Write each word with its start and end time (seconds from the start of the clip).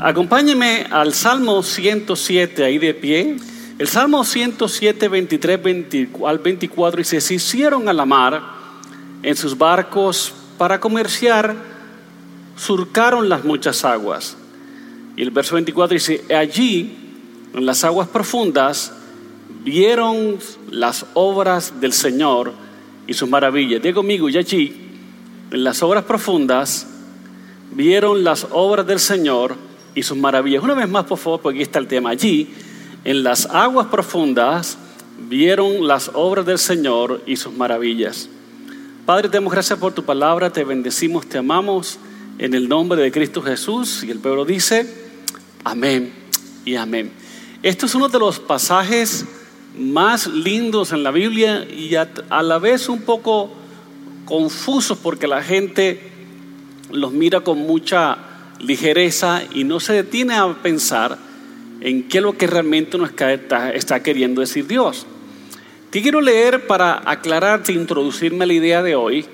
Acompáñeme 0.00 0.88
al 0.90 1.14
Salmo 1.14 1.62
107 1.62 2.64
ahí 2.64 2.78
de 2.78 2.94
pie. 2.94 3.36
El 3.78 3.86
Salmo 3.86 4.24
107, 4.24 5.08
23 5.08 5.60
al 6.26 6.38
24 6.38 6.98
dice, 6.98 7.20
se 7.20 7.34
hicieron 7.34 7.88
a 7.88 7.92
la 7.92 8.04
mar 8.04 8.42
en 9.22 9.36
sus 9.36 9.56
barcos 9.56 10.32
para 10.58 10.80
comerciar, 10.80 11.54
surcaron 12.56 13.28
las 13.28 13.44
muchas 13.44 13.84
aguas. 13.84 14.36
Y 15.16 15.22
el 15.22 15.30
verso 15.30 15.54
24 15.54 15.94
dice, 15.94 16.24
allí, 16.34 16.96
en 17.54 17.66
las 17.66 17.84
aguas 17.84 18.08
profundas, 18.08 18.92
vieron 19.64 20.38
las 20.70 21.06
obras 21.14 21.80
del 21.80 21.92
Señor 21.92 22.52
y 23.06 23.14
sus 23.14 23.28
maravillas. 23.28 23.82
Digo 23.82 23.96
conmigo, 23.96 24.28
y 24.28 24.36
allí, 24.36 24.76
en 25.50 25.64
las 25.64 25.82
obras 25.82 26.04
profundas, 26.04 26.86
vieron 27.72 28.24
las 28.24 28.46
obras 28.50 28.86
del 28.86 29.00
Señor 29.00 29.56
y 29.94 30.02
sus 30.02 30.16
maravillas. 30.16 30.62
Una 30.62 30.74
vez 30.74 30.88
más, 30.88 31.04
por 31.04 31.18
favor, 31.18 31.40
porque 31.40 31.58
aquí 31.58 31.62
está 31.62 31.78
el 31.78 31.88
tema. 31.88 32.10
Allí, 32.10 32.48
en 33.04 33.22
las 33.22 33.46
aguas 33.46 33.88
profundas, 33.88 34.78
vieron 35.28 35.86
las 35.86 36.10
obras 36.14 36.46
del 36.46 36.58
Señor 36.58 37.22
y 37.26 37.36
sus 37.36 37.52
maravillas. 37.52 38.28
Padre, 39.06 39.28
te 39.28 39.38
damos 39.38 39.52
gracias 39.52 39.78
por 39.78 39.92
tu 39.92 40.04
palabra, 40.04 40.52
te 40.52 40.64
bendecimos, 40.64 41.26
te 41.26 41.38
amamos 41.38 41.98
en 42.38 42.54
el 42.54 42.68
nombre 42.68 43.02
de 43.02 43.10
Cristo 43.10 43.42
Jesús. 43.42 44.04
Y 44.04 44.10
el 44.10 44.18
pueblo 44.18 44.44
dice, 44.44 44.99
amén 45.64 46.12
y 46.64 46.76
amén. 46.76 47.10
Esto 47.62 47.86
es 47.86 47.94
uno 47.94 48.08
de 48.08 48.18
los 48.18 48.40
pasajes 48.40 49.26
más 49.76 50.26
lindos 50.26 50.92
en 50.92 51.02
la 51.02 51.10
Biblia 51.10 51.64
y 51.64 51.94
a, 51.94 52.08
la 52.42 52.58
vez 52.58 52.88
un 52.88 53.02
poco 53.02 53.50
confusos 54.24 54.98
porque 54.98 55.26
la 55.26 55.42
gente 55.42 56.00
los 56.90 57.12
mira 57.12 57.40
con 57.40 57.58
mucha 57.58 58.18
ligereza 58.58 59.42
y 59.54 59.64
no 59.64 59.80
se 59.80 59.92
detiene 59.92 60.34
a 60.34 60.52
pensar 60.54 61.18
en 61.80 62.08
qué 62.08 62.18
es 62.18 62.24
lo 62.24 62.36
que 62.36 62.46
realmente 62.46 62.98
nos 62.98 63.10
está, 63.10 63.72
está 63.72 64.02
queriendo 64.02 64.40
decir 64.40 64.66
Dios. 64.66 65.06
Te 65.90 66.02
quiero 66.02 66.20
leer 66.20 66.66
para 66.66 67.02
aclararte, 67.04 67.72
introducirme 67.72 68.44
a 68.44 68.46
la 68.46 68.52
idea 68.52 68.82
de 68.82 68.94
hoy. 68.94 69.26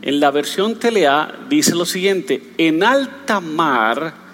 En 0.00 0.20
la 0.20 0.30
versión 0.30 0.76
Telea 0.76 1.38
dice 1.50 1.74
lo 1.74 1.84
siguiente, 1.84 2.42
en 2.56 2.82
alta 2.82 3.40
mar 3.40 4.27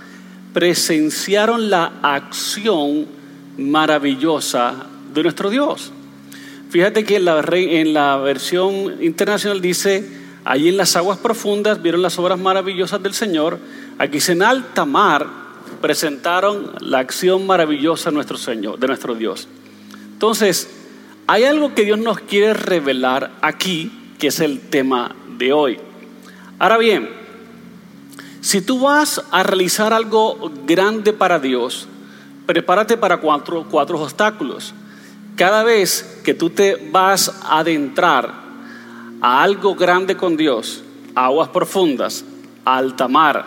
presenciaron 0.55 1.69
la 1.69 1.93
acción 2.01 3.07
maravillosa 3.59 4.87
de 5.13 5.23
nuestro 5.23 5.51
Dios. 5.51 5.93
Fíjate 6.71 7.05
que 7.05 7.17
en 7.17 7.93
la, 7.93 8.17
versión 8.17 9.03
internacional 9.03 9.61
dice, 9.61 10.09
allí 10.45 10.71
en 10.71 10.77
las 10.77 10.97
aguas 10.97 11.19
profundas 11.19 11.83
vieron 11.83 12.01
las 12.01 12.19
obras 12.19 12.39
maravillosas 12.39 13.03
del 13.03 13.13
Señor, 13.13 13.59
Aquí 13.97 14.19
en 14.27 14.43
alta 14.43 14.85
mar 14.85 15.25
presentaron 15.81 16.73
la 16.81 16.99
acción 16.99 17.47
maravillosa 17.47 18.11
de 18.11 18.15
nuestro 18.17 18.37
Señor, 18.37 18.79
de 18.79 18.89
nuestro 18.89 19.15
Dios. 19.15 19.47
Entonces, 20.13 20.69
hay 21.29 21.45
algo 21.45 21.75
que 21.75 21.85
Dios 21.85 21.99
nos 21.99 22.19
quiere 22.19 22.55
revelar 22.55 23.31
aquí, 23.41 23.93
que 24.19 24.29
es 24.29 24.41
el 24.41 24.61
tema 24.61 25.15
de 25.39 25.53
hoy. 25.53 25.79
Ahora 26.59 26.77
bien, 26.79 27.09
si 28.45 28.61
tú 28.61 28.79
vas 28.79 29.25
a 29.31 29.43
realizar 29.43 29.95
algo 29.95 30.53
grande 30.67 31.15
para 31.15 31.39
Dios, 31.39 31.89
prepárate 32.45 32.99
para 32.99 33.17
cuatro, 33.17 33.65
cuatro 33.71 33.99
obstáculos. 33.99 34.75
Cada 35.35 35.63
vez 35.63 36.21
que 36.23 36.35
tú 36.35 36.51
te 36.51 36.91
vas 36.93 37.41
a 37.43 37.61
adentrar 37.61 38.35
a 39.23 39.43
algo 39.43 39.75
grande 39.75 40.19
con 40.19 40.37
Dios, 40.37 40.85
aguas 41.15 41.49
profundas, 41.49 42.23
alta 42.67 43.09
mar, 43.09 43.47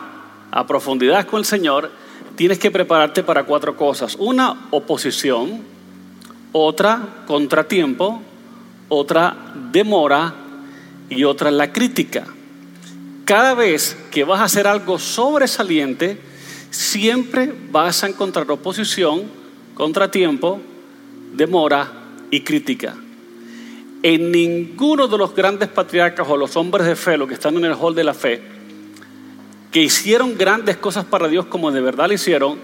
a 0.49 0.65
profundidad 0.65 1.27
con 1.27 1.41
el 1.41 1.45
Señor, 1.45 1.91
tienes 2.35 2.57
que 2.57 2.71
prepararte 2.71 3.21
para 3.21 3.43
cuatro 3.43 3.77
cosas. 3.77 4.15
Una, 4.17 4.67
oposición. 4.71 5.61
Otra, 6.53 7.23
contratiempo. 7.27 8.23
Otra, 8.89 9.53
demora. 9.71 10.33
Y 11.07 11.23
otra, 11.23 11.51
la 11.51 11.71
crítica. 11.71 12.25
Cada 13.27 13.55
vez 13.55 13.97
que 14.09 14.23
vas 14.23 14.39
a 14.39 14.45
hacer 14.45 14.67
algo 14.67 14.97
sobresaliente, 14.97 16.17
siempre 16.71 17.53
vas 17.71 18.01
a 18.05 18.07
encontrar 18.07 18.49
oposición, 18.49 19.23
contratiempo, 19.73 20.61
demora 21.33 21.91
y 22.31 22.39
crítica. 22.39 22.95
En 24.01 24.31
ninguno 24.31 25.09
de 25.09 25.17
los 25.17 25.35
grandes 25.35 25.67
patriarcas 25.67 26.25
o 26.29 26.37
los 26.37 26.55
hombres 26.55 26.87
de 26.87 26.95
fe, 26.95 27.17
los 27.17 27.27
que 27.27 27.33
están 27.33 27.57
en 27.57 27.65
el 27.65 27.73
hall 27.73 27.95
de 27.95 28.05
la 28.05 28.13
fe, 28.13 28.41
que 29.73 29.83
hicieron 29.83 30.37
grandes 30.37 30.77
cosas 30.77 31.03
para 31.03 31.27
Dios 31.27 31.47
como 31.47 31.69
de 31.73 31.81
verdad 31.81 32.07
lo 32.07 32.13
hicieron, 32.13 32.57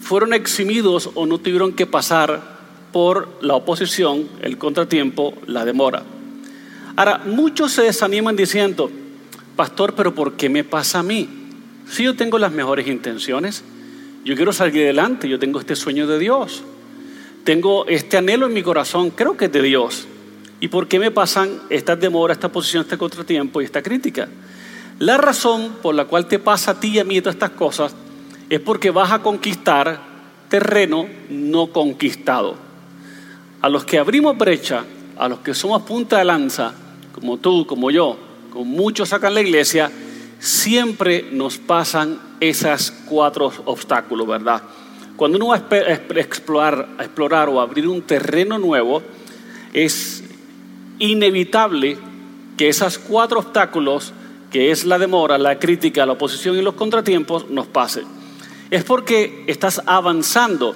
fueron 0.00 0.34
eximidos 0.34 1.10
o 1.14 1.26
no 1.26 1.38
tuvieron 1.38 1.72
que 1.72 1.84
pasar 1.84 2.58
por 2.92 3.28
la 3.40 3.56
oposición, 3.56 4.28
el 4.40 4.56
contratiempo, 4.56 5.34
la 5.48 5.64
demora. 5.64 6.04
Ahora, 6.94 7.22
muchos 7.26 7.72
se 7.72 7.82
desaniman 7.82 8.36
diciendo, 8.36 8.88
pastor, 9.56 9.94
pero 9.94 10.14
¿por 10.14 10.34
qué 10.34 10.48
me 10.48 10.62
pasa 10.62 11.00
a 11.00 11.02
mí? 11.02 11.28
Si 11.88 12.04
yo 12.04 12.14
tengo 12.14 12.38
las 12.38 12.52
mejores 12.52 12.86
intenciones, 12.86 13.64
yo 14.24 14.36
quiero 14.36 14.52
salir 14.52 14.82
adelante, 14.82 15.28
yo 15.28 15.38
tengo 15.38 15.58
este 15.60 15.74
sueño 15.74 16.06
de 16.06 16.18
Dios, 16.18 16.62
tengo 17.44 17.86
este 17.86 18.18
anhelo 18.18 18.46
en 18.46 18.52
mi 18.52 18.62
corazón, 18.62 19.10
creo 19.10 19.36
que 19.36 19.46
es 19.46 19.52
de 19.52 19.62
Dios. 19.62 20.06
¿Y 20.60 20.68
por 20.68 20.88
qué 20.88 20.98
me 20.98 21.10
pasan 21.10 21.60
estas 21.70 22.00
demoras, 22.00 22.36
esta 22.36 22.50
posición, 22.50 22.82
este 22.82 22.98
contratiempo 22.98 23.60
y 23.60 23.64
esta 23.64 23.82
crítica? 23.82 24.28
La 24.98 25.16
razón 25.16 25.76
por 25.82 25.94
la 25.94 26.06
cual 26.06 26.26
te 26.26 26.38
pasa 26.38 26.72
a 26.72 26.80
ti 26.80 26.88
y 26.88 26.98
a 26.98 27.04
mí 27.04 27.20
todas 27.20 27.34
estas 27.36 27.50
cosas 27.50 27.94
es 28.48 28.60
porque 28.60 28.90
vas 28.90 29.12
a 29.12 29.20
conquistar 29.20 30.00
terreno 30.48 31.06
no 31.28 31.68
conquistado. 31.68 32.56
A 33.60 33.68
los 33.68 33.84
que 33.84 33.98
abrimos 33.98 34.36
brecha, 34.36 34.84
a 35.16 35.28
los 35.28 35.40
que 35.40 35.54
somos 35.54 35.82
punta 35.82 36.18
de 36.18 36.24
lanza, 36.24 36.72
como 37.12 37.36
tú, 37.36 37.66
como 37.66 37.90
yo, 37.90 38.18
muchos 38.64 39.12
en 39.12 39.34
la 39.34 39.40
iglesia, 39.40 39.90
siempre 40.38 41.26
nos 41.32 41.58
pasan 41.58 42.18
esas 42.40 42.90
cuatro 42.90 43.52
obstáculos, 43.64 44.26
¿verdad? 44.26 44.62
Cuando 45.16 45.38
uno 45.38 45.48
va 45.48 45.56
a 45.56 46.20
explorar, 46.20 46.88
a 46.98 47.04
explorar 47.04 47.48
o 47.48 47.60
abrir 47.60 47.88
un 47.88 48.02
terreno 48.02 48.58
nuevo, 48.58 49.02
es 49.72 50.24
inevitable 50.98 51.98
que 52.56 52.68
esos 52.68 52.98
cuatro 52.98 53.40
obstáculos 53.40 54.12
que 54.50 54.70
es 54.70 54.84
la 54.84 54.98
demora, 54.98 55.38
la 55.38 55.58
crítica, 55.58 56.06
la 56.06 56.12
oposición 56.12 56.56
y 56.56 56.62
los 56.62 56.74
contratiempos, 56.74 57.50
nos 57.50 57.66
pase. 57.66 58.04
Es 58.70 58.84
porque 58.84 59.44
estás 59.46 59.82
avanzando. 59.86 60.74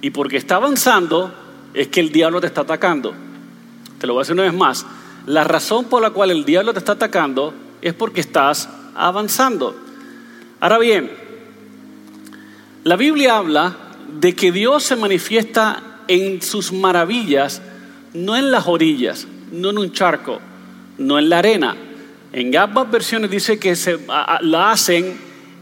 Y 0.00 0.10
porque 0.10 0.36
está 0.38 0.56
avanzando 0.56 1.34
es 1.74 1.88
que 1.88 2.00
el 2.00 2.12
diablo 2.12 2.40
te 2.40 2.46
está 2.46 2.62
atacando. 2.62 3.12
Te 3.98 4.06
lo 4.06 4.14
voy 4.14 4.20
a 4.20 4.22
decir 4.22 4.34
una 4.34 4.44
vez 4.44 4.54
más. 4.54 4.86
La 5.30 5.44
razón 5.44 5.84
por 5.84 6.02
la 6.02 6.10
cual 6.10 6.32
el 6.32 6.44
diablo 6.44 6.72
te 6.72 6.80
está 6.80 6.92
atacando 6.92 7.54
es 7.80 7.94
porque 7.94 8.20
estás 8.20 8.68
avanzando. 8.96 9.76
Ahora 10.58 10.76
bien, 10.78 11.08
la 12.82 12.96
Biblia 12.96 13.36
habla 13.36 13.76
de 14.18 14.34
que 14.34 14.50
Dios 14.50 14.82
se 14.82 14.96
manifiesta 14.96 16.00
en 16.08 16.42
sus 16.42 16.72
maravillas, 16.72 17.62
no 18.12 18.34
en 18.34 18.50
las 18.50 18.66
orillas, 18.66 19.28
no 19.52 19.70
en 19.70 19.78
un 19.78 19.92
charco, 19.92 20.40
no 20.98 21.16
en 21.16 21.28
la 21.28 21.38
arena, 21.38 21.76
en 22.32 22.56
ambas 22.56 22.90
versiones 22.90 23.30
dice 23.30 23.60
que 23.60 23.76
se, 23.76 24.00
la 24.40 24.72
hacen, 24.72 25.16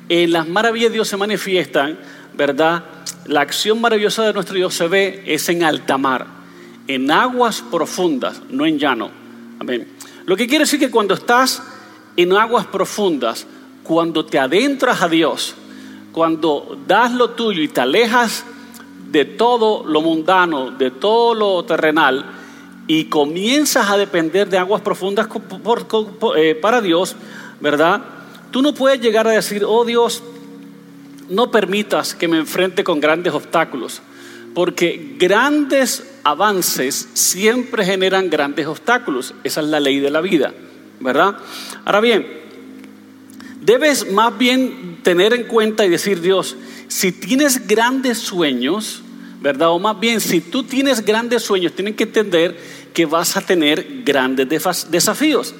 en 0.08 0.32
las 0.32 0.48
maravillas 0.48 0.88
de 0.88 0.94
Dios 0.94 1.08
se 1.08 1.18
manifiestan, 1.18 1.98
¿verdad? 2.34 2.84
La 3.26 3.42
acción 3.42 3.82
maravillosa 3.82 4.24
de 4.24 4.32
nuestro 4.32 4.56
Dios 4.56 4.72
se 4.72 4.88
ve 4.88 5.24
es 5.26 5.46
en 5.50 5.62
alta 5.62 5.98
mar, 5.98 6.26
en 6.86 7.10
aguas 7.10 7.62
profundas, 7.70 8.40
no 8.48 8.64
en 8.64 8.78
llano. 8.78 9.17
Amén. 9.58 9.88
Lo 10.26 10.36
que 10.36 10.46
quiere 10.46 10.64
decir 10.64 10.78
que 10.78 10.90
cuando 10.90 11.14
estás 11.14 11.62
en 12.16 12.32
aguas 12.32 12.66
profundas, 12.66 13.46
cuando 13.82 14.26
te 14.26 14.38
adentras 14.38 15.02
a 15.02 15.08
Dios, 15.08 15.54
cuando 16.12 16.78
das 16.86 17.12
lo 17.12 17.30
tuyo 17.30 17.62
y 17.62 17.68
te 17.68 17.80
alejas 17.80 18.44
de 19.10 19.24
todo 19.24 19.84
lo 19.86 20.02
mundano, 20.02 20.70
de 20.70 20.90
todo 20.90 21.34
lo 21.34 21.64
terrenal, 21.64 22.24
y 22.86 23.04
comienzas 23.04 23.90
a 23.90 23.96
depender 23.96 24.48
de 24.48 24.58
aguas 24.58 24.80
profundas 24.80 25.28
eh, 26.36 26.54
para 26.54 26.80
Dios, 26.80 27.14
¿verdad? 27.60 28.02
Tú 28.50 28.62
no 28.62 28.74
puedes 28.74 29.00
llegar 29.00 29.26
a 29.26 29.32
decir, 29.32 29.62
oh 29.64 29.84
Dios, 29.84 30.22
no 31.28 31.50
permitas 31.50 32.14
que 32.14 32.28
me 32.28 32.38
enfrente 32.38 32.82
con 32.84 32.98
grandes 32.98 33.34
obstáculos, 33.34 34.00
porque 34.54 35.16
grandes 35.18 36.17
avances 36.28 37.08
siempre 37.14 37.84
generan 37.84 38.28
grandes 38.28 38.66
obstáculos. 38.66 39.34
Esa 39.44 39.60
es 39.60 39.66
la 39.68 39.80
ley 39.80 39.98
de 39.98 40.10
la 40.10 40.20
vida, 40.20 40.52
¿verdad? 41.00 41.36
Ahora 41.84 42.00
bien, 42.00 42.26
debes 43.62 44.12
más 44.12 44.36
bien 44.36 44.98
tener 45.02 45.32
en 45.32 45.44
cuenta 45.44 45.86
y 45.86 45.88
decir, 45.88 46.20
Dios, 46.20 46.56
si 46.88 47.12
tienes 47.12 47.66
grandes 47.66 48.18
sueños, 48.18 49.02
¿verdad? 49.40 49.70
O 49.70 49.78
más 49.78 49.98
bien, 49.98 50.20
si 50.20 50.42
tú 50.42 50.64
tienes 50.64 51.04
grandes 51.04 51.42
sueños, 51.42 51.72
tienen 51.72 51.94
que 51.94 52.04
entender 52.04 52.58
que 52.92 53.06
vas 53.06 53.36
a 53.36 53.40
tener 53.40 54.02
grandes 54.04 54.48
desafíos. 54.90 55.54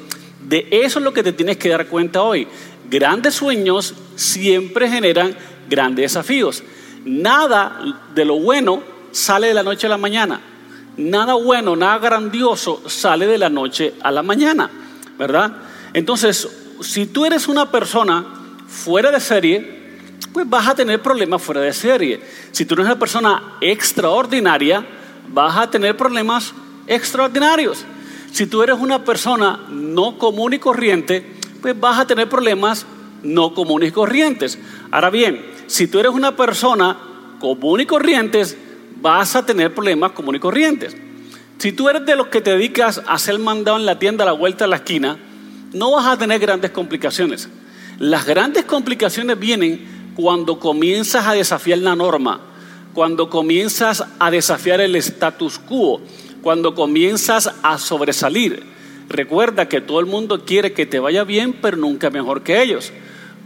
De 0.47 0.67
eso 0.71 0.99
es 0.99 1.05
lo 1.05 1.15
que 1.15 1.23
te 1.23 1.33
tienes 1.33 1.57
que 1.57 1.71
dar 1.71 1.87
cuenta 1.87 2.23
hoy. 2.23 2.47
Grandes 2.91 3.35
sueños 3.35 3.95
siempre 4.17 4.91
generan 4.91 5.35
grandes 5.69 6.13
desafíos. 6.13 6.63
Nada 7.07 7.81
de 8.15 8.25
lo 8.27 8.39
bueno 8.39 8.83
sale 9.13 9.47
de 9.47 9.55
la 9.55 9.63
noche 9.63 9.87
a 9.87 9.91
la 9.91 9.99
mañana. 9.99 10.41
Nada 10.99 11.35
bueno, 11.35 11.77
nada 11.77 11.99
grandioso 11.99 12.83
sale 12.89 13.27
de 13.27 13.39
la 13.39 13.49
noche 13.49 13.95
a 14.03 14.11
la 14.11 14.25
mañana, 14.25 14.69
¿verdad? 15.17 15.53
Entonces, 15.93 16.49
si 16.81 17.07
tú 17.07 17.25
eres 17.25 17.47
una 17.47 17.71
persona 17.71 18.27
fuera 18.67 19.13
de 19.13 19.21
serie, 19.21 19.79
pues 20.33 20.49
vas 20.49 20.67
a 20.67 20.75
tener 20.75 21.01
problemas 21.01 21.41
fuera 21.41 21.61
de 21.61 21.73
serie. 21.73 22.21
Si 22.51 22.65
tú 22.65 22.75
eres 22.75 22.87
una 22.87 22.99
persona 22.99 23.57
extraordinaria, 23.61 24.85
vas 25.29 25.57
a 25.57 25.71
tener 25.71 25.97
problemas 25.97 26.53
extraordinarios. 26.89 27.85
Si 28.33 28.47
tú 28.47 28.65
eres 28.65 28.77
una 28.79 29.05
persona 29.05 29.67
no 29.71 30.19
común 30.19 30.55
y 30.55 30.59
corriente, 30.59 31.25
pues 31.63 31.79
vas 31.79 32.01
a 32.01 32.07
tener 32.09 32.29
problemas 32.29 32.87
no 33.23 33.55
comunes 33.55 33.91
y 33.91 33.93
corrientes. 33.93 34.59
Ahora 34.91 35.11
bien, 35.11 35.45
si 35.69 35.87
tú 35.87 36.01
eres 36.01 36.13
una 36.13 36.35
persona 36.37 36.97
común 37.39 37.83
y 37.83 37.87
corrientes, 37.87 38.57
vas 39.01 39.37
a 39.37 39.45
tener 39.45 39.75
problemas 39.75 40.13
comunes 40.13 40.39
y 40.39 40.43
corrientes. 40.43 40.97
Si 41.59 41.73
tú 41.73 41.89
eres 41.89 42.07
de 42.07 42.17
los 42.17 42.29
que 42.29 42.41
te 42.41 42.53
dedicas 42.53 43.03
a 43.07 43.15
hacer 43.15 43.39
mandado 43.39 43.79
en 43.79 43.87
la 43.87 43.99
tienda 43.99 44.23
a 44.23 44.27
la 44.27 44.33
vuelta 44.33 44.65
de 44.65 44.71
la 44.71 44.77
esquina, 44.77 45.19
no 45.73 45.93
vas 45.93 46.07
a 46.07 46.17
tener 46.17 46.39
grandes 46.39 46.71
complicaciones. 46.71 47.49
Las 47.99 48.27
grandes 48.27 48.65
complicaciones 48.65 49.39
vienen 49.39 50.13
cuando 50.15 50.59
comienzas 50.59 51.27
a 51.27 51.33
desafiar 51.33 51.79
la 51.79 51.97
norma, 51.97 52.41
cuando 52.95 53.29
comienzas 53.29 54.05
a 54.19 54.31
desafiar 54.31 54.81
el 54.81 54.95
status 54.97 55.59
quo, 55.59 56.01
cuando 56.43 56.75
comienzas 56.75 57.53
a 57.63 57.79
sobresalir. 57.79 58.63
Recuerda 59.09 59.69
que 59.69 59.81
todo 59.81 60.01
el 60.01 60.07
mundo 60.07 60.45
quiere 60.45 60.73
que 60.73 60.87
te 60.87 61.01
vaya 61.01 61.25
bien, 61.25 61.55
pero 61.61 61.77
nunca 61.77 62.11
mejor 62.11 62.43
que 62.43 62.63
ellos. 62.63 62.93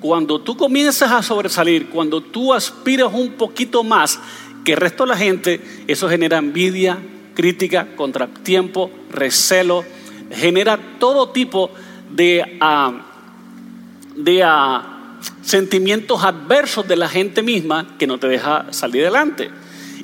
Cuando 0.00 0.40
tú 0.40 0.56
comienzas 0.56 1.12
a 1.12 1.22
sobresalir, 1.22 1.88
cuando 1.88 2.20
tú 2.20 2.52
aspiras 2.52 3.12
un 3.12 3.32
poquito 3.32 3.84
más 3.84 4.18
que 4.64 4.72
el 4.72 4.78
resto 4.78 5.04
de 5.04 5.08
la 5.08 5.16
gente, 5.16 5.60
eso 5.86 6.08
genera 6.08 6.38
envidia, 6.38 6.98
crítica, 7.34 7.88
contratiempo, 7.96 8.90
recelo, 9.10 9.84
genera 10.30 10.78
todo 10.98 11.30
tipo 11.30 11.70
de, 12.10 12.58
ah, 12.60 12.92
de 14.16 14.42
ah, 14.42 15.18
sentimientos 15.42 16.24
adversos 16.24 16.86
de 16.86 16.96
la 16.96 17.08
gente 17.08 17.42
misma 17.42 17.96
que 17.98 18.06
no 18.06 18.18
te 18.18 18.28
deja 18.28 18.66
salir 18.70 19.02
adelante. 19.02 19.50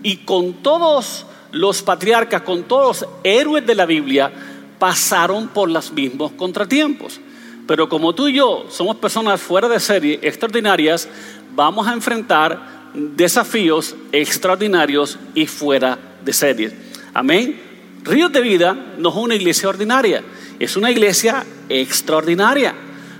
Y 0.02 0.18
con 0.18 0.54
todos 0.54 1.26
los 1.52 1.82
patriarcas, 1.82 2.42
con 2.42 2.64
todos 2.64 3.02
los 3.02 3.10
héroes 3.24 3.66
de 3.66 3.74
la 3.74 3.86
Biblia, 3.86 4.30
pasaron 4.78 5.48
por 5.48 5.70
los 5.70 5.92
mismos 5.92 6.32
contratiempos. 6.32 7.20
Pero 7.66 7.88
como 7.88 8.14
tú 8.14 8.28
y 8.28 8.34
yo 8.34 8.66
somos 8.70 8.96
personas 8.96 9.40
fuera 9.40 9.68
de 9.68 9.80
serie, 9.80 10.18
extraordinarias, 10.22 11.08
vamos 11.54 11.86
a 11.86 11.92
enfrentar 11.92 12.77
desafíos 12.94 13.96
extraordinarios 14.12 15.18
y 15.34 15.46
fuera 15.46 15.98
de 16.24 16.32
serie. 16.32 16.72
Amén. 17.14 17.60
Ríos 18.02 18.32
de 18.32 18.40
Vida 18.40 18.76
no 18.98 19.10
es 19.10 19.16
una 19.16 19.34
iglesia 19.34 19.68
ordinaria, 19.68 20.22
es 20.58 20.76
una 20.76 20.90
iglesia 20.90 21.44
extraordinaria. 21.68 22.74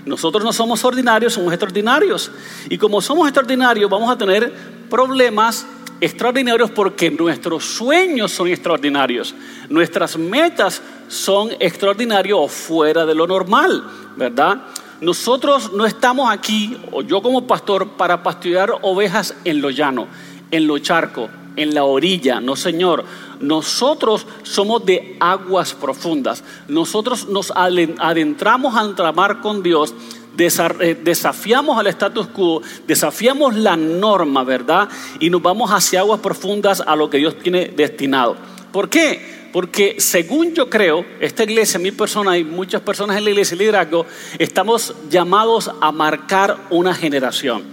Nosotros 0.05 0.43
no 0.43 0.53
somos 0.53 0.83
ordinarios, 0.83 1.33
somos 1.33 1.53
extraordinarios. 1.53 2.31
Y 2.69 2.77
como 2.77 3.01
somos 3.01 3.27
extraordinarios, 3.27 3.89
vamos 3.89 4.09
a 4.11 4.17
tener 4.17 4.51
problemas 4.89 5.65
extraordinarios 6.01 6.71
porque 6.71 7.11
nuestros 7.11 7.65
sueños 7.65 8.31
son 8.31 8.47
extraordinarios, 8.47 9.35
nuestras 9.69 10.17
metas 10.17 10.81
son 11.07 11.49
extraordinarios 11.59 12.39
o 12.41 12.47
fuera 12.47 13.05
de 13.05 13.15
lo 13.15 13.27
normal, 13.27 13.83
¿verdad? 14.15 14.61
Nosotros 15.01 15.71
no 15.73 15.85
estamos 15.85 16.31
aquí, 16.31 16.77
o 16.91 17.01
yo 17.01 17.21
como 17.21 17.47
pastor, 17.47 17.89
para 17.89 18.23
pastorear 18.23 18.79
ovejas 18.81 19.35
en 19.45 19.61
lo 19.61 19.69
llano, 19.69 20.07
en 20.51 20.67
lo 20.67 20.77
charco, 20.79 21.29
en 21.55 21.73
la 21.73 21.83
orilla, 21.83 22.39
no 22.41 22.55
Señor. 22.55 23.05
Nosotros 23.39 24.25
somos 24.43 24.85
de 24.85 25.15
aguas 25.19 25.73
profundas. 25.73 26.43
Nosotros 26.67 27.29
nos 27.29 27.51
adentramos 27.51 28.75
a 28.75 28.83
entramar 28.83 29.41
con 29.41 29.63
Dios 29.63 29.93
eh, 30.39 30.97
desafiamos 31.03 31.77
al 31.77 31.87
status 31.87 32.27
quo, 32.27 32.61
desafiamos 32.87 33.55
la 33.55 33.75
norma, 33.75 34.43
¿verdad? 34.43 34.87
Y 35.19 35.29
nos 35.29 35.41
vamos 35.41 35.69
hacia 35.71 35.99
aguas 35.99 36.21
profundas 36.21 36.81
a 36.85 36.95
lo 36.95 37.09
que 37.09 37.17
Dios 37.17 37.37
tiene 37.39 37.65
destinado. 37.67 38.37
¿Por 38.71 38.89
qué? 38.89 39.38
Porque 39.51 39.95
según 39.99 40.53
yo 40.53 40.69
creo, 40.69 41.05
esta 41.19 41.43
iglesia, 41.43 41.79
mi 41.79 41.91
persona 41.91 42.37
y 42.37 42.43
muchas 42.43 42.81
personas 42.81 43.17
en 43.17 43.23
la 43.23 43.29
iglesia 43.31 43.57
de 43.57 43.63
liderazgo, 43.63 44.05
estamos 44.37 44.93
llamados 45.09 45.71
a 45.81 45.91
marcar 45.91 46.57
una 46.69 46.93
generación. 46.93 47.63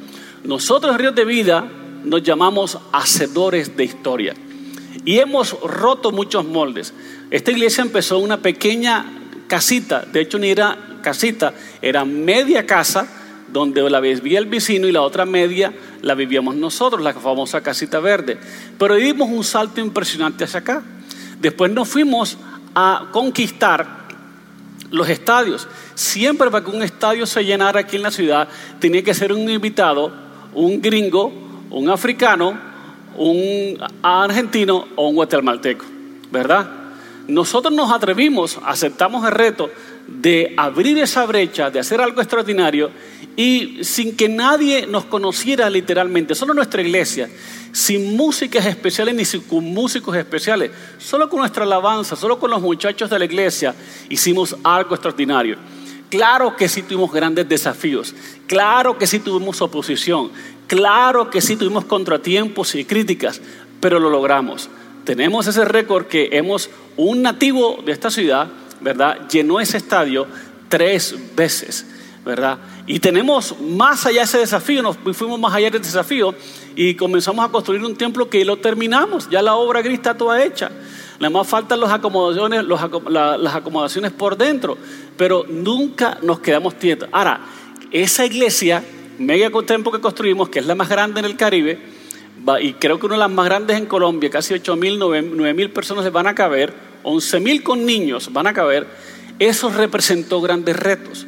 Nosotros 0.45 0.97
Ríos 0.97 1.15
de 1.15 1.25
Vida 1.25 1.69
nos 2.05 2.23
llamamos 2.23 2.79
hacedores 2.93 3.77
de 3.77 3.85
historia 3.85 4.35
y 5.05 5.19
hemos 5.19 5.61
roto 5.61 6.13
muchos 6.13 6.45
moldes. 6.45 6.95
Esta 7.31 7.51
iglesia 7.51 7.83
empezó 7.83 8.19
una 8.19 8.39
pequeña 8.39 9.05
casita, 9.49 10.01
de 10.01 10.21
hecho 10.21 10.39
ni 10.39 10.49
era 10.49 10.99
casita, 11.03 11.55
era 11.83 12.05
media 12.05 12.67
casa 12.67 13.09
donde 13.53 13.89
la 13.89 14.01
vivía 14.01 14.39
el 14.39 14.47
vecino 14.47 14.87
y 14.89 14.93
la 14.93 15.03
otra 15.03 15.25
media 15.25 15.73
la 16.03 16.15
vivíamos 16.15 16.57
nosotros, 16.57 17.03
la 17.03 17.13
famosa 17.15 17.63
casita 17.63 18.01
verde. 18.01 18.39
Pero 18.79 18.97
dimos 18.97 19.29
un 19.31 19.45
salto 19.45 19.81
impresionante 19.81 20.45
hacia 20.45 20.61
acá. 20.61 20.83
Después 21.41 21.71
nos 21.73 21.89
fuimos 21.89 22.39
a 22.75 23.09
conquistar 23.13 24.07
los 24.91 25.09
estadios. 25.09 25.69
Siempre 25.95 26.51
para 26.51 26.65
que 26.65 26.71
un 26.71 26.83
estadio 26.83 27.27
se 27.27 27.45
llenara 27.45 27.81
aquí 27.81 27.97
en 27.97 28.03
la 28.03 28.11
ciudad, 28.11 28.49
tenía 28.79 29.03
que 29.03 29.15
ser 29.15 29.33
un 29.33 29.49
invitado, 29.49 30.13
un 30.55 30.81
gringo, 30.81 31.33
un 31.71 31.89
africano, 31.89 32.59
un 33.17 33.79
argentino 34.03 34.87
o 34.95 35.09
un 35.09 35.17
guatemalteco, 35.17 35.85
¿verdad? 36.31 36.69
Nosotros 37.29 37.75
nos 37.75 37.91
atrevimos, 37.91 38.59
aceptamos 38.65 39.27
el 39.27 39.33
reto 39.33 39.71
de 40.07 40.55
abrir 40.57 40.99
esa 40.99 41.27
brecha, 41.27 41.71
de 41.71 41.81
hacer 41.81 42.01
algo 42.01 42.21
extraordinario 42.21 42.91
y 43.37 43.85
sin 43.85 44.17
que 44.17 44.29
nadie 44.29 44.87
nos 44.87 45.05
conociera 45.05 45.69
literalmente, 45.69 46.35
solo 46.35 46.55
nuestra 46.55 46.81
iglesia, 46.81 47.29
sin 47.73 48.17
músicas 48.17 48.65
especiales 48.67 49.15
ni 49.15 49.41
con 49.41 49.65
músicos 49.65 50.17
especiales, 50.17 50.71
solo 50.99 51.29
con 51.29 51.41
nuestra 51.41 51.65
alabanza, 51.65 52.17
solo 52.17 52.39
con 52.39 52.51
los 52.51 52.63
muchachos 52.63 53.11
de 53.11 53.19
la 53.19 53.25
iglesia, 53.25 53.75
hicimos 54.09 54.57
algo 54.63 54.95
extraordinario. 54.95 55.59
Claro 56.09 56.57
que 56.57 56.69
sí 56.69 56.83
tuvimos 56.83 57.13
grandes 57.13 57.49
desafíos, 57.49 58.15
claro 58.47 58.97
que 58.97 59.09
sí 59.09 59.19
tuvimos 59.19 59.61
oposición, 59.61 60.31
claro 60.69 61.29
que 61.29 61.41
sí 61.41 61.57
tuvimos 61.57 61.85
contratiempos 61.85 62.77
y 62.77 62.85
críticas, 62.85 63.41
pero 63.81 63.99
lo 63.99 64.09
logramos. 64.09 64.71
Tenemos 65.05 65.47
ese 65.47 65.65
récord 65.65 66.07
que 66.07 66.31
hemos, 66.33 66.71
un 66.97 67.23
nativo 67.23 67.83
de 67.85 67.93
esta 67.93 68.11
ciudad, 68.11 68.49
¿verdad? 68.81 69.29
Llenó 69.29 69.61
ese 69.61 69.77
estadio 69.77 70.27
tres 70.69 71.15
veces, 71.35 71.87
¿verdad? 72.25 72.59
Y 72.87 72.99
tenemos 73.01 73.59
más 73.61 74.07
allá 74.07 74.23
ese 74.23 74.39
desafío, 74.39 74.83
nos 74.83 74.97
fuimos 75.13 75.39
más 75.39 75.55
allá 75.55 75.71
del 75.71 75.83
desafío 75.83 76.35
y 76.75 76.95
comenzamos 76.95 77.45
a 77.45 77.49
construir 77.51 77.83
un 77.83 77.97
templo 77.97 78.29
que 78.29 78.45
lo 78.45 78.59
terminamos, 78.59 79.29
ya 79.31 79.43
la 79.43 79.55
obra 79.55 79.83
gris 79.83 79.99
está 79.99 80.17
toda 80.17 80.43
hecha. 80.43 80.71
Nada 81.19 81.31
más 81.31 81.49
faltan 81.49 81.81
las 81.81 81.91
acomodaciones, 81.91 82.63
las 82.65 83.55
acomodaciones 83.55 84.13
por 84.13 84.37
dentro, 84.37 84.77
pero 85.17 85.47
nunca 85.49 86.19
nos 86.23 86.41
quedamos 86.41 86.75
quietos. 86.75 87.09
Ahora, 87.11 87.41
esa 87.91 88.27
iglesia, 88.27 88.85
mega 89.19 89.51
templo 89.65 89.91
que 89.91 90.01
construimos, 90.01 90.51
que 90.51 90.59
es 90.59 90.67
la 90.67 90.75
más 90.75 90.91
grande 90.91 91.21
en 91.21 91.27
el 91.27 91.37
Caribe, 91.37 91.96
y 92.61 92.75
creo 92.75 92.99
que 92.99 93.07
una 93.07 93.17
de 93.17 93.21
las 93.21 93.31
más 93.31 93.47
grandes 93.47 93.77
en 93.77 93.87
Colombia, 93.87 94.31
casi 94.31 94.55
8 94.55 94.77
mil, 94.77 94.99
9 94.99 95.55
mil 95.55 95.71
personas 95.71 96.05
se 96.05 96.11
van 96.11 96.27
a 96.27 96.35
caber, 96.35 96.73
11 97.03 97.41
mil 97.41 97.63
con 97.63 97.85
niños 97.85 98.33
van 98.33 98.47
a 98.47 98.53
caber, 98.53 98.87
eso 99.39 99.71
representó 99.71 100.41
grandes 100.41 100.77
retos, 100.77 101.27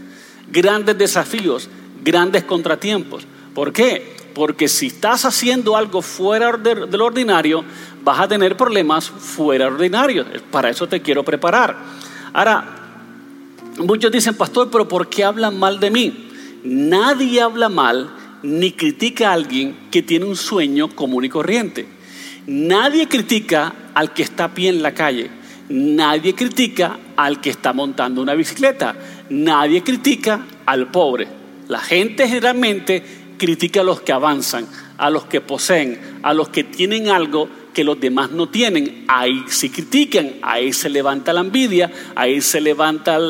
grandes 0.50 0.96
desafíos, 0.96 1.68
grandes 2.02 2.44
contratiempos. 2.44 3.26
¿Por 3.54 3.72
qué? 3.72 4.16
Porque 4.34 4.68
si 4.68 4.87
estás 4.87 5.25
haciendo 5.25 5.76
algo 5.76 6.02
fuera 6.02 6.52
de 6.56 6.96
lo 6.96 7.06
ordinario, 7.06 7.64
vas 8.04 8.20
a 8.20 8.28
tener 8.28 8.56
problemas 8.56 9.10
fuera 9.10 9.66
de 9.66 9.72
ordinario. 9.72 10.25
Para 10.50 10.70
eso 10.70 10.87
te 10.87 11.02
quiero 11.02 11.25
preparar. 11.25 11.76
Ahora, 12.32 12.64
muchos 13.78 14.12
dicen, 14.12 14.37
pastor, 14.37 14.70
pero 14.70 14.87
¿por 14.87 15.08
qué 15.08 15.25
hablan 15.25 15.58
mal 15.58 15.80
de 15.80 15.90
mí? 15.90 16.30
Nadie 16.62 17.40
habla 17.40 17.68
mal 17.68 18.17
ni 18.42 18.73
critica 18.73 19.30
a 19.30 19.33
alguien 19.35 19.88
que 19.90 20.02
tiene 20.02 20.25
un 20.25 20.37
sueño 20.37 20.88
común 20.88 21.25
y 21.25 21.28
corriente. 21.28 21.87
Nadie 22.47 23.09
critica 23.09 23.75
al 23.95 24.12
que 24.12 24.23
está 24.23 24.45
a 24.45 24.54
pie 24.54 24.71
en 24.71 24.83
la 24.83 24.95
calle. 24.95 25.30
Nadie 25.68 26.35
critica 26.35 26.99
al 27.16 27.40
que 27.40 27.50
está 27.50 27.73
montando 27.73 28.23
una 28.23 28.35
bicicleta. 28.35 28.97
Nadie 29.30 29.83
critica 29.83 30.47
al 30.64 30.90
pobre. 30.90 31.28
La 31.68 31.80
gente 31.80 32.26
generalmente 32.26 33.02
critica 33.37 33.80
a 33.80 33.85
los 33.85 34.00
que 34.00 34.12
avanzan, 34.12 34.66
a 34.97 35.11
los 35.11 35.26
que 35.26 35.40
poseen, 35.40 36.00
a 36.23 36.33
los 36.33 36.49
que 36.49 36.64
tienen 36.64 37.09
algo 37.09 37.49
que 37.75 37.85
los 37.85 38.00
demás 38.00 38.30
no 38.30 38.49
tienen. 38.49 39.04
Ahí 39.09 39.45
se 39.49 39.71
critican, 39.71 40.33
ahí 40.42 40.73
se 40.73 40.88
levanta 40.88 41.33
la 41.33 41.40
envidia, 41.40 41.92
ahí 42.14 42.40
se 42.40 42.61
levantan 42.61 43.23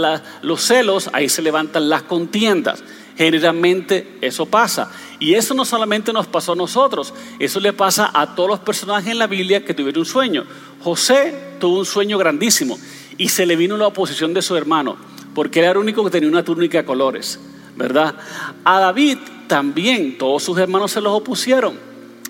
los 0.43 0.63
celos, 0.63 1.11
ahí 1.13 1.29
se 1.29 1.43
levantan 1.43 1.89
las 1.89 2.03
contiendas. 2.05 2.83
Generalmente 3.19 4.17
eso 4.21 4.47
pasa. 4.47 4.93
Y 5.19 5.35
eso 5.35 5.53
no 5.53 5.65
solamente 5.65 6.13
nos 6.13 6.29
pasó 6.29 6.53
a 6.53 6.55
nosotros, 6.55 7.13
eso 7.41 7.59
le 7.59 7.73
pasa 7.73 8.09
a 8.15 8.37
todos 8.37 8.49
los 8.49 8.61
personajes 8.61 9.11
en 9.11 9.19
la 9.19 9.27
Biblia 9.27 9.65
que 9.65 9.75
tuvieron 9.75 10.03
un 10.03 10.07
sueño. 10.07 10.45
José 10.81 11.35
tuvo 11.59 11.81
un 11.81 11.85
sueño 11.85 12.17
grandísimo 12.17 12.79
y 13.17 13.29
se 13.31 13.45
le 13.45 13.57
vino 13.57 13.77
la 13.77 13.89
oposición 13.89 14.33
de 14.35 14.41
su 14.41 14.55
hermano, 14.55 14.97
porque 15.35 15.59
era 15.59 15.73
el 15.73 15.79
único 15.79 16.05
que 16.05 16.11
tenía 16.11 16.29
una 16.29 16.45
túnica 16.45 16.79
de 16.79 16.85
colores, 16.85 17.41
¿verdad? 17.75 18.15
A 18.63 18.79
David 18.79 19.19
también 19.49 20.17
todos 20.17 20.45
sus 20.45 20.57
hermanos 20.57 20.93
se 20.93 21.01
los 21.01 21.13
opusieron 21.13 21.77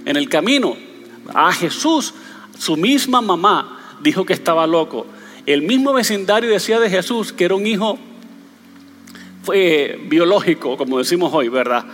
en 0.07 0.16
el 0.16 0.30
camino. 0.30 0.75
A 1.35 1.52
Jesús, 1.52 2.14
su 2.59 2.78
misma 2.78 3.21
mamá 3.21 3.99
dijo 4.00 4.25
que 4.25 4.33
estaba 4.33 4.66
loco. 4.66 5.07
El 5.45 5.61
mismo 5.61 5.92
vecindario 5.92 6.49
decía 6.49 6.80
de 6.80 6.88
Jesús 6.88 7.35
que 7.35 7.45
era 7.45 7.54
un 7.54 7.66
hijo 7.66 7.99
biológico, 10.08 10.76
como 10.76 10.98
decimos 10.98 11.32
hoy, 11.34 11.48
¿verdad? 11.48 11.84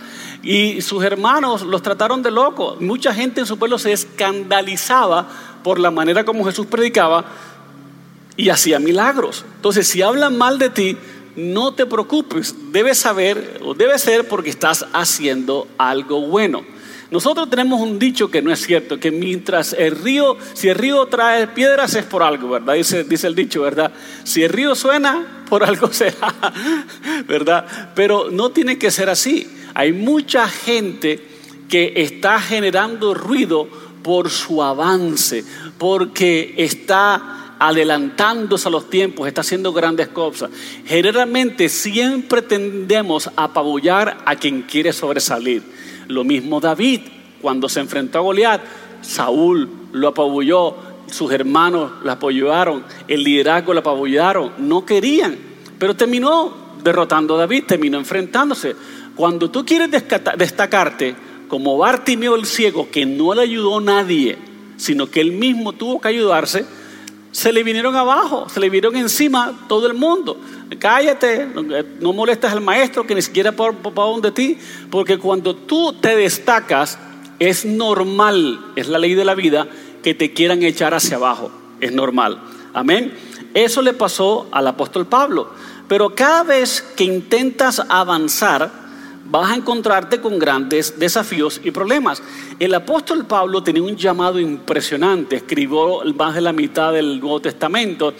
Y 0.43 0.81
sus 0.81 1.03
hermanos 1.03 1.63
los 1.63 1.81
trataron 1.81 2.21
de 2.21 2.31
loco. 2.31 2.77
Mucha 2.79 3.13
gente 3.13 3.41
en 3.41 3.47
su 3.47 3.57
pueblo 3.57 3.79
se 3.79 3.91
escandalizaba 3.91 5.27
por 5.63 5.79
la 5.79 5.91
manera 5.91 6.23
como 6.23 6.45
Jesús 6.45 6.67
predicaba 6.67 7.25
y 8.37 8.49
hacía 8.49 8.79
milagros. 8.79 9.45
Entonces, 9.55 9.87
si 9.87 10.01
hablan 10.01 10.37
mal 10.37 10.59
de 10.59 10.69
ti, 10.69 10.97
no 11.35 11.73
te 11.73 11.85
preocupes. 11.85 12.55
Debes 12.71 12.99
saber 12.99 13.59
o 13.63 13.73
debe 13.73 13.97
ser 13.97 14.27
porque 14.27 14.49
estás 14.49 14.85
haciendo 14.93 15.67
algo 15.77 16.21
bueno. 16.21 16.63
Nosotros 17.15 17.49
tenemos 17.49 17.79
un 17.79 17.97
dicho 17.97 18.29
que 18.29 18.41
no 18.41 18.51
es 18.51 18.65
cierto, 18.65 18.99
que 18.99 19.09
mientras 19.09 19.71
el 19.71 19.95
río, 19.95 20.35
si 20.53 20.67
el 20.67 20.75
río 20.75 21.05
trae 21.05 21.47
piedras 21.47 21.95
es 21.95 22.03
por 22.03 22.21
algo, 22.21 22.49
¿verdad? 22.49 22.73
Dice, 22.73 23.05
dice 23.05 23.27
el 23.27 23.35
dicho, 23.35 23.61
¿verdad? 23.61 23.93
Si 24.25 24.43
el 24.43 24.49
río 24.49 24.75
suena, 24.75 25.45
por 25.47 25.63
algo 25.63 25.87
será, 25.93 26.33
¿verdad? 27.25 27.93
Pero 27.95 28.29
no 28.31 28.49
tiene 28.49 28.77
que 28.77 28.91
ser 28.91 29.09
así. 29.09 29.49
Hay 29.73 29.93
mucha 29.93 30.49
gente 30.49 31.25
que 31.69 31.93
está 31.95 32.41
generando 32.41 33.13
ruido 33.13 33.69
por 34.03 34.29
su 34.29 34.61
avance, 34.61 35.45
porque 35.77 36.53
está 36.57 37.55
adelantándose 37.59 38.67
a 38.67 38.71
los 38.71 38.89
tiempos, 38.89 39.25
está 39.25 39.39
haciendo 39.39 39.71
grandes 39.71 40.09
cosas. 40.09 40.49
Generalmente 40.85 41.69
siempre 41.69 42.41
tendemos 42.41 43.29
a 43.37 43.45
apabullar 43.45 44.17
a 44.25 44.35
quien 44.35 44.63
quiere 44.63 44.91
sobresalir. 44.91 45.63
Lo 46.07 46.23
mismo 46.23 46.59
David, 46.59 47.01
cuando 47.41 47.69
se 47.69 47.79
enfrentó 47.79 48.19
a 48.19 48.21
Goliat, 48.21 48.61
Saúl 49.01 49.69
lo 49.91 50.09
apabulló, 50.09 50.75
sus 51.07 51.31
hermanos 51.31 51.91
lo 52.03 52.11
apoyaron, 52.11 52.83
el 53.07 53.23
liderazgo 53.23 53.73
lo 53.73 53.79
apabullaron, 53.79 54.51
no 54.57 54.85
querían, 54.85 55.37
pero 55.77 55.95
terminó 55.95 56.65
derrotando 56.83 57.35
a 57.35 57.39
David, 57.39 57.63
terminó 57.67 57.97
enfrentándose. 57.97 58.75
Cuando 59.15 59.49
tú 59.49 59.65
quieres 59.65 59.89
destacarte, 59.91 61.15
como 61.47 61.77
Bartimeo 61.77 62.35
el 62.35 62.45
ciego, 62.45 62.89
que 62.91 63.05
no 63.05 63.33
le 63.33 63.43
ayudó 63.43 63.79
nadie, 63.79 64.37
sino 64.77 65.07
que 65.07 65.21
él 65.21 65.31
mismo 65.31 65.73
tuvo 65.73 66.01
que 66.01 66.09
ayudarse, 66.09 66.65
se 67.35 67.51
le 67.51 67.63
vinieron 67.63 67.97
abajo, 67.97 68.47
se 68.47 68.61
le 68.61 68.69
vinieron 68.69 68.95
encima 68.95 69.65
todo 69.67 69.87
el 69.87 69.93
mundo. 69.93 70.39
Cállate, 70.79 71.45
no 71.99 72.13
molestes 72.13 72.49
al 72.49 72.61
maestro 72.61 73.05
que 73.05 73.13
ni 73.13 73.21
siquiera 73.21 73.51
por, 73.51 73.75
por, 73.75 74.21
de 74.21 74.31
ti, 74.31 74.57
porque 74.89 75.17
cuando 75.17 75.53
tú 75.53 75.91
te 75.99 76.15
destacas, 76.15 76.97
es 77.37 77.65
normal, 77.65 78.71
es 78.77 78.87
la 78.87 78.99
ley 78.99 79.15
de 79.15 79.25
la 79.25 79.35
vida, 79.35 79.67
que 80.01 80.13
te 80.13 80.31
quieran 80.31 80.63
echar 80.63 80.93
hacia 80.93 81.17
abajo. 81.17 81.51
Es 81.81 81.91
normal. 81.91 82.41
Amén. 82.73 83.13
Eso 83.53 83.81
le 83.81 83.91
pasó 83.91 84.47
al 84.53 84.67
apóstol 84.67 85.05
Pablo. 85.05 85.49
Pero 85.89 86.15
cada 86.15 86.43
vez 86.43 86.81
que 86.95 87.03
intentas 87.03 87.81
avanzar, 87.89 88.71
vas 89.25 89.51
a 89.51 89.55
encontrarte 89.55 90.21
con 90.21 90.37
grandes 90.37 90.99
desafíos 90.99 91.59
y 91.63 91.71
problemas. 91.71 92.21
El 92.59 92.73
apóstol 92.73 93.25
Pablo 93.25 93.63
tenía 93.63 93.83
un 93.83 93.95
llamado 93.95 94.39
impresionante, 94.39 95.37
escribió 95.37 96.03
más 96.13 96.35
de 96.35 96.41
la 96.41 96.53
mitad 96.53 96.93
del 96.93 97.19
Nuevo 97.19 97.41
Testamento, 97.41 98.13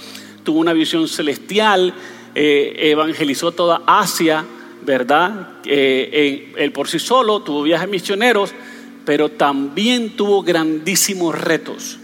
tuvo 0.43 0.59
una 0.59 0.73
visión 0.73 1.07
celestial, 1.07 1.93
eh, 2.33 2.73
evangelizó 2.91 3.51
toda 3.51 3.83
Asia, 3.85 4.43
¿verdad? 4.83 5.59
Eh, 5.63 6.53
él 6.57 6.71
por 6.71 6.87
sí 6.87 6.99
solo 6.99 7.41
tuvo 7.41 7.63
viajes 7.63 7.89
misioneros, 7.89 8.51
pero 9.05 9.29
también 9.29 10.15
tuvo 10.15 10.41
grandísimos 10.43 11.39
retos, 11.39 11.99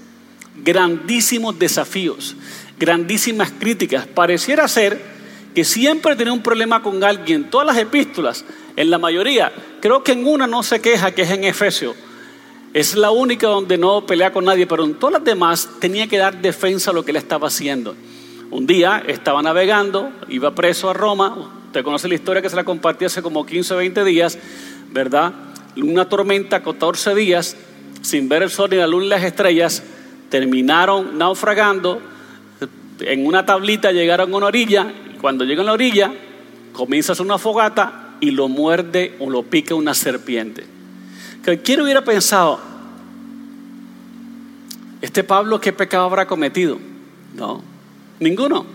grandísimos 0.63 1.58
desafíos, 1.58 2.36
grandísimas 2.79 3.51
críticas. 3.60 4.05
Pareciera 4.08 4.67
ser 4.67 5.01
que 5.53 5.63
siempre 5.63 6.15
tenía 6.15 6.34
un 6.34 6.43
problema 6.43 6.81
con 6.81 7.03
alguien. 7.03 7.50
Todas 7.50 7.67
las 7.67 7.77
epístolas 7.77 8.46
en 8.75 8.90
la 8.90 8.98
mayoría. 8.98 9.51
Creo 9.82 10.04
que 10.04 10.13
en 10.13 10.25
una 10.25 10.48
no 10.48 10.63
se 10.63 10.82
queja, 10.82 11.12
que 11.12 11.24
es 11.24 11.32
en 11.32 11.44
Efesio. 11.44 11.96
Es 12.74 12.96
la 12.96 13.12
única 13.12 13.48
donde 13.48 13.78
no 13.78 14.06
pelea 14.06 14.32
con 14.32 14.46
nadie, 14.46 14.66
pero 14.66 14.86
en 14.86 14.96
todas 14.96 15.13
las 15.13 15.24
demás 15.24 15.70
tenía 15.80 16.08
que 16.08 16.18
dar 16.18 16.42
defensa 16.42 16.92
a 16.92 16.94
lo 16.94 17.04
que 17.04 17.12
él 17.12 17.18
estaba 17.18 17.48
haciendo. 17.48 17.96
Un 18.50 18.66
día 18.66 19.04
estaba 19.08 19.42
navegando, 19.42 20.12
iba 20.30 20.56
preso 20.56 20.90
a 20.90 20.94
Roma. 20.94 21.51
Usted 21.68 21.84
conoce 21.84 22.08
la 22.08 22.16
historia 22.16 22.42
que 22.42 22.50
se 22.50 22.56
la 22.56 22.63
compartí 22.63 23.06
hace 23.06 23.22
como 23.22 23.46
15 23.46 23.74
o 23.74 23.78
20 23.78 24.04
días, 24.06 24.38
¿verdad? 24.92 25.34
Una 25.78 26.08
tormenta, 26.08 26.62
14 26.62 27.16
días, 27.16 27.58
sin 28.01 28.30
ver 28.30 28.44
el 28.44 28.50
sol 28.50 28.70
ni 28.70 28.78
la 28.78 28.88
luz 28.88 29.04
ni 29.04 29.10
las 29.10 29.24
estrellas, 29.24 29.84
terminaron 30.30 31.18
naufragando. 31.18 32.01
En 33.01 33.25
una 33.25 33.46
tablita 33.46 33.92
llegaron 33.92 34.34
a 34.34 34.38
una 34.38 34.46
orilla, 34.48 34.94
y 35.13 35.18
cuando 35.18 35.44
llegan 35.44 35.66
a 35.66 35.68
la 35.68 35.74
orilla, 35.74 36.12
comienza 36.74 37.12
a 37.12 37.13
hacer 37.13 37.25
una 37.25 37.38
fogata 37.38 38.11
y 38.22 38.32
lo 38.32 38.48
muerde 38.48 39.16
o 39.20 39.30
lo 39.30 39.44
pica 39.44 39.75
una 39.75 39.94
serpiente. 39.94 40.63
¿Quién 41.63 41.82
hubiera 41.82 42.04
pensado? 42.04 42.60
¿Este 45.01 45.24
Pablo 45.24 45.60
qué 45.60 45.74
pecado 45.74 46.06
habrá 46.06 46.28
cometido? 46.28 46.80
No, 47.36 47.62
ninguno. 48.20 48.66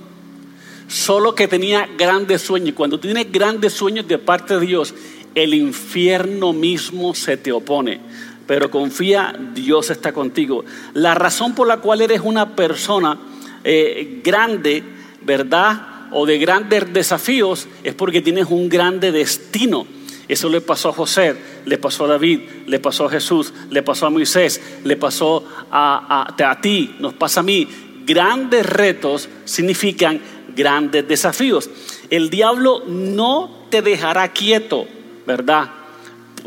Solo 0.88 1.34
que 1.34 1.48
tenía 1.48 1.88
grandes 1.96 2.42
sueños. 2.42 2.74
Cuando 2.74 2.98
tienes 2.98 3.30
grandes 3.30 3.72
sueños 3.72 4.06
de 4.08 4.18
parte 4.18 4.58
de 4.58 4.66
Dios, 4.66 4.94
el 5.34 5.54
infierno 5.54 6.52
mismo 6.52 7.14
se 7.14 7.36
te 7.36 7.52
opone. 7.52 8.00
Pero 8.46 8.70
confía, 8.70 9.36
Dios 9.54 9.90
está 9.90 10.12
contigo. 10.12 10.64
La 10.94 11.14
razón 11.14 11.54
por 11.54 11.68
la 11.68 11.78
cual 11.78 12.02
eres 12.02 12.20
una 12.22 12.56
persona 12.56 13.18
eh, 13.62 14.20
grande, 14.24 14.82
¿verdad? 15.22 15.95
O 16.12 16.26
de 16.26 16.38
grandes 16.38 16.92
desafíos 16.92 17.68
es 17.82 17.94
porque 17.94 18.20
tienes 18.20 18.46
un 18.48 18.68
grande 18.68 19.12
destino. 19.12 19.86
Eso 20.28 20.48
le 20.48 20.60
pasó 20.60 20.88
a 20.88 20.92
José, 20.92 21.36
le 21.64 21.78
pasó 21.78 22.04
a 22.04 22.08
David, 22.08 22.40
le 22.66 22.80
pasó 22.80 23.06
a 23.06 23.10
Jesús, 23.10 23.52
le 23.70 23.82
pasó 23.82 24.06
a 24.06 24.10
Moisés, 24.10 24.60
le 24.82 24.96
pasó 24.96 25.44
a, 25.70 26.34
a, 26.36 26.60
ti, 26.60 26.96
nos 26.98 27.14
pasa 27.14 27.40
a 27.40 27.42
mí. 27.44 27.68
Grandes 28.04 28.66
retos 28.66 29.28
significan 29.44 30.20
grandes 30.54 31.06
desafíos. 31.06 31.70
El 32.10 32.28
diablo 32.30 32.82
no 32.86 33.66
te 33.70 33.82
dejará 33.82 34.32
quieto, 34.32 34.86
¿verdad? 35.26 35.70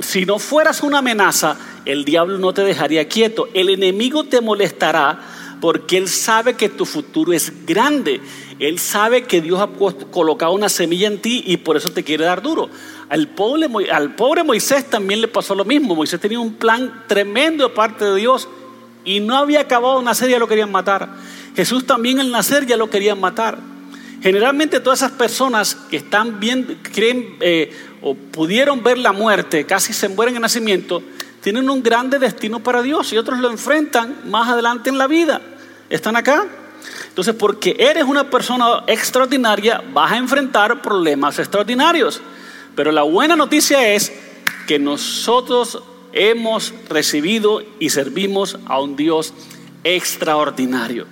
Si 0.02 0.26
no 0.26 0.40
fueras 0.40 0.84
una 0.84 1.00
amenaza, 1.00 1.58
el 1.86 2.04
diablo 2.04 2.38
no 2.38 2.54
te 2.54 2.64
dejaría 2.64 3.08
quieto. 3.08 3.48
El 3.54 3.70
enemigo 3.70 4.26
te 4.26 4.42
molestará 4.42 5.20
porque 5.62 5.98
él 5.98 6.08
sabe 6.08 6.56
que 6.56 6.70
tu 6.70 6.86
futuro 6.86 7.34
es 7.34 7.66
grande. 7.66 8.22
Él 8.60 8.78
sabe 8.78 9.24
que 9.24 9.42
Dios 9.42 9.62
ha 9.62 9.70
colocado 10.12 10.52
una 10.52 10.68
semilla 10.68 11.08
en 11.08 11.20
ti 11.20 11.44
y 11.48 11.58
por 11.58 11.78
eso 11.78 11.90
te 11.90 12.04
quiere 12.04 12.26
dar 12.26 12.42
duro. 12.42 12.70
Al 13.08 13.30
pobre, 13.30 14.44
Moisés 14.44 14.90
también 14.90 15.22
le 15.22 15.30
pasó 15.30 15.56
lo 15.56 15.64
mismo. 15.64 15.96
Moisés 15.96 16.20
tenía 16.20 16.40
un 16.40 16.54
plan 16.56 17.06
tremendo 17.08 17.70
de 17.70 17.74
parte 17.74 18.04
de 18.04 18.16
Dios 18.16 18.50
y 19.06 19.22
no 19.22 19.38
había 19.38 19.62
acabado 19.62 20.02
nacer, 20.02 20.30
ya 20.30 20.40
lo 20.40 20.48
querían 20.48 20.72
matar. 20.72 21.10
Jesús 21.56 21.88
también 21.88 22.20
al 22.20 22.32
nacer 22.32 22.66
ya 22.66 22.76
lo 22.76 22.90
querían 22.90 23.20
matar. 23.20 23.58
Generalmente 24.22 24.82
todas 24.82 25.00
esas 25.00 25.14
personas 25.14 25.76
que 25.90 25.96
están 25.96 26.42
bien, 26.42 26.80
creen 26.94 27.38
eh, 27.40 27.72
o 28.02 28.14
pudieron 28.14 28.84
ver 28.84 28.98
la 28.98 29.14
muerte, 29.14 29.66
casi 29.66 29.94
se 29.94 30.10
mueren 30.10 30.36
en 30.36 30.42
nacimiento, 30.42 31.02
tienen 31.42 31.70
un 31.70 31.82
grande 31.82 32.20
destino 32.20 32.60
para 32.60 32.82
Dios 32.82 33.14
y 33.14 33.18
otros 33.18 33.40
lo 33.40 33.50
enfrentan 33.50 34.18
más 34.26 34.50
adelante 34.50 34.90
en 34.90 34.98
la 34.98 35.08
vida. 35.08 35.42
¿Están 35.90 36.18
acá? 36.18 36.46
Entonces, 37.08 37.36
porque 37.36 37.76
eres 37.78 38.04
una 38.04 38.30
persona 38.30 38.84
extraordinaria, 38.88 39.84
vas 39.94 40.12
a 40.12 40.18
enfrentar 40.18 40.82
problemas 40.82 41.40
extraordinarios. 41.40 42.22
Pero 42.76 42.92
la 42.92 43.04
buena 43.04 43.36
noticia 43.36 43.94
es 43.94 44.12
que 44.68 44.80
nosotros 44.80 45.82
hemos 46.14 46.74
recibido 46.90 47.62
y 47.80 47.90
servimos 47.90 48.58
a 48.66 48.80
un 48.80 48.96
Dios 48.96 49.34
extraordinario. 49.84 51.06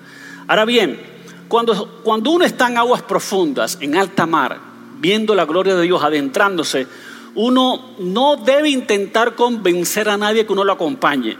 Ahora 0.48 0.66
bien, 0.66 1.00
cuando, 1.48 2.02
cuando 2.04 2.32
uno 2.32 2.46
está 2.46 2.68
en 2.68 2.78
aguas 2.78 3.02
profundas, 3.02 3.78
en 3.82 3.96
alta 3.96 4.26
mar, 4.26 4.60
viendo 5.00 5.36
la 5.36 5.46
gloria 5.46 5.76
de 5.76 5.84
Dios 5.84 6.04
adentrándose, 6.04 6.88
uno 7.36 7.92
no 8.00 8.38
debe 8.38 8.70
intentar 8.70 9.36
convencer 9.36 10.10
a 10.10 10.18
nadie 10.18 10.46
que 10.46 10.54
uno 10.54 10.64
lo 10.64 10.74
acompañe, 10.74 11.38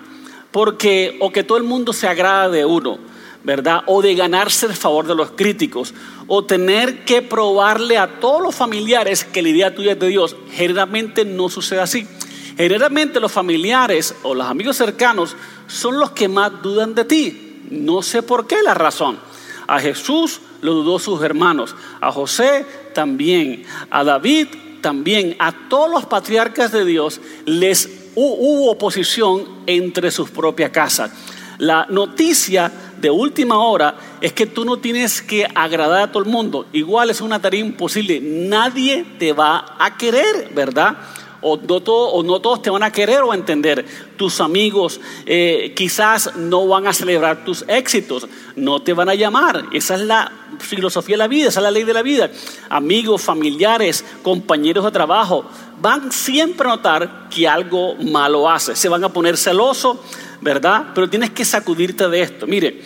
porque 0.52 1.18
o 1.20 1.32
que 1.32 1.44
todo 1.44 1.58
el 1.58 1.64
mundo 1.64 1.92
se 1.94 2.08
agrada 2.08 2.50
de 2.50 2.66
uno, 2.66 3.00
¿verdad? 3.44 3.84
O 3.88 4.02
de 4.02 4.16
ganarse 4.16 4.66
el 4.66 4.74
favor 4.74 5.08
de 5.08 5.16
los 5.16 5.32
críticos, 5.32 5.94
o 6.28 6.46
tener 6.46 7.06
que 7.06 7.22
probarle 7.22 7.98
a 7.98 8.20
todos 8.20 8.42
los 8.42 8.56
familiares 8.56 9.24
que 9.24 9.42
la 9.42 9.50
idea 9.50 9.76
tuya 9.76 9.94
es 9.94 10.00
de 10.00 10.08
Dios. 10.08 10.36
Generalmente 10.52 11.26
no 11.26 11.50
sucede 11.50 11.82
así. 11.82 12.08
Generalmente 12.56 13.20
los 13.20 13.32
familiares 13.32 14.16
o 14.24 14.34
los 14.34 14.48
amigos 14.48 14.78
cercanos 14.78 15.36
son 15.68 16.00
los 16.00 16.12
que 16.12 16.28
más 16.28 16.62
dudan 16.62 16.96
de 16.96 17.06
ti. 17.06 17.62
No 17.70 18.02
sé 18.02 18.24
por 18.24 18.48
qué 18.48 18.62
la 18.64 18.74
razón. 18.74 19.20
A 19.68 19.80
Jesús 19.80 20.42
lo 20.62 20.74
dudó 20.74 20.98
sus 20.98 21.22
hermanos, 21.22 21.76
a 22.02 22.12
José 22.12 22.66
también, 22.94 23.64
a 23.92 24.04
David 24.04 24.48
también 24.82 25.36
a 25.40 25.52
todos 25.70 25.90
los 25.90 26.06
patriarcas 26.06 26.72
de 26.72 26.86
Dios 26.86 27.20
les 27.46 27.90
hubo 28.16 28.72
oposición 28.72 29.44
entre 29.66 30.12
sus 30.12 30.30
propias 30.30 30.72
casas. 30.72 31.12
La 31.58 31.86
noticia 31.90 32.72
de 33.00 33.10
última 33.10 33.60
hora 33.60 33.96
es 34.22 34.34
que 34.34 34.46
tú 34.46 34.66
no 34.66 34.78
tienes 34.78 35.22
que 35.22 35.48
agradar 35.56 36.02
a 36.02 36.12
todo 36.12 36.24
el 36.24 36.30
mundo. 36.30 36.66
Igual 36.74 37.10
es 37.10 37.22
una 37.22 37.42
tarea 37.42 37.60
imposible. 37.60 38.20
Nadie 38.22 39.06
te 39.20 39.34
va 39.34 39.76
a 39.80 39.98
querer, 39.98 40.52
¿verdad? 40.54 40.98
O 41.42 41.56
no, 41.58 41.76
o 41.76 42.24
no, 42.24 42.40
todos 42.40 42.62
te 42.62 42.70
van 42.70 42.84
a 42.84 42.92
querer 42.92 43.22
o 43.22 43.34
entender. 43.34 43.86
Tus 44.18 44.42
amigos 44.42 45.00
eh, 45.26 45.74
quizás 45.76 46.36
no 46.36 46.68
van 46.68 46.88
a 46.88 46.94
celebrar 46.94 47.46
tus 47.46 47.64
éxitos, 47.68 48.28
no 48.56 48.82
te 48.82 48.94
van 48.94 49.10
a 49.10 49.16
llamar. 49.16 49.66
Esa 49.72 49.96
es 49.96 50.02
la 50.02 50.32
filosofía 50.60 51.14
de 51.14 51.20
la 51.20 51.28
vida, 51.28 51.50
esa 51.50 51.60
es 51.60 51.64
la 51.64 51.72
ley 51.72 51.84
de 51.84 51.94
la 51.94 52.02
vida. 52.02 52.32
Amigos, 52.70 53.22
familiares, 53.22 54.04
compañeros 54.24 54.84
de 54.84 54.92
trabajo 54.92 55.46
van 55.80 56.12
siempre 56.12 56.68
a 56.68 56.72
notar 56.72 57.30
que 57.30 57.48
algo 57.48 57.96
malo 57.96 58.50
hace. 58.50 58.76
Se 58.76 58.90
van 58.90 59.04
a 59.04 59.10
poner 59.10 59.38
celosos, 59.38 59.98
¿verdad? 60.42 60.88
Pero 60.96 61.08
tienes 61.08 61.30
que 61.30 61.46
sacudirte 61.46 62.08
de 62.10 62.22
esto. 62.22 62.48
Mire, 62.48 62.82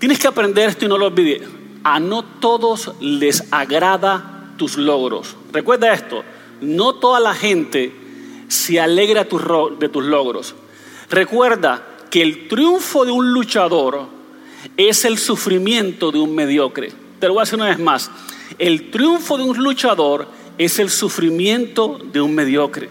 tienes 0.00 0.18
que 0.18 0.26
aprender 0.26 0.70
esto 0.70 0.86
y 0.86 0.88
no 0.88 0.98
lo 0.98 1.06
olvides. 1.06 1.48
A 1.84 2.00
no 2.00 2.24
todos 2.24 2.92
les 3.00 3.44
agrada 3.52 4.50
tus 4.56 4.76
logros. 4.76 5.36
Recuerda 5.52 5.92
esto 5.92 6.24
no 6.62 6.94
toda 6.94 7.20
la 7.20 7.34
gente 7.34 7.92
se 8.48 8.80
alegra 8.80 9.24
de 9.24 9.88
tus 9.88 10.04
logros. 10.04 10.54
Recuerda 11.10 11.86
que 12.10 12.22
el 12.22 12.48
triunfo 12.48 13.04
de 13.04 13.12
un 13.12 13.32
luchador 13.32 14.06
es 14.76 15.04
el 15.04 15.18
sufrimiento 15.18 16.12
de 16.12 16.18
un 16.18 16.34
mediocre. 16.34 16.92
Te 17.18 17.26
lo 17.26 17.34
voy 17.34 17.40
a 17.40 17.44
decir 17.44 17.58
una 17.58 17.68
vez 17.68 17.78
más. 17.78 18.10
El 18.58 18.90
triunfo 18.90 19.36
de 19.38 19.44
un 19.44 19.58
luchador 19.58 20.28
es 20.58 20.78
el 20.78 20.90
sufrimiento 20.90 21.98
de 22.12 22.20
un 22.20 22.34
mediocre. 22.34 22.88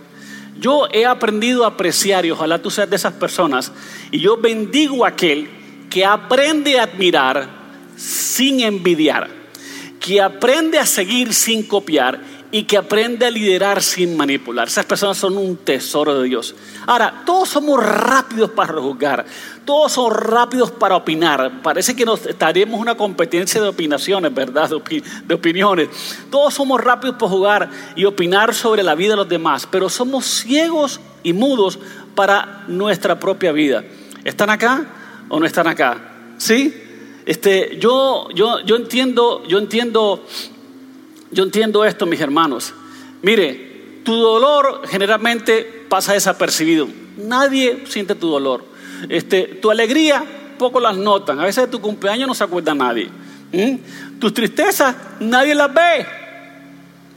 Yo 0.60 0.88
he 0.92 1.06
aprendido 1.06 1.64
a 1.64 1.70
apreciar, 1.70 2.26
y 2.26 2.32
ojalá 2.32 2.62
tú 2.62 2.70
seas 2.70 2.90
de 2.90 2.96
esas 2.96 3.14
personas, 3.14 3.72
y 4.12 4.20
yo 4.20 4.38
bendigo 4.38 5.06
a 5.06 5.10
aquel 5.10 5.50
que 5.90 6.06
aprende 6.06 6.80
a 6.80 6.84
admirar 6.84 7.50
sin 7.96 8.60
envidiar, 8.62 9.30
que 10.00 10.22
aprende 10.22 10.80
a 10.80 10.86
seguir 10.86 11.34
sin 11.34 11.64
copiar 11.64 12.22
y 12.52 12.64
que 12.64 12.78
aprende 12.78 13.26
a 13.26 13.32
liderar 13.32 13.82
sin 13.82 14.18
manipular. 14.18 14.68
Esas 14.68 14.86
personas 14.86 15.18
son 15.18 15.38
un 15.38 15.56
tesoro 15.56 16.20
de 16.20 16.28
Dios. 16.28 16.54
Ahora, 16.86 17.24
todos 17.26 17.48
somos 17.48 17.82
rápidos 17.82 18.52
para 18.52 18.74
juzgar, 18.74 19.26
todos 19.64 19.94
somos 19.94 20.14
rápidos 20.14 20.70
para 20.72 20.98
opinar. 20.98 21.62
Parece 21.64 21.96
que 21.96 22.06
nos 22.06 22.26
estaríamos 22.26 22.80
una 22.80 22.96
competencia 22.96 23.62
de 23.62 23.70
opinaciones, 23.70 24.34
¿verdad? 24.34 24.70
De, 24.70 25.34
opiniones. 25.34 25.90
Todos 26.30 26.54
somos 26.54 26.82
rápidos 26.82 27.16
para 27.16 27.32
jugar 27.32 27.70
y 27.96 28.04
opinar 28.04 28.54
sobre 28.54 28.84
la 28.84 28.96
vida 28.96 29.12
de 29.12 29.18
los 29.18 29.30
demás, 29.30 29.66
pero 29.72 29.90
somos 29.90 30.26
ciegos 30.26 31.00
y 31.24 31.32
mudos 31.32 31.80
para 32.16 32.66
nuestra 32.68 33.18
propia 33.18 33.54
vida. 33.54 33.84
¿Están 34.26 34.50
acá 34.50 34.86
o 35.30 35.40
no 35.40 35.46
están 35.46 35.68
acá? 35.68 36.36
¿Sí? 36.38 36.74
Este, 37.26 37.78
yo, 37.80 38.28
yo, 38.34 38.60
yo 38.66 38.76
entiendo, 38.76 39.44
yo 39.48 39.60
entiendo 39.60 40.26
yo 41.32 41.44
entiendo 41.44 41.86
esto, 41.86 42.06
mis 42.06 42.20
hermanos. 42.20 42.74
Mire, 43.22 44.02
tu 44.04 44.16
dolor 44.16 44.82
generalmente 44.88 45.86
pasa 45.90 46.14
desapercibido. 46.14 46.88
Nadie 47.18 47.84
siente 47.88 48.16
tu 48.16 48.30
dolor. 48.30 48.64
Este, 49.10 49.44
tu 49.44 49.72
alegría, 49.72 50.24
poco 50.58 50.80
las 50.80 50.98
notan. 50.98 51.40
A 51.40 51.46
veces 51.46 51.66
de 51.66 51.72
tu 51.72 51.82
cumpleaños 51.82 52.28
no 52.28 52.36
se 52.36 52.44
acuerda 52.44 52.74
nadie. 52.74 53.10
Tus 54.20 54.34
tristezas, 54.34 54.96
nadie 55.20 55.56
las 55.56 55.74
ve. 55.74 56.06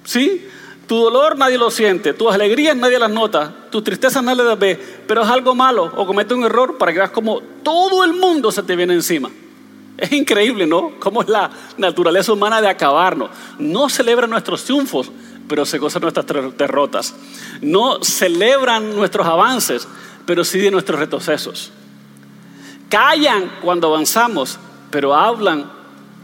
¿Sí? 0.05 0.47
Tu 0.87 0.97
dolor 0.97 1.39
nadie 1.39 1.57
lo 1.57 1.71
siente, 1.71 2.13
tus 2.13 2.33
alegrías 2.33 2.77
nadie 2.77 2.99
las 2.99 3.11
nota, 3.11 3.55
tus 3.71 3.83
tristezas 3.83 4.23
nadie 4.23 4.45
las 4.45 4.59
ve, 4.59 4.79
pero 5.07 5.23
es 5.23 5.29
algo 5.29 5.55
malo 5.55 5.91
o 5.97 6.07
comete 6.07 6.35
un 6.35 6.45
error 6.45 6.77
para 6.77 6.93
que 6.93 6.99
veas 6.99 7.11
como 7.11 7.41
todo 7.63 8.05
el 8.05 8.13
mundo 8.13 8.53
se 8.53 8.63
te 8.63 8.77
viene 8.77 8.93
encima. 8.93 9.31
Es 9.97 10.13
increíble, 10.13 10.67
¿no? 10.67 10.93
Cómo 10.99 11.23
es 11.23 11.29
la 11.29 11.51
naturaleza 11.79 12.33
humana 12.33 12.61
de 12.61 12.69
acabarnos. 12.69 13.31
No 13.59 13.89
celebran 13.89 14.31
nuestros 14.31 14.65
triunfos, 14.65 15.11
pero 15.49 15.65
se 15.65 15.79
gozan 15.79 16.03
nuestras 16.03 16.27
derrotas. 16.57 17.15
No 17.61 18.03
celebran 18.03 18.97
nuestros 18.97 19.27
avances, 19.27 19.87
pero 20.27 20.45
sí 20.45 20.59
de 20.59 20.71
nuestros 20.71 20.99
retrocesos. 20.99 21.71
Callan 22.89 23.51
cuando 23.63 23.89
avanzamos, 23.89 24.59
pero 24.91 25.15
hablan 25.15 25.71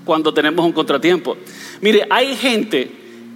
cuando 0.05 0.35
tenemos 0.35 0.65
un 0.65 0.73
contratiempo. 0.73 1.37
Mire, 1.81 2.07
hay 2.11 2.37
gente 2.37 2.91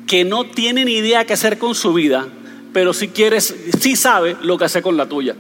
que 0.06 0.24
no 0.24 0.44
tiene 0.44 0.84
ni 0.84 0.94
idea 0.94 1.24
qué 1.24 1.34
hacer 1.34 1.58
con 1.58 1.74
su 1.74 1.92
vida, 1.92 2.26
pero 2.72 2.92
si 2.92 3.08
quieres, 3.08 3.54
sí 3.78 3.94
sabe 3.94 4.36
lo 4.42 4.58
que 4.58 4.64
hacer 4.64 4.82
con 4.82 4.96
la 4.96 5.08
tuya. 5.08 5.36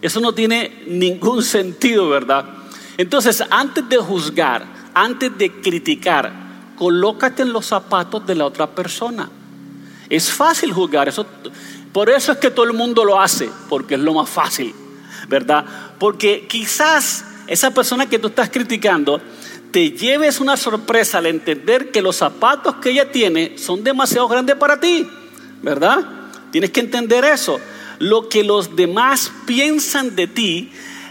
Eso 0.00 0.20
no 0.20 0.32
tiene 0.32 0.82
ningún 0.86 1.42
sentido, 1.42 2.08
¿verdad? 2.08 2.59
Entonces, 3.00 3.42
antes 3.48 3.88
de 3.88 3.96
juzgar, 3.96 4.62
antes 4.92 5.38
de 5.38 5.50
criticar, 5.62 6.30
colócate 6.76 7.40
en 7.40 7.50
los 7.50 7.64
zapatos 7.64 8.26
de 8.26 8.34
la 8.34 8.44
otra 8.44 8.66
persona. 8.66 9.30
Es 10.10 10.30
fácil 10.30 10.70
juzgar, 10.74 11.08
eso, 11.08 11.24
por 11.94 12.10
eso 12.10 12.32
es 12.32 12.36
que 12.36 12.50
todo 12.50 12.66
el 12.66 12.74
mundo 12.74 13.02
lo 13.06 13.18
hace, 13.18 13.48
porque 13.70 13.94
es 13.94 14.00
lo 14.02 14.12
más 14.12 14.28
fácil, 14.28 14.74
¿verdad? 15.28 15.64
Porque 15.98 16.46
quizás 16.46 17.24
esa 17.46 17.70
persona 17.70 18.06
que 18.06 18.18
tú 18.18 18.26
estás 18.26 18.50
criticando 18.50 19.18
te 19.70 19.92
lleves 19.92 20.38
una 20.38 20.58
sorpresa 20.58 21.16
al 21.16 21.26
entender 21.26 21.90
que 21.90 22.02
los 22.02 22.16
zapatos 22.16 22.74
que 22.82 22.90
ella 22.90 23.10
tiene 23.10 23.56
son 23.56 23.82
demasiado 23.82 24.28
grandes 24.28 24.56
para 24.56 24.78
ti, 24.78 25.08
¿verdad? 25.62 26.06
Tienes 26.50 26.70
que 26.70 26.80
entender 26.80 27.24
eso. 27.24 27.58
Lo 27.98 28.28
que 28.28 28.44
los 28.44 28.76
demás 28.76 29.32
piensan 29.46 30.14
de 30.16 30.26
ti 30.26 30.70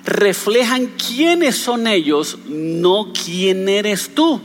reflejan 0.09 0.87
quiénes 0.87 1.55
son 1.55 1.87
ellos, 1.87 2.37
no 2.47 3.13
quién 3.13 3.69
eres 3.69 4.13
tú. 4.13 4.41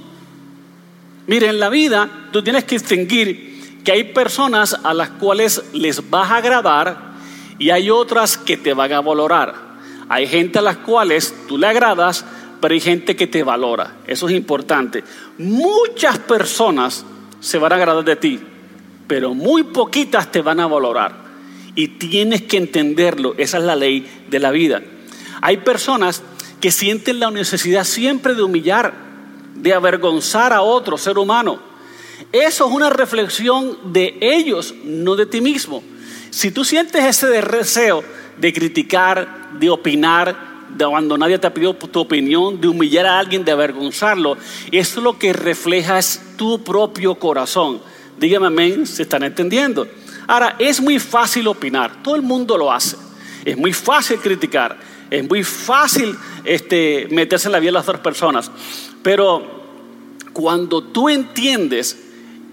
Mire, 1.26 1.48
en 1.48 1.58
la 1.58 1.70
vida 1.70 2.28
tú 2.32 2.42
tienes 2.42 2.64
que 2.64 2.76
distinguir 2.76 3.80
que 3.82 3.92
hay 3.92 4.04
personas 4.04 4.78
a 4.82 4.94
las 4.94 5.10
cuales 5.10 5.62
les 5.72 6.08
vas 6.10 6.30
a 6.30 6.36
agradar 6.36 7.14
y 7.58 7.70
hay 7.70 7.90
otras 7.90 8.36
que 8.36 8.56
te 8.56 8.74
van 8.74 8.92
a 8.92 9.00
valorar. 9.00 9.54
Hay 10.08 10.26
gente 10.26 10.58
a 10.58 10.62
las 10.62 10.78
cuales 10.78 11.34
tú 11.48 11.56
le 11.56 11.66
agradas, 11.66 12.24
pero 12.60 12.74
hay 12.74 12.80
gente 12.80 13.16
que 13.16 13.26
te 13.26 13.42
valora. 13.42 13.96
Eso 14.06 14.28
es 14.28 14.34
importante. 14.34 15.02
Muchas 15.38 16.18
personas 16.18 17.04
se 17.40 17.58
van 17.58 17.72
a 17.72 17.76
agradar 17.76 18.04
de 18.04 18.16
ti, 18.16 18.40
pero 19.06 19.34
muy 19.34 19.64
poquitas 19.64 20.30
te 20.30 20.42
van 20.42 20.60
a 20.60 20.66
valorar. 20.66 21.24
Y 21.74 21.88
tienes 21.88 22.42
que 22.42 22.56
entenderlo. 22.56 23.34
Esa 23.36 23.58
es 23.58 23.64
la 23.64 23.76
ley 23.76 24.06
de 24.28 24.38
la 24.38 24.50
vida. 24.50 24.82
Hay 25.44 25.58
personas 25.58 26.22
que 26.58 26.70
sienten 26.70 27.20
la 27.20 27.30
necesidad 27.30 27.84
siempre 27.84 28.34
de 28.34 28.42
humillar, 28.42 28.94
de 29.54 29.74
avergonzar 29.74 30.54
a 30.54 30.62
otro 30.62 30.96
ser 30.96 31.18
humano. 31.18 31.58
Eso 32.32 32.66
es 32.66 32.72
una 32.72 32.88
reflexión 32.88 33.92
de 33.92 34.16
ellos, 34.22 34.74
no 34.84 35.16
de 35.16 35.26
ti 35.26 35.42
mismo. 35.42 35.82
Si 36.30 36.50
tú 36.50 36.64
sientes 36.64 37.04
ese 37.04 37.26
deseo 37.26 38.02
de 38.38 38.54
criticar, 38.54 39.50
de 39.58 39.68
opinar, 39.68 40.34
de 40.70 40.86
cuando 40.86 41.18
nadie 41.18 41.38
te 41.38 41.46
ha 41.46 41.52
pedido 41.52 41.74
tu 41.74 42.00
opinión, 42.00 42.58
de 42.58 42.68
humillar 42.68 43.04
a 43.04 43.18
alguien, 43.18 43.44
de 43.44 43.52
avergonzarlo, 43.52 44.38
eso 44.72 45.02
lo 45.02 45.18
que 45.18 45.34
refleja 45.34 45.98
es 45.98 46.22
tu 46.38 46.64
propio 46.64 47.16
corazón. 47.16 47.82
Dígame 48.18 48.46
amén, 48.46 48.86
se 48.86 49.02
están 49.02 49.22
entendiendo. 49.24 49.86
Ahora, 50.26 50.56
es 50.58 50.80
muy 50.80 50.98
fácil 50.98 51.48
opinar, 51.48 52.02
todo 52.02 52.16
el 52.16 52.22
mundo 52.22 52.56
lo 52.56 52.72
hace. 52.72 52.96
Es 53.44 53.58
muy 53.58 53.74
fácil 53.74 54.18
criticar, 54.20 54.93
es 55.18 55.28
muy 55.28 55.44
fácil 55.44 56.16
este, 56.44 57.06
meterse 57.10 57.48
en 57.48 57.52
la 57.52 57.60
vida 57.60 57.68
de 57.68 57.74
las 57.74 57.88
otras 57.88 58.02
personas. 58.02 58.50
Pero 59.02 59.64
cuando 60.32 60.82
tú 60.82 61.08
entiendes 61.08 61.98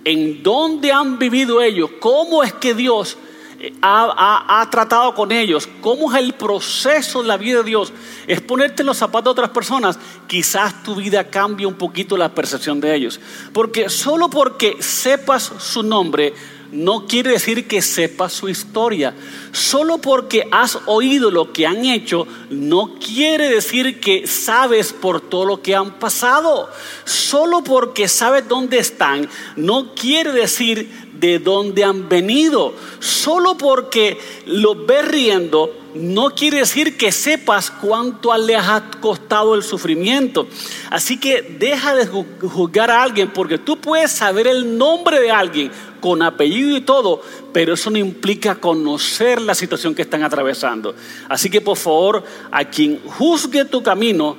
en 0.03 0.43
dónde 0.43 0.91
han 0.91 1.19
vivido 1.19 1.61
ellos, 1.61 1.89
cómo 1.99 2.43
es 2.43 2.53
que 2.53 2.73
Dios 2.73 3.17
eh, 3.59 3.73
ha, 3.81 4.67
tratado 4.71 5.13
con 5.13 5.31
ellos, 5.31 5.67
cómo 5.81 6.11
es 6.11 6.19
el 6.19 6.33
proceso 6.33 7.21
de 7.21 7.27
la 7.27 7.37
vida 7.37 7.59
de 7.59 7.63
Dios, 7.65 7.93
es 8.27 8.41
ponerte 8.41 8.81
en 8.81 8.87
los 8.87 8.97
zapatos 8.97 9.25
de 9.25 9.41
otras 9.41 9.49
personas, 9.49 9.99
quizás 10.27 10.83
tu 10.83 10.95
vida 10.95 11.23
cambie 11.25 11.65
un 11.65 11.75
poquito 11.75 12.17
la 12.17 12.33
percepción 12.33 12.79
de 12.79 12.95
ellos. 12.95 13.19
Porque 13.53 13.89
solo 13.89 14.29
porque 14.29 14.77
sepas 14.79 15.51
su 15.59 15.83
nombre, 15.83 16.33
no 16.71 17.05
quiere 17.05 17.31
decir 17.31 17.67
que 17.67 17.81
sepas 17.81 18.33
su 18.33 18.49
historia. 18.49 19.13
Solo 19.51 19.97
porque 19.97 20.47
has 20.51 20.79
oído 20.85 21.29
lo 21.29 21.51
que 21.51 21.67
han 21.67 21.85
hecho, 21.85 22.27
no 22.49 22.95
quiere 22.95 23.49
decir 23.49 23.99
que 23.99 24.25
sabes 24.27 24.93
por 24.93 25.21
todo 25.21 25.45
lo 25.45 25.61
que 25.61 25.75
han 25.75 25.99
pasado. 25.99 26.69
Solo 27.05 27.63
porque 27.63 28.07
sabes 28.07 28.47
dónde 28.47 28.79
están, 28.79 29.29
no 29.55 29.93
quiere 29.93 30.31
decir 30.31 31.09
de 31.13 31.39
dónde 31.39 31.83
han 31.83 32.09
venido. 32.09 32.73
Solo 32.99 33.57
porque 33.57 34.17
los 34.45 34.85
ves 34.85 35.07
riendo, 35.07 35.80
no 35.95 36.31
quiere 36.31 36.59
decir 36.59 36.97
que 36.97 37.11
sepas 37.11 37.71
cuánto 37.71 38.35
les 38.37 38.57
ha 38.57 38.91
costado 39.01 39.55
el 39.55 39.63
sufrimiento. 39.63 40.47
Así 40.89 41.17
que 41.17 41.41
deja 41.41 41.95
de 41.95 42.05
juzgar 42.05 42.91
a 42.91 43.03
alguien 43.03 43.31
porque 43.31 43.57
tú 43.57 43.77
puedes 43.77 44.11
saber 44.11 44.47
el 44.47 44.77
nombre 44.77 45.19
de 45.19 45.31
alguien 45.31 45.71
con 45.99 46.21
apellido 46.21 46.75
y 46.75 46.81
todo, 46.81 47.21
pero 47.53 47.75
eso 47.75 47.89
no 47.89 47.97
implica 47.97 48.55
conocer 48.55 49.41
la 49.41 49.53
situación 49.55 49.93
que 49.93 50.01
están 50.01 50.23
atravesando. 50.23 50.95
Así 51.29 51.49
que 51.49 51.61
por 51.61 51.77
favor, 51.77 52.23
a 52.51 52.65
quien 52.65 52.99
juzgue 53.05 53.65
tu 53.65 53.83
camino, 53.83 54.35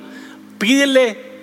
pídele 0.57 1.33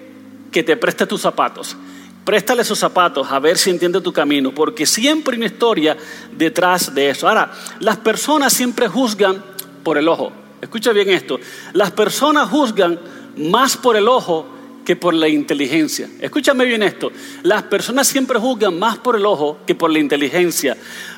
que 0.53 0.63
te 0.63 0.77
preste 0.77 1.07
tus 1.07 1.21
zapatos. 1.21 1.77
Préstale 2.25 2.65
sus 2.65 2.79
zapatos 2.79 3.33
a 3.33 3.39
ver 3.39 3.57
si 3.57 3.71
entiende 3.71 4.01
tu 4.01 4.13
camino, 4.13 4.55
porque 4.55 4.85
siempre 4.85 5.35
hay 5.35 5.39
una 5.39 5.47
historia 5.47 5.97
detrás 6.37 6.95
de 6.95 7.11
eso. 7.11 7.27
Ahora, 7.27 7.51
las 7.81 7.97
personas 7.97 8.53
siempre 8.53 8.89
juzgan 8.89 9.43
por 9.83 9.99
el 9.99 10.09
ojo. 10.09 10.33
Escucha 10.61 10.93
bien 10.93 11.11
esto. 11.11 11.39
Las 11.73 11.91
personas 11.91 12.49
juzgan 12.49 12.99
más 13.37 13.77
por 13.77 13.97
el 13.97 14.09
ojo 14.09 14.47
que 14.85 14.97
por 14.97 15.15
la 15.15 15.29
inteligencia. 15.29 16.09
Escúchame 16.21 16.65
bien 16.65 16.83
esto. 16.83 17.11
Las 17.43 17.63
personas 17.65 18.09
siempre 18.09 18.39
juzgan 18.39 18.79
más 18.79 18.99
por 18.99 19.17
el 19.17 19.25
ojo 19.25 19.59
que 19.67 19.75
por 19.75 19.91
la 19.91 19.99
inteligencia. 19.99 20.77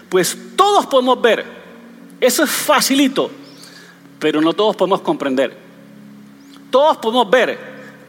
Pues 0.08 0.36
todos 0.56 0.86
podemos 0.86 1.20
ver. 1.20 1.44
Eso 2.20 2.44
es 2.44 2.50
facilito. 2.50 3.30
Pero 4.18 4.40
no 4.40 4.52
todos 4.52 4.76
podemos 4.76 5.00
comprender. 5.00 5.56
Todos 6.70 6.96
podemos 6.96 7.28
ver, 7.28 7.58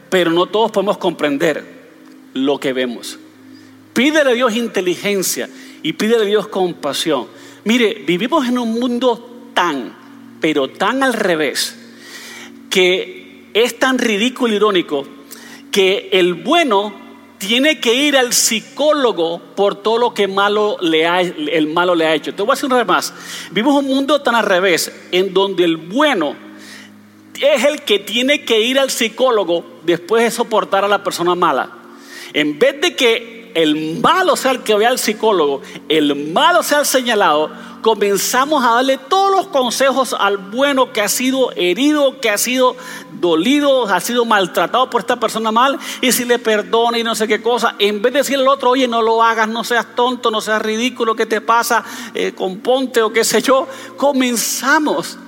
pero 0.08 0.30
no 0.30 0.46
todos 0.46 0.70
podemos 0.70 0.96
comprender 0.96 1.62
lo 2.32 2.58
que 2.58 2.72
vemos. 2.72 3.18
Pídele 3.92 4.30
a 4.30 4.34
Dios 4.34 4.54
inteligencia 4.56 5.48
y 5.82 5.92
pídele 5.92 6.22
a 6.22 6.26
Dios 6.26 6.48
compasión. 6.48 7.26
Mire, 7.64 8.02
vivimos 8.06 8.48
en 8.48 8.58
un 8.58 8.78
mundo 8.80 9.50
tan, 9.54 9.94
pero 10.44 10.68
tan 10.68 11.02
al 11.02 11.14
revés, 11.14 11.74
que 12.68 13.48
es 13.54 13.78
tan 13.78 13.96
ridículo 13.96 14.52
y 14.52 14.56
irónico 14.56 15.06
que 15.70 16.10
el 16.12 16.34
bueno 16.34 16.92
tiene 17.38 17.80
que 17.80 17.94
ir 17.94 18.14
al 18.14 18.34
psicólogo 18.34 19.40
por 19.56 19.76
todo 19.76 19.96
lo 19.96 20.12
que 20.12 20.28
malo 20.28 20.76
le 20.82 21.06
ha, 21.06 21.22
el 21.22 21.68
malo 21.68 21.94
le 21.94 22.04
ha 22.04 22.14
hecho. 22.14 22.34
Te 22.34 22.42
voy 22.42 22.50
a 22.50 22.56
decir 22.56 22.66
una 22.66 22.76
vez 22.76 22.86
más. 22.86 23.14
Vivimos 23.52 23.82
un 23.82 23.88
mundo 23.88 24.20
tan 24.20 24.34
al 24.34 24.44
revés, 24.44 24.92
en 25.12 25.32
donde 25.32 25.64
el 25.64 25.78
bueno 25.78 26.36
es 27.40 27.64
el 27.64 27.80
que 27.80 28.00
tiene 28.00 28.44
que 28.44 28.60
ir 28.60 28.78
al 28.78 28.90
psicólogo 28.90 29.64
después 29.82 30.24
de 30.24 30.30
soportar 30.30 30.84
a 30.84 30.88
la 30.88 31.02
persona 31.02 31.34
mala. 31.34 31.70
En 32.34 32.58
vez 32.58 32.82
de 32.82 32.94
que 32.94 33.50
el 33.54 33.98
malo 34.00 34.36
sea 34.36 34.50
el 34.50 34.62
que 34.62 34.74
vaya 34.74 34.88
al 34.88 34.98
psicólogo, 34.98 35.62
el 35.88 36.14
malo 36.32 36.62
sea 36.62 36.80
el 36.80 36.86
señalado, 36.86 37.50
comenzamos 37.80 38.64
a 38.64 38.74
darle 38.74 38.98
todos 39.08 39.23
los 39.34 39.46
consejos 39.48 40.14
al 40.18 40.36
bueno 40.38 40.92
que 40.92 41.00
ha 41.00 41.08
sido 41.08 41.52
herido, 41.52 42.20
que 42.20 42.30
ha 42.30 42.38
sido 42.38 42.76
dolido, 43.20 43.86
ha 43.86 44.00
sido 44.00 44.24
maltratado 44.24 44.90
por 44.90 45.00
esta 45.00 45.18
persona 45.18 45.50
mal, 45.50 45.78
y 46.00 46.12
si 46.12 46.24
le 46.24 46.38
perdona 46.38 46.98
y 46.98 47.04
no 47.04 47.14
sé 47.14 47.26
qué 47.26 47.42
cosa, 47.42 47.74
en 47.78 48.02
vez 48.02 48.12
de 48.12 48.18
decirle 48.20 48.44
al 48.44 48.48
otro, 48.48 48.70
oye, 48.70 48.86
no 48.88 49.02
lo 49.02 49.22
hagas, 49.22 49.48
no 49.48 49.64
seas 49.64 49.94
tonto, 49.94 50.30
no 50.30 50.40
seas 50.40 50.62
ridículo, 50.62 51.16
¿qué 51.16 51.26
te 51.26 51.40
pasa? 51.40 51.84
Eh, 52.14 52.32
componte 52.34 53.02
o 53.02 53.12
qué 53.12 53.24
sé 53.24 53.42
yo, 53.42 53.66
comenzamos 53.96 55.18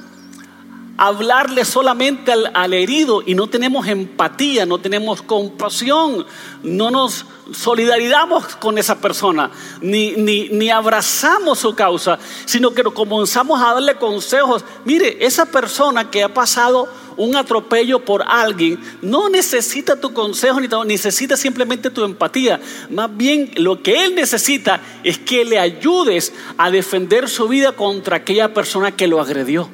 hablarle 0.96 1.64
solamente 1.64 2.32
al, 2.32 2.72
herido 2.72 3.22
y 3.24 3.34
no 3.34 3.48
tenemos 3.48 3.86
empatía, 3.86 4.66
no 4.66 4.78
tenemos 4.78 5.22
compasión, 5.22 6.26
no 6.62 6.90
nos 6.90 7.26
solidarizamos 7.52 8.56
con 8.56 8.78
esa 8.78 9.00
persona, 9.00 9.50
ni, 9.80 10.12
ni, 10.12 10.48
ni, 10.48 10.70
abrazamos 10.70 11.60
su 11.60 11.74
causa, 11.74 12.18
sino 12.44 12.72
que 12.72 12.82
comenzamos 12.82 13.60
a 13.60 13.74
darle 13.74 13.96
consejos. 13.96 14.64
Mire, 14.84 15.24
esa 15.24 15.46
persona 15.46 16.10
que 16.10 16.24
ha 16.24 16.32
pasado 16.32 16.88
un 17.16 17.36
atropello 17.36 18.04
por 18.04 18.22
alguien 18.26 18.78
no 19.00 19.28
necesita 19.28 20.00
tu 20.00 20.12
consejo 20.12 20.60
ni 20.60 20.68
necesita 20.86 21.36
simplemente 21.36 21.90
tu 21.90 22.04
empatía. 22.04 22.60
Más 22.90 23.14
bien 23.16 23.52
lo 23.56 23.82
que 23.82 24.04
él 24.04 24.14
necesita 24.14 24.80
es 25.02 25.18
que 25.18 25.44
le 25.44 25.58
ayudes 25.58 26.32
a 26.58 26.70
defender 26.70 27.28
su 27.28 27.48
vida 27.48 27.72
contra 27.72 28.16
aquella 28.16 28.52
persona 28.52 28.92
que 28.92 29.06
lo 29.06 29.20
agredió. 29.20 29.68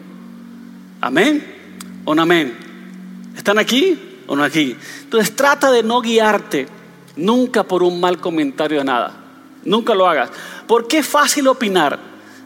Amén 1.03 1.45
o 2.07 2.15
no 2.15 2.23
amén. 2.23 2.57
¿Están 3.37 3.59
aquí 3.59 4.23
o 4.27 4.35
no 4.35 4.43
aquí? 4.43 4.75
Entonces 5.03 5.37
trata 5.37 5.71
de 5.71 5.83
no 5.83 6.01
guiarte 6.01 6.67
Nunca 7.17 7.65
por 7.65 7.83
un 7.83 8.01
mal 8.01 8.19
comentario 8.19 8.79
de 8.79 8.85
nada. 8.85 9.15
Nunca 9.65 9.95
lo 9.95 10.09
hagas. 10.09 10.31
Porque 10.67 10.99
es 10.99 11.07
fácil 11.07 11.47
opinar 11.49 11.99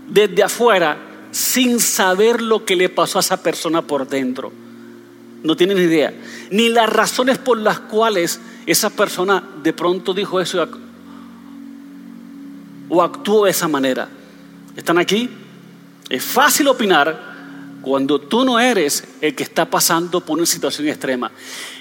desde 0.09 0.42
afuera 0.42 0.97
sin 1.31 1.79
saber 1.81 2.42
lo 2.42 2.64
que 2.64 2.77
le 2.77 2.88
pasó 2.88 3.19
a 3.19 3.21
esa 3.21 3.42
persona 3.42 3.83
por 3.83 4.09
dentro. 4.09 4.53
No 5.42 5.57
tienes 5.57 5.77
ni 5.77 5.85
idea. 5.85 6.12
Ni 6.51 6.69
las 6.69 6.90
razones 6.90 7.38
por 7.38 7.59
las 7.59 7.79
cuales 7.81 8.40
esa 8.66 8.90
persona 8.90 9.42
de 9.62 9.73
pronto 9.73 10.12
dijo 10.12 10.40
eso 10.40 10.66
o 12.88 13.03
actuó 13.03 13.45
de 13.45 13.51
esa 13.51 13.69
manera. 13.69 14.09
¿Están 14.77 14.99
aquí? 14.99 15.29
Es 16.09 16.25
fácil 16.25 16.69
opinar 16.69 17.26
cuando 17.87 18.18
tú 18.18 18.44
no 18.44 18.59
eres 18.59 19.05
el 19.20 19.37
que 19.37 19.44
está 19.44 19.70
pasando 19.70 20.20
por 20.20 20.38
una 20.38 20.44
situación 20.44 20.88
extrema. 20.88 21.31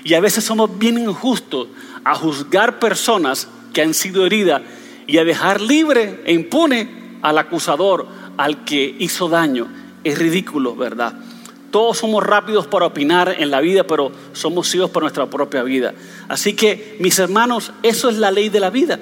Y 0.04 0.13
a 0.13 0.20
veces 0.20 0.44
somos 0.44 0.78
bien 0.78 1.00
injustos 1.00 1.68
a 2.04 2.13
juzgar 2.13 2.78
personas 2.78 3.48
que 3.74 3.82
han 3.82 3.96
sido 3.96 4.24
heridas 4.24 4.62
y 5.08 5.18
a 5.18 5.24
dejar 5.24 5.62
libre 5.62 6.22
e 6.28 6.34
impune 6.34 7.18
al 7.24 7.39
acusador, 7.39 8.06
al 8.38 8.63
que 8.65 8.96
hizo 9.00 9.30
daño. 9.30 9.68
Es 10.04 10.20
ridículo, 10.20 10.76
¿verdad? 10.76 11.15
Todos 11.72 11.98
somos 11.98 12.24
rápidos 12.24 12.68
para 12.68 12.86
opinar 12.86 13.38
en 13.39 13.50
la 13.50 13.60
vida, 13.60 13.88
pero 13.88 14.12
somos 14.34 14.70
ciegos 14.70 14.91
por 14.91 15.02
nuestra 15.02 15.28
propia 15.28 15.63
vida. 15.63 15.96
Así 16.28 16.54
que, 16.54 16.98
mis 17.00 17.18
hermanos, 17.18 17.72
eso 17.82 18.12
es 18.12 18.18
la 18.18 18.30
ley 18.30 18.50
de 18.50 18.60
la 18.60 18.70
vida. 18.70 19.00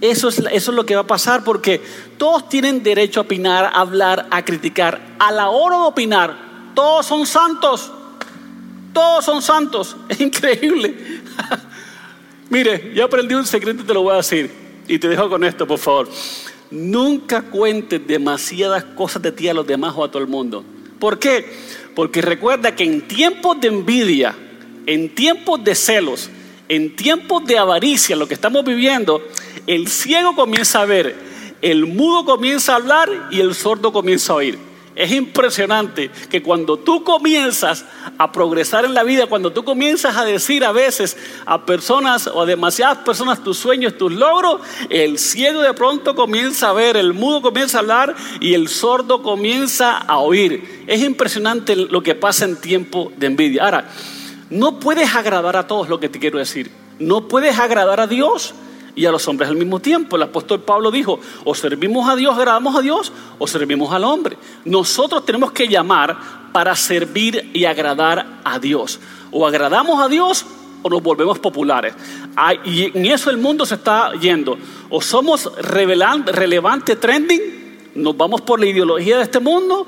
Eso 0.00 0.28
es, 0.28 0.38
eso 0.38 0.70
es 0.70 0.76
lo 0.76 0.86
que 0.86 0.94
va 0.94 1.02
a 1.02 1.06
pasar 1.06 1.44
porque 1.44 1.82
todos 2.16 2.48
tienen 2.48 2.82
derecho 2.82 3.20
a 3.20 3.22
opinar, 3.24 3.66
a 3.66 3.80
hablar, 3.80 4.26
a 4.30 4.44
criticar. 4.44 5.00
A 5.18 5.30
la 5.30 5.50
hora 5.50 5.78
de 5.78 5.84
opinar, 5.84 6.72
todos 6.74 7.06
son 7.06 7.26
santos. 7.26 7.92
Todos 8.92 9.24
son 9.24 9.42
santos. 9.42 9.96
Es 10.08 10.20
increíble. 10.20 10.94
Mire, 12.50 12.92
yo 12.94 13.04
aprendí 13.04 13.34
un 13.34 13.46
secreto 13.46 13.82
y 13.82 13.86
te 13.86 13.94
lo 13.94 14.02
voy 14.02 14.14
a 14.14 14.18
decir. 14.18 14.50
Y 14.88 14.98
te 14.98 15.08
dejo 15.08 15.28
con 15.28 15.44
esto, 15.44 15.66
por 15.66 15.78
favor. 15.78 16.08
Nunca 16.70 17.42
cuentes 17.42 18.04
demasiadas 18.06 18.84
cosas 18.84 19.22
de 19.22 19.32
ti 19.32 19.48
a 19.48 19.54
los 19.54 19.66
demás 19.66 19.94
o 19.96 20.04
a 20.04 20.10
todo 20.10 20.22
el 20.22 20.28
mundo. 20.28 20.64
¿Por 20.98 21.18
qué? 21.18 21.44
Porque 21.94 22.22
recuerda 22.22 22.74
que 22.74 22.84
en 22.84 23.02
tiempos 23.02 23.60
de 23.60 23.68
envidia, 23.68 24.34
en 24.86 25.14
tiempos 25.14 25.62
de 25.62 25.74
celos, 25.74 26.30
en 26.68 26.94
tiempos 26.96 27.44
de 27.46 27.58
avaricia, 27.58 28.16
lo 28.16 28.28
que 28.28 28.34
estamos 28.34 28.64
viviendo, 28.64 29.22
el 29.66 29.88
ciego 29.88 30.34
comienza 30.34 30.82
a 30.82 30.86
ver, 30.86 31.16
el 31.62 31.86
mudo 31.86 32.24
comienza 32.24 32.72
a 32.72 32.76
hablar 32.76 33.28
y 33.30 33.40
el 33.40 33.54
sordo 33.54 33.92
comienza 33.92 34.32
a 34.32 34.36
oír. 34.36 34.70
Es 34.96 35.12
impresionante 35.12 36.10
que 36.28 36.42
cuando 36.42 36.76
tú 36.76 37.04
comienzas 37.04 37.86
a 38.18 38.32
progresar 38.32 38.84
en 38.84 38.92
la 38.92 39.02
vida, 39.02 39.28
cuando 39.28 39.52
tú 39.52 39.64
comienzas 39.64 40.16
a 40.16 40.24
decir 40.24 40.64
a 40.64 40.72
veces 40.72 41.16
a 41.46 41.64
personas 41.64 42.26
o 42.26 42.42
a 42.42 42.46
demasiadas 42.46 42.98
personas 42.98 43.42
tus 43.42 43.56
sueños, 43.56 43.96
tus 43.96 44.12
logros, 44.12 44.60
el 44.90 45.18
ciego 45.18 45.62
de 45.62 45.72
pronto 45.74 46.14
comienza 46.14 46.68
a 46.68 46.72
ver, 46.72 46.96
el 46.96 47.14
mudo 47.14 47.40
comienza 47.40 47.78
a 47.78 47.80
hablar 47.80 48.16
y 48.40 48.52
el 48.54 48.68
sordo 48.68 49.22
comienza 49.22 49.96
a 49.96 50.18
oír. 50.18 50.84
Es 50.86 51.00
impresionante 51.02 51.76
lo 51.76 52.02
que 52.02 52.16
pasa 52.16 52.44
en 52.44 52.60
tiempo 52.60 53.12
de 53.16 53.28
envidia. 53.28 53.64
Ahora, 53.64 53.88
no 54.50 54.80
puedes 54.80 55.14
agradar 55.14 55.56
a 55.56 55.66
todos 55.68 55.88
lo 55.88 56.00
que 56.00 56.08
te 56.08 56.18
quiero 56.18 56.38
decir. 56.38 56.70
No 56.98 57.28
puedes 57.28 57.58
agradar 57.58 58.00
a 58.00 58.06
Dios 58.06 58.54
y 59.00 59.06
a 59.06 59.10
los 59.10 59.26
hombres 59.28 59.48
al 59.48 59.56
mismo 59.56 59.80
tiempo. 59.80 60.16
El 60.16 60.24
apóstol 60.24 60.60
Pablo 60.60 60.90
dijo, 60.90 61.18
o 61.44 61.54
servimos 61.54 62.06
a 62.06 62.16
Dios, 62.16 62.36
agradamos 62.36 62.76
a 62.76 62.82
Dios, 62.82 63.10
o 63.38 63.46
servimos 63.46 63.90
al 63.94 64.04
hombre. 64.04 64.36
Nosotros 64.66 65.24
tenemos 65.24 65.52
que 65.52 65.66
llamar 65.68 66.18
para 66.52 66.76
servir 66.76 67.50
y 67.54 67.64
agradar 67.64 68.40
a 68.44 68.58
Dios. 68.58 69.00
O 69.30 69.46
agradamos 69.46 70.02
a 70.02 70.08
Dios 70.08 70.44
o 70.82 70.90
nos 70.90 71.02
volvemos 71.02 71.38
populares. 71.38 71.94
Y 72.66 72.94
en 72.94 73.06
eso 73.06 73.30
el 73.30 73.38
mundo 73.38 73.64
se 73.64 73.76
está 73.76 74.12
yendo. 74.20 74.58
O 74.90 75.00
somos 75.00 75.50
relevante, 75.56 76.96
trending, 76.96 77.40
nos 77.94 78.14
vamos 78.14 78.42
por 78.42 78.60
la 78.60 78.66
ideología 78.66 79.16
de 79.16 79.22
este 79.22 79.40
mundo, 79.40 79.86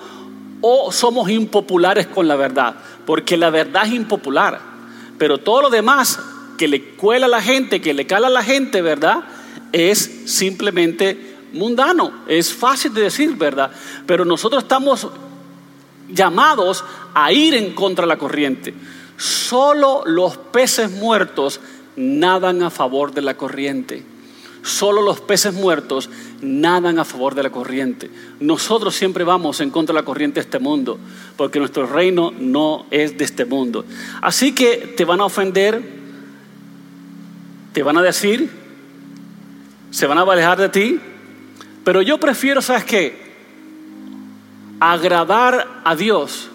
o 0.63 0.91
somos 0.91 1.29
impopulares 1.29 2.07
con 2.07 2.27
la 2.27 2.37
verdad. 2.37 2.77
Porque 3.05 3.37
la 3.37 3.51
verdad 3.51 3.85
es 3.85 3.93
impopular. 3.93 4.59
Pero 5.19 5.37
todo 5.37 5.61
lo 5.61 5.69
demás 5.69 6.19
que 6.57 6.69
le 6.69 6.83
cuela 6.95 7.27
a 7.27 7.29
la 7.29 7.43
gente, 7.43 7.81
que 7.81 7.95
le 7.95 8.07
cala 8.07 8.29
a 8.29 8.31
la 8.31 8.43
gente, 8.43 8.83
¿verdad? 8.83 9.25
Es 9.73 10.23
simplemente 10.27 11.37
mundano. 11.53 12.13
Es 12.29 12.53
fácil 12.53 12.95
de 12.95 13.03
decir, 13.03 13.37
¿verdad? 13.37 13.71
Pero 14.07 14.25
nosotros 14.25 14.63
estamos 14.63 15.09
llamados 16.09 16.85
a 17.15 17.33
ir 17.33 17.55
en 17.55 17.75
contra 17.75 18.05
de 18.05 18.09
la 18.09 18.19
corriente. 18.19 18.75
Solo 19.17 20.03
los 20.07 20.37
peces 20.37 20.91
muertos 20.91 21.61
nadan 21.97 22.63
a 22.63 22.71
favor 22.71 23.13
de 23.13 23.23
la 23.23 23.37
corriente. 23.37 24.05
Solo 24.63 25.03
los 25.03 25.21
peces 25.21 25.55
muertos 25.55 26.09
nadan 26.41 26.99
a 27.01 27.05
favor 27.05 27.35
de 27.35 27.43
la 27.43 27.51
corriente. 27.51 28.11
Nosotros 28.39 28.95
siempre 28.95 29.25
vamos 29.25 29.61
en 29.61 29.71
contra 29.71 29.93
de 29.93 30.01
la 30.01 30.05
corriente 30.05 30.37
de 30.37 30.45
este 30.45 30.61
mundo, 30.61 30.99
porque 31.37 31.59
nuestro 31.59 31.87
reino 31.87 32.33
no 32.39 32.87
es 32.93 33.19
de 33.19 33.25
este 33.25 33.45
mundo. 33.45 33.85
Así 34.21 34.55
que 34.55 34.95
te 34.97 35.05
van 35.05 35.21
a 35.21 35.25
ofender, 35.25 36.02
te 37.73 37.83
van 37.83 37.97
a 37.97 38.03
decir, 38.03 38.51
se 39.91 40.07
van 40.07 40.19
a 40.19 40.23
alejar 40.23 40.59
de 40.59 40.69
ti, 40.69 41.01
pero 41.85 42.03
yo 42.03 42.19
prefiero, 42.19 42.63
¿sabes 42.63 42.85
qué? 42.85 43.21
Agradar 44.81 45.83
a 45.85 45.97
Dios 45.97 46.51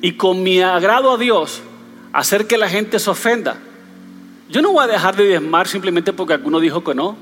y 0.00 0.12
con 0.12 0.42
mi 0.42 0.60
agrado 0.60 1.12
a 1.12 1.18
Dios 1.18 1.62
hacer 2.12 2.46
que 2.46 2.58
la 2.58 2.68
gente 2.68 2.98
se 2.98 3.10
ofenda. 3.10 3.56
Yo 4.48 4.62
no 4.62 4.72
voy 4.72 4.84
a 4.84 4.86
dejar 4.86 5.16
de 5.16 5.24
diezmar 5.24 5.66
simplemente 5.66 6.12
porque 6.12 6.34
alguno 6.34 6.60
dijo 6.60 6.84
que 6.84 6.94
no. 6.94 7.16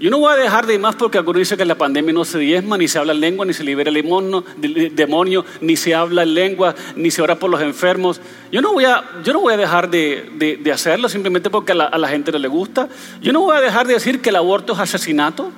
Yo 0.00 0.10
no 0.10 0.18
voy 0.18 0.32
a 0.32 0.36
dejar 0.36 0.66
de 0.66 0.78
más 0.78 0.96
porque 0.96 1.18
alguno 1.18 1.38
dice 1.38 1.56
que 1.56 1.64
la 1.64 1.76
pandemia 1.76 2.12
no 2.12 2.24
se 2.24 2.38
diezma, 2.38 2.76
ni 2.76 2.88
se 2.88 2.98
habla 2.98 3.12
en 3.12 3.20
lengua, 3.20 3.46
ni 3.46 3.52
se 3.52 3.62
libera 3.62 3.90
el 3.90 4.94
demonio, 4.94 5.44
ni 5.60 5.76
se 5.76 5.94
habla 5.94 6.24
en 6.24 6.34
lengua, 6.34 6.74
ni 6.96 7.10
se 7.10 7.22
ora 7.22 7.38
por 7.38 7.48
los 7.48 7.60
enfermos. 7.60 8.20
Yo 8.50 8.60
no 8.60 8.72
voy 8.72 8.84
a, 8.84 9.04
yo 9.22 9.32
no 9.32 9.40
voy 9.40 9.54
a 9.54 9.56
dejar 9.56 9.88
de, 9.90 10.60
hacerlo 10.72 11.08
simplemente 11.08 11.48
porque 11.48 11.72
a 11.72 11.74
la, 11.76 11.84
a 11.84 11.98
la, 11.98 12.08
gente 12.08 12.32
no 12.32 12.38
le 12.38 12.48
gusta. 12.48 12.88
Yo 13.22 13.32
no 13.32 13.40
voy 13.40 13.56
a 13.56 13.60
dejar 13.60 13.86
de 13.86 13.94
decir 13.94 14.20
que 14.20 14.30
el 14.30 14.36
aborto 14.36 14.72
es 14.72 14.80
asesinato. 14.80 15.52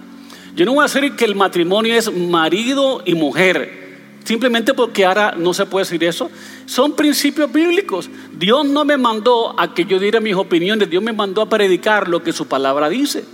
Yo 0.54 0.66
no 0.66 0.74
voy 0.74 0.80
a 0.80 0.92
decir 0.92 1.16
que 1.16 1.24
el 1.24 1.34
matrimonio 1.34 1.94
es 1.94 2.12
marido 2.14 3.02
y 3.06 3.14
mujer. 3.14 3.86
Simplemente 4.24 4.74
porque 4.74 5.04
ahora 5.04 5.34
no 5.38 5.54
se 5.54 5.66
puede 5.66 5.84
decir 5.84 6.02
eso. 6.04 6.30
Son 6.66 6.94
principios 6.94 7.50
bíblicos. 7.50 8.10
Dios 8.32 8.66
no 8.66 8.84
me 8.84 8.96
mandó 8.96 9.58
a 9.58 9.72
que 9.72 9.84
yo 9.84 9.98
diera 9.98 10.20
mis 10.20 10.34
opiniones, 10.34 10.90
Dios 10.90 11.02
me 11.02 11.12
mandó 11.12 11.42
a 11.42 11.48
predicar 11.48 12.08
lo 12.08 12.22
que 12.22 12.32
su 12.32 12.46
palabra 12.48 12.88
dice. 12.88 13.24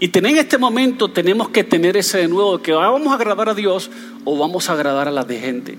Y 0.00 0.10
en 0.16 0.26
este 0.38 0.58
momento 0.58 1.10
tenemos 1.10 1.48
que 1.50 1.64
tener 1.64 1.96
ese 1.96 2.18
de 2.18 2.28
nuevo, 2.28 2.60
que 2.60 2.72
vamos 2.72 3.08
a 3.08 3.14
agradar 3.14 3.48
a 3.48 3.54
Dios 3.54 3.90
o 4.24 4.36
vamos 4.36 4.68
a 4.68 4.72
agradar 4.72 5.08
a 5.08 5.10
la 5.10 5.24
gente. 5.24 5.78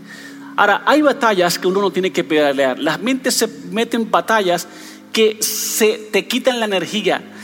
Ahora, 0.55 0.83
hay 0.85 1.01
batallas 1.01 1.59
que 1.59 1.67
uno 1.67 1.81
no 1.81 1.91
tiene 1.91 2.11
que 2.11 2.23
pelear. 2.23 2.79
Las 2.79 3.01
mentes 3.01 3.33
se 3.33 3.47
meten 3.71 4.01
en 4.01 4.11
batallas 4.11 4.67
que 5.11 5.37
se 5.41 6.09
te 6.11 6.27
quitan 6.27 6.59
la 6.59 6.65
energía 6.65 7.34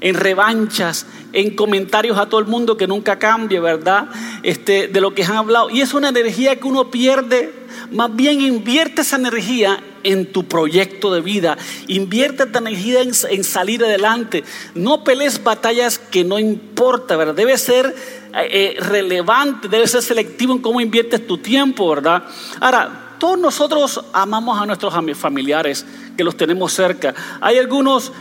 en 0.00 0.14
revanchas, 0.14 1.06
en 1.32 1.54
comentarios 1.54 2.18
a 2.18 2.26
todo 2.26 2.40
el 2.40 2.46
mundo 2.46 2.76
que 2.76 2.86
nunca 2.86 3.18
cambie, 3.18 3.60
¿verdad? 3.60 4.08
Este, 4.42 4.88
de 4.88 5.00
lo 5.00 5.14
que 5.14 5.24
han 5.24 5.36
hablado. 5.36 5.70
Y 5.70 5.80
es 5.80 5.94
una 5.94 6.08
energía 6.08 6.56
que 6.56 6.66
uno 6.66 6.90
pierde. 6.90 7.52
Más 7.92 8.14
bien 8.14 8.40
invierte 8.40 9.02
esa 9.02 9.16
energía 9.16 9.82
en 10.02 10.32
tu 10.32 10.44
proyecto 10.46 11.12
de 11.12 11.20
vida. 11.20 11.58
Invierte 11.86 12.44
esa 12.44 12.58
energía 12.58 13.00
en, 13.02 13.44
salir 13.44 13.84
adelante. 13.84 14.44
No 14.74 15.04
pelees 15.04 15.42
batallas 15.42 15.98
que 15.98 16.24
no 16.24 16.38
importa, 16.38 17.16
¿verdad? 17.16 17.34
Debe 17.34 17.58
ser 17.58 17.94
eh, 18.34 18.48
eh, 18.50 18.76
relevante, 18.80 19.68
debe 19.68 19.86
ser 19.86 20.02
selectivo 20.02 20.54
en 20.54 20.60
cómo 20.60 20.80
inviertes 20.80 21.26
tu 21.26 21.38
tiempo, 21.38 21.88
¿verdad? 21.88 22.24
Ahora, 22.60 23.16
todos 23.18 23.38
nosotros 23.38 24.02
amamos 24.14 24.60
a 24.60 24.64
nuestros 24.64 24.94
familiares 25.14 25.84
que 26.16 26.24
los 26.24 26.36
tenemos 26.36 26.72
cerca. 26.72 27.14
Hay 27.42 27.58
algunos 27.58 28.12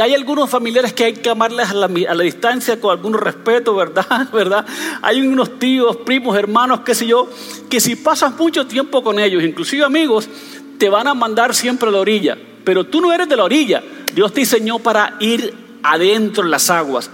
hay 0.00 0.14
algunos 0.14 0.48
familiares 0.50 0.92
que 0.92 1.04
hay 1.04 1.12
que 1.14 1.30
amarles 1.30 1.70
a 1.70 1.74
la, 1.74 2.22
distancia 2.22 2.80
con 2.80 2.90
algún 2.90 3.14
respeto, 3.14 3.74
¿verdad? 3.74 4.28
¿verdad? 4.32 4.66
Hay 5.02 5.20
unos 5.20 5.58
tíos, 5.58 5.96
primos, 5.98 6.36
hermanos, 6.36 6.80
qué 6.80 6.94
sé 6.94 7.06
yo, 7.06 7.28
que 7.68 7.80
si 7.80 7.96
pasas 7.96 8.36
mucho 8.36 8.66
tiempo 8.66 9.02
con 9.02 9.18
ellos, 9.18 9.42
inclusive 9.42 9.84
amigos, 9.84 10.28
te 10.78 10.88
van 10.88 11.08
a 11.08 11.14
mandar 11.14 11.54
siempre 11.54 11.88
a 11.88 11.92
la 11.92 11.98
orilla. 11.98 12.36
Pero 12.64 12.84
tú 12.84 13.00
no 13.00 13.12
eres 13.12 13.28
de 13.28 13.36
la 13.36 13.44
orilla. 13.44 13.82
Dios 14.14 14.32
te 14.32 14.40
diseñó 14.40 14.78
para 14.78 15.16
ir 15.20 15.54
adentro 15.82 16.44
en 16.44 16.50
las 16.50 16.68
aguas. 16.70 17.10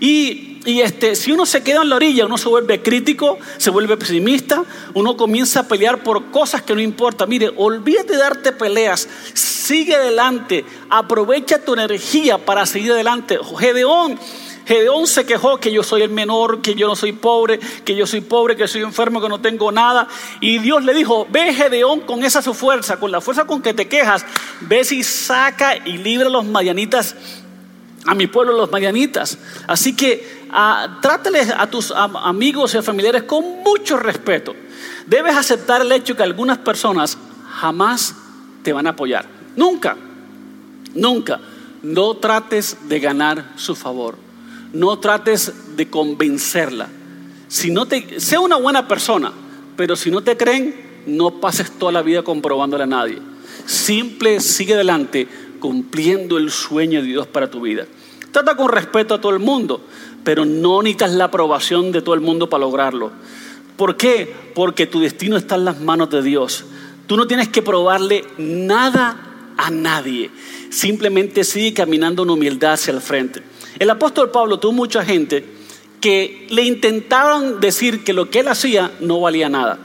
Y 0.00 0.55
y 0.66 0.80
este, 0.80 1.14
si 1.14 1.30
uno 1.30 1.46
se 1.46 1.62
queda 1.62 1.82
en 1.82 1.88
la 1.88 1.96
orilla, 1.96 2.26
uno 2.26 2.36
se 2.36 2.48
vuelve 2.48 2.82
crítico, 2.82 3.38
se 3.56 3.70
vuelve 3.70 3.96
pesimista, 3.96 4.64
uno 4.94 5.16
comienza 5.16 5.60
a 5.60 5.68
pelear 5.68 6.02
por 6.02 6.32
cosas 6.32 6.60
que 6.60 6.74
no 6.74 6.80
importan. 6.80 7.28
Mire, 7.28 7.52
olvídate 7.56 8.14
de 8.14 8.18
darte 8.18 8.50
peleas, 8.50 9.08
sigue 9.32 9.94
adelante, 9.94 10.64
aprovecha 10.90 11.64
tu 11.64 11.74
energía 11.74 12.38
para 12.38 12.66
seguir 12.66 12.90
adelante. 12.90 13.38
Gedeón, 13.60 14.18
Gedeón 14.66 15.06
se 15.06 15.24
quejó 15.24 15.58
que 15.58 15.70
yo 15.70 15.84
soy 15.84 16.02
el 16.02 16.10
menor, 16.10 16.60
que 16.60 16.74
yo 16.74 16.88
no 16.88 16.96
soy 16.96 17.12
pobre, 17.12 17.60
que 17.84 17.94
yo 17.94 18.04
soy 18.04 18.20
pobre, 18.20 18.56
que 18.56 18.66
soy 18.66 18.82
enfermo, 18.82 19.20
que 19.20 19.28
no 19.28 19.40
tengo 19.40 19.70
nada. 19.70 20.08
Y 20.40 20.58
Dios 20.58 20.82
le 20.82 20.94
dijo, 20.94 21.28
ve 21.30 21.54
Gedeón 21.54 22.00
con 22.00 22.24
esa 22.24 22.42
su 22.42 22.54
fuerza, 22.54 22.98
con 22.98 23.12
la 23.12 23.20
fuerza 23.20 23.44
con 23.44 23.62
que 23.62 23.72
te 23.72 23.86
quejas, 23.86 24.26
ve 24.62 24.84
si 24.84 25.04
saca 25.04 25.76
y 25.76 25.98
libra 25.98 26.26
a 26.26 26.30
los 26.30 26.44
mayanitas 26.44 27.14
a 28.06 28.14
mi 28.14 28.26
pueblo 28.26 28.52
los 28.52 28.70
marianitas. 28.70 29.38
Así 29.66 29.94
que 29.96 30.46
ah, 30.50 30.98
trátales 31.02 31.50
a 31.50 31.68
tus 31.68 31.92
amigos 31.92 32.74
y 32.74 32.82
familiares 32.82 33.24
con 33.24 33.62
mucho 33.62 33.96
respeto. 33.96 34.54
Debes 35.06 35.36
aceptar 35.36 35.82
el 35.82 35.92
hecho 35.92 36.16
que 36.16 36.22
algunas 36.22 36.58
personas 36.58 37.18
jamás 37.48 38.14
te 38.62 38.72
van 38.72 38.86
a 38.86 38.90
apoyar. 38.90 39.26
Nunca, 39.56 39.96
nunca. 40.94 41.40
No 41.82 42.16
trates 42.16 42.88
de 42.88 43.00
ganar 43.00 43.52
su 43.56 43.74
favor. 43.74 44.16
No 44.72 44.98
trates 44.98 45.76
de 45.76 45.88
convencerla. 45.88 46.88
Si 47.48 47.70
no 47.70 47.86
te, 47.86 48.18
sea 48.20 48.40
una 48.40 48.56
buena 48.56 48.88
persona, 48.88 49.32
pero 49.76 49.94
si 49.94 50.10
no 50.10 50.22
te 50.22 50.36
creen, 50.36 51.04
no 51.06 51.40
pases 51.40 51.70
toda 51.78 51.92
la 51.92 52.02
vida 52.02 52.22
comprobándole 52.22 52.82
a 52.82 52.88
nadie. 52.88 53.20
Simple, 53.66 54.40
sigue 54.40 54.74
adelante 54.74 55.28
cumpliendo 55.66 56.38
el 56.38 56.52
sueño 56.52 57.02
de 57.02 57.08
Dios 57.08 57.26
para 57.26 57.50
tu 57.50 57.60
vida. 57.60 57.86
Trata 58.30 58.56
con 58.56 58.68
respeto 58.68 59.14
a 59.14 59.20
todo 59.20 59.32
el 59.32 59.40
mundo, 59.40 59.84
pero 60.22 60.44
no 60.44 60.80
necesitas 60.80 61.10
la 61.10 61.24
aprobación 61.24 61.90
de 61.90 62.02
todo 62.02 62.14
el 62.14 62.20
mundo 62.20 62.48
para 62.48 62.60
lograrlo. 62.60 63.10
¿Por 63.76 63.96
qué? 63.96 64.32
Porque 64.54 64.86
tu 64.86 65.00
destino 65.00 65.36
está 65.36 65.56
en 65.56 65.64
las 65.64 65.80
manos 65.80 66.08
de 66.10 66.22
Dios. 66.22 66.66
Tú 67.08 67.16
no 67.16 67.26
tienes 67.26 67.48
que 67.48 67.62
probarle 67.62 68.24
nada 68.38 69.54
a 69.56 69.72
nadie. 69.72 70.30
Simplemente 70.70 71.42
sigue 71.42 71.74
caminando 71.74 72.22
en 72.22 72.30
humildad 72.30 72.74
hacia 72.74 72.92
el 72.92 73.00
frente. 73.00 73.42
El 73.80 73.90
apóstol 73.90 74.30
Pablo 74.30 74.60
tuvo 74.60 74.70
mucha 74.70 75.04
gente 75.04 75.44
que 76.00 76.46
le 76.48 76.62
intentaban 76.62 77.58
decir 77.58 78.04
que 78.04 78.12
lo 78.12 78.30
que 78.30 78.38
él 78.38 78.46
hacía 78.46 78.92
no 79.00 79.18
valía 79.18 79.48
nada. 79.48 79.80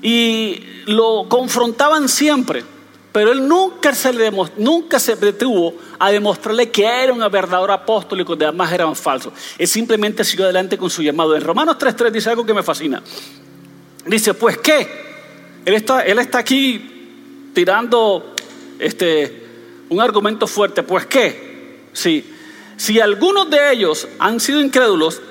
Y 0.00 0.62
lo 0.86 1.26
confrontaban 1.28 2.08
siempre. 2.08 2.64
Pero 3.16 3.32
él 3.32 3.48
nunca 3.48 3.94
se, 3.94 4.12
le 4.12 4.30
nunca 4.58 5.00
se 5.00 5.16
detuvo 5.16 5.74
a 5.98 6.10
demostrarle 6.10 6.70
que 6.70 6.84
era 6.84 7.14
un 7.14 7.20
verdadero 7.20 7.72
apóstol 7.72 8.20
y 8.20 8.24
que 8.24 8.28
los 8.32 8.38
demás 8.38 8.70
eran 8.70 8.94
falsos. 8.94 9.32
Él 9.56 9.66
simplemente 9.66 10.22
siguió 10.22 10.44
adelante 10.44 10.76
con 10.76 10.90
su 10.90 11.00
llamado. 11.00 11.34
En 11.34 11.40
Romanos 11.40 11.78
3.3 11.78 12.10
dice 12.10 12.28
algo 12.28 12.44
que 12.44 12.52
me 12.52 12.62
fascina. 12.62 13.02
Dice, 14.04 14.34
pues 14.34 14.58
qué. 14.58 14.86
Él 15.64 15.72
está, 15.72 16.02
él 16.02 16.18
está 16.18 16.40
aquí 16.40 17.50
tirando 17.54 18.34
este, 18.78 19.46
un 19.88 19.98
argumento 19.98 20.46
fuerte. 20.46 20.82
Pues 20.82 21.06
qué. 21.06 21.88
Si 21.94 23.00
algunos 23.00 23.48
de 23.48 23.72
ellos 23.72 24.08
han 24.18 24.40
sido 24.40 24.60
incrédulos, 24.60 25.22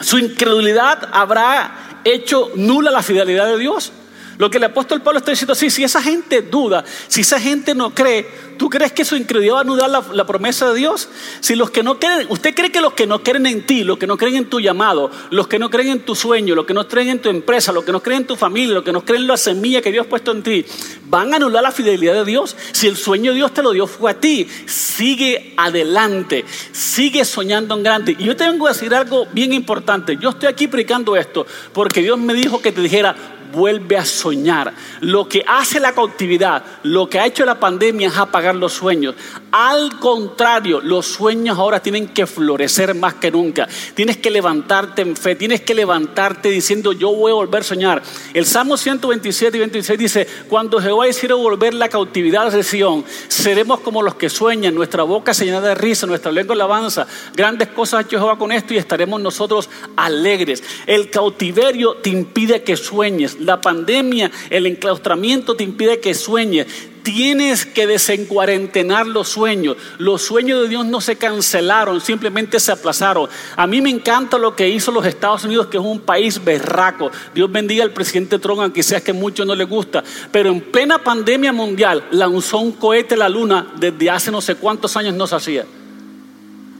su 0.00 0.16
incredulidad 0.16 1.06
habrá 1.12 2.00
hecho 2.02 2.50
nula 2.54 2.90
la 2.90 3.02
fidelidad 3.02 3.46
de 3.48 3.58
Dios. 3.58 3.92
Lo 4.38 4.50
que 4.50 4.58
el 4.58 4.64
apóstol 4.64 5.00
Pablo 5.02 5.18
está 5.18 5.30
diciendo 5.30 5.52
así, 5.52 5.70
si 5.70 5.84
esa 5.84 6.02
gente 6.02 6.42
duda, 6.42 6.84
si 7.08 7.20
esa 7.20 7.38
gente 7.38 7.74
no 7.74 7.94
cree, 7.94 8.26
¿tú 8.58 8.68
crees 8.68 8.92
que 8.92 9.04
su 9.04 9.16
incredulidad 9.16 9.54
va 9.54 9.58
a 9.58 9.62
anudar 9.62 9.90
la, 9.90 10.26
promesa 10.26 10.70
de 10.70 10.78
Dios? 10.78 11.08
Si 11.40 11.54
los 11.54 11.70
que 11.70 11.82
no 11.82 11.98
¿usted 12.28 12.54
cree 12.54 12.72
que 12.72 12.80
los 12.80 12.94
que 12.94 13.06
no 13.06 13.22
creen 13.22 13.46
en 13.46 13.64
ti, 13.64 13.84
los 13.84 13.98
que 13.98 14.06
no 14.06 14.16
creen 14.16 14.36
en 14.36 14.50
tu 14.50 14.60
llamado, 14.60 15.10
los 15.30 15.46
que 15.46 15.58
no 15.58 15.70
creen 15.70 15.88
en 15.88 16.00
tu 16.00 16.14
sueño, 16.14 16.54
los 16.54 16.66
que 16.66 16.74
no 16.74 16.88
creen 16.88 17.10
en 17.10 17.18
tu 17.20 17.28
empresa, 17.28 17.72
los 17.72 17.84
que 17.84 17.92
no 17.92 18.02
creen 18.02 18.22
en 18.22 18.26
tu 18.26 18.36
familia, 18.36 18.74
los 18.74 18.84
que 18.84 18.92
no 18.92 19.04
creen 19.04 19.22
en 19.22 19.28
la 19.28 19.36
semilla 19.36 19.80
que 19.80 19.92
Dios 19.92 20.06
ha 20.06 20.08
puesto 20.08 20.32
en 20.32 20.42
ti, 20.42 20.64
van 21.06 21.32
a 21.32 21.36
anular 21.36 21.62
la 21.62 21.70
fidelidad 21.70 22.14
de 22.14 22.24
Dios? 22.24 22.56
Si 22.72 22.88
el 22.88 22.96
sueño 22.96 23.30
de 23.30 23.36
Dios 23.36 23.54
te 23.54 23.62
lo 23.62 23.70
dio 23.70 23.86
fue 23.86 24.10
a 24.10 24.14
ti, 24.14 24.48
sigue 24.66 25.54
adelante, 25.56 26.44
sigue 26.72 27.24
soñando 27.24 27.76
en 27.76 27.82
grande. 27.82 28.16
Y 28.18 28.24
yo 28.24 28.36
te 28.36 28.46
vengo 28.46 28.66
a 28.66 28.72
decir 28.72 28.94
algo 28.94 29.26
bien 29.32 29.52
importante. 29.52 30.16
Yo 30.20 30.30
estoy 30.30 30.48
aquí 30.48 30.66
predicando 30.66 31.16
esto 31.16 31.46
porque 31.72 32.02
Dios 32.02 32.18
me 32.18 32.34
dijo 32.34 32.60
que 32.60 32.72
te 32.72 32.80
dijera, 32.80 33.14
vuelve 33.54 33.96
a 33.96 34.04
soñar. 34.04 34.74
Lo 35.00 35.28
que 35.28 35.44
hace 35.46 35.80
la 35.80 35.92
cautividad, 35.92 36.64
lo 36.82 37.08
que 37.08 37.18
ha 37.18 37.26
hecho 37.26 37.44
la 37.44 37.60
pandemia 37.60 38.08
es 38.08 38.16
apagar 38.16 38.54
los 38.54 38.72
sueños. 38.72 39.14
Al 39.52 39.98
contrario, 39.98 40.80
los 40.80 41.06
sueños 41.06 41.58
ahora 41.58 41.80
tienen 41.80 42.08
que 42.08 42.26
florecer 42.26 42.94
más 42.94 43.14
que 43.14 43.30
nunca. 43.30 43.68
Tienes 43.94 44.16
que 44.16 44.30
levantarte 44.30 45.02
en 45.02 45.16
fe, 45.16 45.36
tienes 45.36 45.60
que 45.60 45.74
levantarte 45.74 46.50
diciendo 46.50 46.92
yo 46.92 47.14
voy 47.14 47.30
a 47.30 47.34
volver 47.34 47.60
a 47.60 47.64
soñar. 47.64 48.02
El 48.32 48.46
Salmo 48.46 48.76
127 48.76 49.56
y 49.56 49.60
26 49.60 49.98
dice, 49.98 50.28
cuando 50.48 50.80
Jehová 50.80 51.08
hiciera 51.08 51.36
volver 51.36 51.74
la 51.74 51.88
cautividad 51.88 52.50
de 52.50 52.62
Sion, 52.62 53.04
seremos 53.28 53.80
como 53.80 54.02
los 54.02 54.16
que 54.16 54.28
sueñan, 54.28 54.74
nuestra 54.74 55.04
boca 55.04 55.32
se 55.32 55.44
llena 55.44 55.60
de 55.60 55.74
risa, 55.74 56.06
nuestra 56.06 56.32
lengua 56.32 56.54
alabanza. 56.54 57.06
Grandes 57.34 57.68
cosas 57.68 57.98
ha 57.98 58.00
hecho 58.02 58.18
Jehová 58.18 58.36
con 58.36 58.50
esto 58.52 58.74
y 58.74 58.78
estaremos 58.78 59.20
nosotros 59.20 59.68
alegres. 59.96 60.62
El 60.86 61.10
cautiverio 61.10 61.94
te 61.96 62.10
impide 62.10 62.62
que 62.62 62.76
sueñes. 62.76 63.40
La 63.44 63.60
pandemia, 63.60 64.30
el 64.50 64.66
enclaustramiento 64.66 65.54
te 65.54 65.64
impide 65.64 66.00
que 66.00 66.14
sueñes. 66.14 66.66
Tienes 67.02 67.66
que 67.66 67.86
desencuarentenar 67.86 69.06
los 69.06 69.28
sueños. 69.28 69.76
Los 69.98 70.22
sueños 70.22 70.62
de 70.62 70.68
Dios 70.68 70.86
no 70.86 71.02
se 71.02 71.16
cancelaron, 71.16 72.00
simplemente 72.00 72.58
se 72.58 72.72
aplazaron. 72.72 73.28
A 73.56 73.66
mí 73.66 73.82
me 73.82 73.90
encanta 73.90 74.38
lo 74.38 74.56
que 74.56 74.70
hizo 74.70 74.90
los 74.90 75.04
Estados 75.04 75.44
Unidos, 75.44 75.66
que 75.66 75.76
es 75.76 75.82
un 75.84 76.00
país 76.00 76.42
berraco. 76.42 77.10
Dios 77.34 77.52
bendiga 77.52 77.84
al 77.84 77.90
presidente 77.90 78.38
Trump, 78.38 78.62
aunque 78.62 78.82
sea 78.82 79.02
que 79.02 79.10
a 79.10 79.14
muchos 79.14 79.46
no 79.46 79.54
le 79.54 79.64
gusta. 79.64 80.02
Pero 80.32 80.50
en 80.50 80.62
plena 80.62 80.98
pandemia 80.98 81.52
mundial 81.52 82.04
lanzó 82.10 82.58
un 82.58 82.72
cohete 82.72 83.14
a 83.14 83.18
la 83.18 83.28
luna 83.28 83.74
desde 83.78 84.08
hace 84.08 84.30
no 84.30 84.40
sé 84.40 84.54
cuántos 84.54 84.96
años 84.96 85.14
no 85.14 85.26
se 85.26 85.36
hacía 85.36 85.66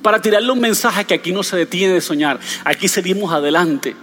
para 0.05 0.21
tirarle 0.21 0.53
un 0.53 0.61
mensaje 0.61 1.07
que 1.07 1.15
aquí 1.15 1.33
no 1.33 1.43
se 1.43 1.57
detiene 1.57 1.95
de 1.95 2.01
soñar, 2.03 2.39
aquí 2.63 2.89
seguimos 2.89 3.33
adelante. 3.33 3.97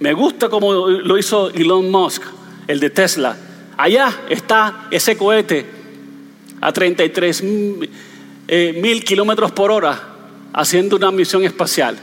Me 0.00 0.12
gusta 0.12 0.48
como 0.48 0.72
lo 0.72 1.18
hizo 1.18 1.50
Elon 1.50 1.90
Musk, 1.90 2.22
el 2.66 2.80
de 2.80 2.90
Tesla. 2.90 3.36
Allá 3.76 4.22
está 4.28 4.88
ese 4.90 5.16
cohete 5.16 5.66
a 6.60 6.72
33 6.72 7.42
eh, 8.46 8.78
mil 8.80 9.04
kilómetros 9.04 9.52
por 9.52 9.70
hora 9.70 10.00
haciendo 10.52 10.96
una 10.96 11.10
misión 11.10 11.44
espacial. 11.44 11.96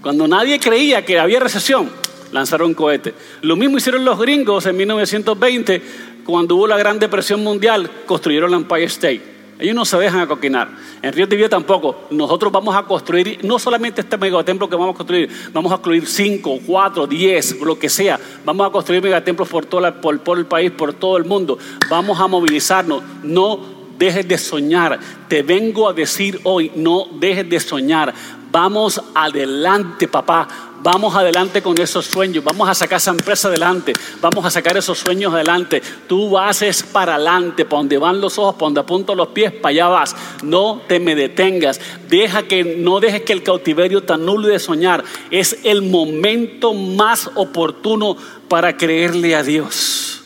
Cuando 0.00 0.26
nadie 0.26 0.58
creía 0.58 1.04
que 1.04 1.18
había 1.18 1.40
recesión, 1.40 1.90
lanzaron 2.32 2.68
un 2.68 2.74
cohete. 2.74 3.14
Lo 3.42 3.56
mismo 3.56 3.78
hicieron 3.78 4.04
los 4.04 4.18
gringos 4.18 4.66
en 4.66 4.76
1920, 4.76 5.82
cuando 6.24 6.56
hubo 6.56 6.66
la 6.66 6.76
Gran 6.76 6.98
Depresión 6.98 7.42
Mundial, 7.42 7.90
construyeron 8.06 8.52
el 8.52 8.60
Empire 8.60 8.84
State. 8.84 9.31
Ellos 9.62 9.76
no 9.76 9.84
se 9.84 9.96
dejan 9.96 10.20
acoquinar. 10.20 10.68
En 11.00 11.12
Río 11.12 11.28
Vida 11.28 11.48
tampoco. 11.48 12.08
Nosotros 12.10 12.50
vamos 12.50 12.74
a 12.74 12.82
construir, 12.82 13.38
no 13.44 13.60
solamente 13.60 14.00
este 14.00 14.18
megatemplo 14.18 14.68
que 14.68 14.74
vamos 14.74 14.94
a 14.94 14.96
construir, 14.96 15.30
vamos 15.52 15.70
a 15.70 15.76
construir 15.76 16.04
cinco, 16.04 16.58
cuatro, 16.66 17.06
diez, 17.06 17.60
lo 17.60 17.78
que 17.78 17.88
sea. 17.88 18.18
Vamos 18.44 18.66
a 18.66 18.70
construir 18.70 19.00
megatemplos 19.00 19.48
por, 19.48 19.68
por, 19.68 20.20
por 20.20 20.38
el 20.38 20.46
país, 20.46 20.72
por 20.72 20.92
todo 20.94 21.16
el 21.16 21.24
mundo. 21.24 21.58
Vamos 21.88 22.18
a 22.18 22.26
movilizarnos. 22.26 23.04
No 23.22 23.60
dejes 23.96 24.26
de 24.26 24.36
soñar. 24.36 24.98
Te 25.28 25.44
vengo 25.44 25.88
a 25.88 25.92
decir 25.92 26.40
hoy, 26.42 26.72
no 26.74 27.06
dejes 27.20 27.48
de 27.48 27.60
soñar. 27.60 28.12
Vamos 28.50 29.00
adelante, 29.14 30.08
papá. 30.08 30.71
Vamos 30.82 31.14
adelante 31.14 31.62
con 31.62 31.78
esos 31.80 32.06
sueños. 32.06 32.42
Vamos 32.42 32.68
a 32.68 32.74
sacar 32.74 32.96
esa 32.96 33.10
empresa 33.12 33.48
adelante. 33.48 33.92
Vamos 34.20 34.44
a 34.44 34.50
sacar 34.50 34.76
esos 34.76 34.98
sueños 34.98 35.32
adelante. 35.32 35.82
Tú 36.08 36.30
vas 36.30 36.84
para 36.92 37.14
adelante. 37.14 37.64
Para 37.64 37.78
donde 37.78 37.98
van 37.98 38.20
los 38.20 38.38
ojos, 38.38 38.54
para 38.54 38.66
donde 38.66 38.80
apunto 38.80 39.14
los 39.14 39.28
pies, 39.28 39.52
para 39.52 39.70
allá 39.70 39.86
vas. 39.88 40.16
No 40.42 40.82
te 40.88 40.98
me 40.98 41.14
detengas. 41.14 41.80
Deja 42.08 42.42
que, 42.42 42.64
no 42.64 43.00
dejes 43.00 43.22
que 43.22 43.32
el 43.32 43.42
cautiverio 43.42 44.02
te 44.02 44.12
anule 44.12 44.48
de 44.48 44.58
soñar. 44.58 45.04
Es 45.30 45.58
el 45.64 45.82
momento 45.82 46.74
más 46.74 47.30
oportuno 47.34 48.16
para 48.48 48.76
creerle 48.76 49.36
a 49.36 49.42
Dios. 49.42 50.22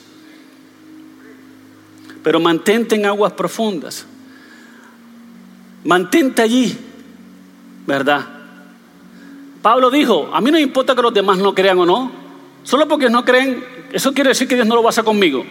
Pero 2.23 2.41
mantente 2.41 2.95
en 2.95 3.07
aguas 3.07 3.33
profundas. 3.33 4.07
Mantente 5.85 6.43
allí 6.43 6.77
¿verdad? 7.87 8.27
Pablo 9.67 9.91
dijo, 9.91 10.31
a 10.33 10.41
mí 10.41 10.53
no 10.53 10.61
importa 10.61 10.95
que 10.95 11.03
los 11.03 11.13
demás 11.13 11.39
no 11.39 11.53
crean 11.53 11.77
o 11.81 11.85
no, 11.85 12.13
solo 12.63 12.87
porque 12.87 13.11
no 13.11 13.25
creen, 13.25 13.65
eso 13.91 14.15
quiere 14.15 14.29
decir 14.29 14.47
que 14.47 14.55
Dios 14.55 14.65
no 14.65 14.77
lo 14.77 14.83
va 14.85 14.91
a 14.91 14.91
hacer 14.91 15.03
conmigo. 15.03 15.45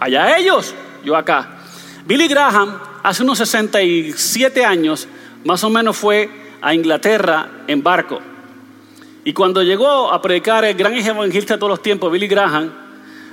Allá 0.00 0.38
ellos, 0.38 0.74
yo 1.04 1.14
acá. 1.14 1.58
Billy 2.06 2.26
Graham, 2.26 2.78
hace 3.02 3.22
unos 3.22 3.36
67 3.36 4.64
años, 4.64 5.06
más 5.44 5.62
o 5.62 5.68
menos 5.68 5.94
fue 5.98 6.30
a 6.62 6.72
Inglaterra 6.72 7.64
en 7.66 7.82
barco. 7.82 8.18
Y 9.24 9.34
cuando 9.34 9.62
llegó 9.62 10.10
a 10.10 10.22
predicar 10.22 10.64
el 10.64 10.74
gran 10.74 10.94
evangelista 10.94 11.52
de 11.52 11.58
todos 11.58 11.72
los 11.72 11.82
tiempos, 11.82 12.10
Billy 12.10 12.28
Graham, 12.28 12.72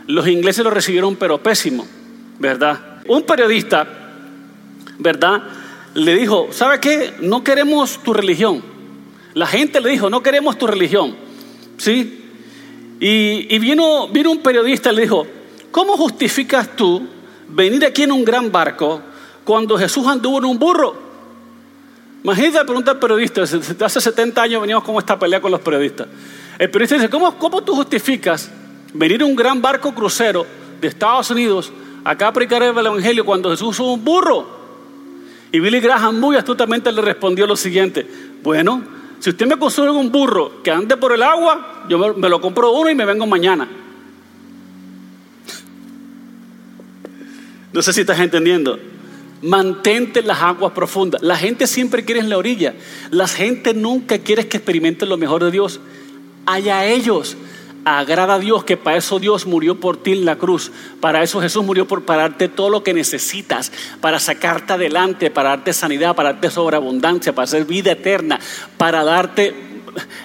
los 0.07 0.27
ingleses 0.27 0.65
lo 0.65 0.71
recibieron 0.71 1.15
pero 1.15 1.37
pésimo, 1.37 1.87
¿verdad? 2.37 2.97
Un 3.07 3.23
periodista, 3.23 3.87
¿verdad? 4.99 5.41
le 5.93 6.15
dijo, 6.15 6.49
¿sabe 6.51 6.81
qué? 6.81 7.13
No 7.21 7.45
queremos 7.45 7.99
tu 8.03 8.13
religión. 8.13 8.74
La 9.35 9.45
gente 9.45 9.81
le 9.81 9.89
dijo, 9.89 10.09
no 10.09 10.23
queremos 10.23 10.57
tu 10.57 10.65
religión. 10.65 11.15
¿Sí? 11.77 12.23
Y, 12.99 13.59
vino, 13.59 14.05
un 14.05 14.39
periodista 14.41 14.91
y 14.91 14.95
le 14.95 15.01
dijo, 15.03 15.27
¿cómo 15.71 15.97
justificas 15.97 16.75
tú 16.75 17.05
venir 17.49 17.85
aquí 17.85 18.03
en 18.03 18.13
un 18.13 18.23
gran 18.23 18.51
barco 18.51 19.01
cuando 19.43 19.77
Jesús 19.77 20.07
anduvo 20.07 20.39
en 20.39 20.45
un 20.45 20.57
burro? 20.57 20.95
Imagínate 22.23 22.57
la 22.57 22.65
pregunta 22.65 22.91
al 22.91 22.99
periodista, 22.99 23.41
hace 23.43 24.01
70 24.01 24.41
años 24.41 24.61
veníamos 24.61 24.85
con 24.85 24.95
esta 24.95 25.19
pelea 25.19 25.41
con 25.41 25.51
los 25.51 25.59
periodistas. 25.59 26.07
El 26.57 26.71
periodista 26.71 26.95
dice, 26.95 27.09
¿cómo, 27.09 27.37
cómo 27.37 27.61
tú 27.61 27.75
justificas 27.75 28.49
venir 28.93 29.21
en 29.21 29.27
un 29.27 29.35
gran 29.35 29.61
barco 29.61 29.93
crucero 29.93 30.45
de 30.79 30.87
Estados 30.87 31.29
Unidos 31.29 31.71
acá 32.05 32.29
a 32.29 32.33
predicar 32.33 32.63
el 32.63 32.69
Evangelio 32.69 33.25
cuando 33.25 33.51
Jesús 33.51 33.67
usó 33.67 33.91
un 33.91 34.03
burro? 34.03 34.47
Y 35.51 35.59
Billy 35.59 35.81
Graham 35.81 36.19
muy 36.19 36.37
astutamente 36.37 36.91
le 36.91 37.01
respondió 37.01 37.45
lo 37.45 37.57
siguiente, 37.57 38.07
bueno, 38.41 38.94
si 39.25 39.31
usted 39.31 39.47
me 39.47 39.57
consume 39.57 39.89
un 39.89 40.11
burro 40.11 40.61
que 40.61 40.69
ande 40.69 40.97
por 40.97 41.11
el 41.11 41.23
agua, 41.23 41.85
yo 41.89 42.13
me, 42.13 42.29
lo 42.29 42.39
compro 42.39 42.71
uno 42.73 42.91
y 42.91 42.93
me 42.93 43.05
vengo 43.05 43.25
mañana. 43.25 43.67
No 47.73 47.81
sé 47.81 47.91
si 47.91 48.01
estás 48.01 48.19
entendiendo. 48.19 48.77
Mantente 49.41 50.19
en 50.19 50.27
las 50.27 50.39
aguas 50.43 50.73
profundas. 50.73 51.23
La 51.23 51.35
gente 51.37 51.65
siempre 51.65 52.05
quiere 52.05 52.21
en 52.21 52.29
la 52.29 52.37
orilla. 52.37 52.75
La 53.09 53.27
gente 53.27 53.73
nunca 53.73 54.19
quiere 54.19 54.47
que 54.47 54.57
experimenten 54.57 55.09
lo 55.09 55.17
mejor 55.17 55.43
de 55.43 55.49
Dios. 55.49 55.79
Allá 56.45 56.85
ellos 56.85 57.35
agrada 57.85 58.33
a 58.33 58.39
Dios 58.39 58.63
que 58.63 58.77
para 58.77 58.97
eso 58.97 59.19
Dios 59.19 59.45
murió 59.45 59.79
por 59.79 59.95
ti 59.97 60.13
en 60.13 60.25
la 60.25 60.37
cruz. 60.37 60.71
Para 60.99 61.21
eso 61.23 61.39
Jesús 61.39 61.63
murió 61.63 61.87
por 61.87 62.03
pararte 62.03 62.49
todo 62.49 62.69
lo 62.69 62.83
que 62.83 62.93
necesitas, 62.93 63.71
para 64.01 64.19
sacarte 64.19 64.73
adelante, 64.73 65.29
para 65.29 65.49
darte 65.49 65.71
sanidad, 65.71 66.15
para 66.15 66.33
darte 66.33 66.49
sobreabundancia, 66.49 67.33
para 67.33 67.43
hacer 67.43 67.65
vida 67.65 67.93
eterna, 67.93 68.39
para 68.77 69.03
darte... 69.03 69.53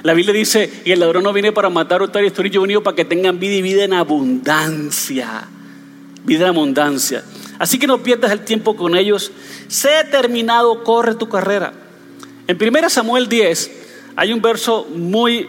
La 0.03 0.15
Biblia 0.15 0.35
dice, 0.35 0.83
y 0.85 0.91
el 0.91 0.99
ladrón 0.99 1.23
no 1.23 1.33
viene 1.33 1.53
para 1.53 1.71
matar, 1.71 2.03
o 2.03 2.07
y 2.07 2.23
destruir, 2.23 2.51
yo 2.51 2.61
he 2.61 2.63
venido 2.63 2.83
para 2.83 2.97
que 2.97 3.05
tengan 3.05 3.39
vida 3.39 3.55
y 3.55 3.63
vida 3.63 3.85
en 3.85 3.93
abundancia. 3.93 5.47
Vida 6.25 6.45
en 6.45 6.49
abundancia. 6.49 7.23
Así 7.61 7.79
que 7.79 7.87
no 7.87 8.03
pierdas 8.03 8.33
el 8.33 8.41
tiempo 8.41 8.75
con 8.75 8.97
ellos. 8.97 9.31
Sé 9.69 9.91
terminado, 10.11 10.83
corre 10.83 11.15
tu 11.15 11.29
carrera. 11.29 11.73
En 12.49 12.59
1 12.61 12.91
Samuel 12.91 13.29
10 13.29 13.71
hay 14.17 14.33
un 14.33 14.43
verso 14.43 14.89
muy 14.93 15.47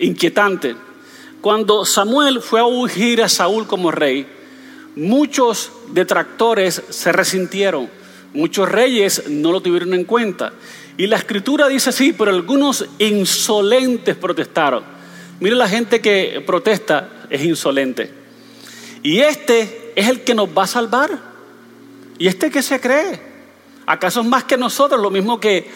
inquietante. 0.00 0.74
Cuando 1.42 1.84
Samuel 1.84 2.40
fue 2.40 2.60
a 2.60 2.64
ungir 2.64 3.20
a 3.20 3.28
Saúl 3.28 3.66
como 3.66 3.90
rey, 3.90 4.28
muchos 4.94 5.72
detractores 5.88 6.80
se 6.88 7.10
resintieron, 7.10 7.90
muchos 8.32 8.68
reyes 8.68 9.28
no 9.28 9.50
lo 9.50 9.60
tuvieron 9.60 9.92
en 9.92 10.04
cuenta. 10.04 10.52
Y 10.96 11.08
la 11.08 11.16
escritura 11.16 11.66
dice 11.66 11.90
así, 11.90 12.12
pero 12.12 12.30
algunos 12.30 12.86
insolentes 13.00 14.14
protestaron. 14.14 14.84
Mire 15.40 15.56
la 15.56 15.68
gente 15.68 16.00
que 16.00 16.44
protesta 16.46 17.26
es 17.28 17.42
insolente. 17.42 18.08
Y 19.02 19.18
este 19.18 19.94
es 19.96 20.08
el 20.08 20.20
que 20.20 20.36
nos 20.36 20.48
va 20.56 20.62
a 20.62 20.68
salvar. 20.68 21.10
¿Y 22.18 22.28
este 22.28 22.52
que 22.52 22.62
se 22.62 22.80
cree? 22.80 23.20
¿Acaso 23.84 24.20
es 24.20 24.26
más 24.28 24.44
que 24.44 24.56
nosotros? 24.56 25.00
Lo 25.00 25.10
mismo 25.10 25.40
que 25.40 25.68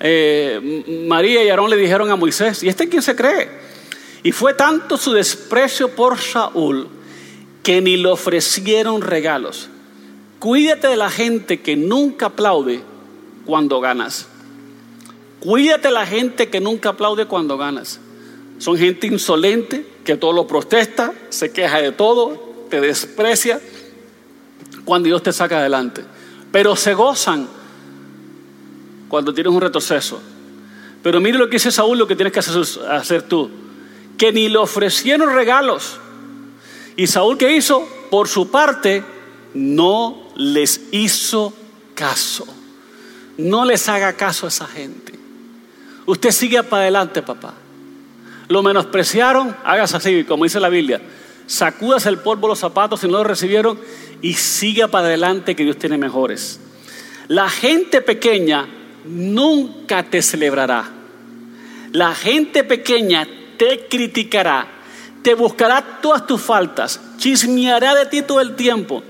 eh, 0.00 1.04
María 1.06 1.44
y 1.44 1.48
Aarón 1.48 1.70
le 1.70 1.76
dijeron 1.76 2.10
a 2.10 2.16
Moisés. 2.16 2.64
¿Y 2.64 2.68
este 2.68 2.88
quién 2.88 3.02
se 3.02 3.14
cree? 3.14 3.71
Y 4.22 4.32
fue 4.32 4.54
tanto 4.54 4.96
su 4.96 5.12
desprecio 5.12 5.88
por 5.94 6.18
Saúl 6.18 6.88
que 7.62 7.80
ni 7.80 7.96
le 7.96 8.08
ofrecieron 8.08 9.02
regalos. 9.02 9.68
Cuídate 10.38 10.88
de 10.88 10.96
la 10.96 11.10
gente 11.10 11.60
que 11.60 11.76
nunca 11.76 12.26
aplaude 12.26 12.82
cuando 13.44 13.80
ganas. 13.80 14.26
Cuídate 15.40 15.88
de 15.88 15.94
la 15.94 16.06
gente 16.06 16.50
que 16.50 16.60
nunca 16.60 16.90
aplaude 16.90 17.26
cuando 17.26 17.56
ganas. 17.56 18.00
Son 18.58 18.76
gente 18.76 19.08
insolente 19.08 19.86
que 20.04 20.16
todo 20.16 20.32
lo 20.32 20.46
protesta, 20.46 21.12
se 21.30 21.50
queja 21.50 21.78
de 21.78 21.90
todo, 21.92 22.66
te 22.70 22.80
desprecia 22.80 23.60
cuando 24.84 25.06
Dios 25.06 25.22
te 25.22 25.32
saca 25.32 25.58
adelante. 25.58 26.04
Pero 26.52 26.76
se 26.76 26.94
gozan 26.94 27.48
cuando 29.08 29.34
tienes 29.34 29.52
un 29.52 29.60
retroceso. 29.60 30.20
Pero 31.02 31.20
mire 31.20 31.38
lo 31.38 31.46
que 31.48 31.56
dice 31.56 31.72
Saúl, 31.72 31.98
lo 31.98 32.06
que 32.06 32.14
tienes 32.14 32.32
que 32.32 32.38
hacer, 32.38 32.62
hacer 32.88 33.22
tú 33.22 33.50
que 34.18 34.32
ni 34.32 34.48
le 34.48 34.58
ofrecieron 34.58 35.34
regalos, 35.34 35.98
Y 36.94 37.06
Saúl 37.06 37.38
que 37.38 37.56
hizo, 37.56 37.88
por 38.10 38.28
su 38.28 38.50
parte, 38.50 39.02
no 39.54 40.28
les 40.36 40.80
hizo 40.92 41.54
caso. 41.94 42.46
No 43.38 43.64
les 43.64 43.88
haga 43.88 44.12
caso 44.12 44.44
a 44.46 44.48
esa 44.50 44.66
gente. 44.66 45.18
Usted 46.04 46.30
sigue 46.30 46.62
para 46.62 46.82
adelante, 46.82 47.22
papá. 47.22 47.54
Lo 48.48 48.62
menospreciaron, 48.62 49.56
hágase 49.64 49.96
así, 49.96 50.24
como 50.24 50.44
dice 50.44 50.60
la 50.60 50.68
Biblia. 50.68 51.00
Sacúdase 51.46 52.08
el 52.08 52.18
polvo 52.18 52.48
los 52.48 52.58
zapatos 52.58 53.00
si 53.00 53.06
no 53.06 53.18
lo 53.18 53.24
recibieron 53.24 53.78
y 54.20 54.34
siga 54.34 54.88
para 54.88 55.06
adelante 55.06 55.56
que 55.56 55.64
Dios 55.64 55.78
tiene 55.78 55.96
mejores. 55.98 56.60
La 57.28 57.48
gente 57.48 58.02
pequeña 58.02 58.68
nunca 59.04 60.02
te 60.02 60.22
celebrará. 60.22 60.90
La 61.92 62.14
gente 62.14 62.64
pequeña 62.64 63.26
te 63.62 63.86
criticará, 63.86 64.66
te 65.22 65.34
buscará 65.34 66.00
todas 66.02 66.26
tus 66.26 66.40
faltas, 66.40 67.00
chismeará 67.16 67.94
de 67.94 68.06
ti 68.06 68.22
todo 68.22 68.40
el 68.40 68.56
tiempo. 68.56 69.04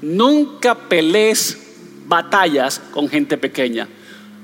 Nunca 0.00 0.74
pelees 0.74 1.58
batallas 2.06 2.80
con 2.92 3.10
gente 3.10 3.36
pequeña. 3.36 3.86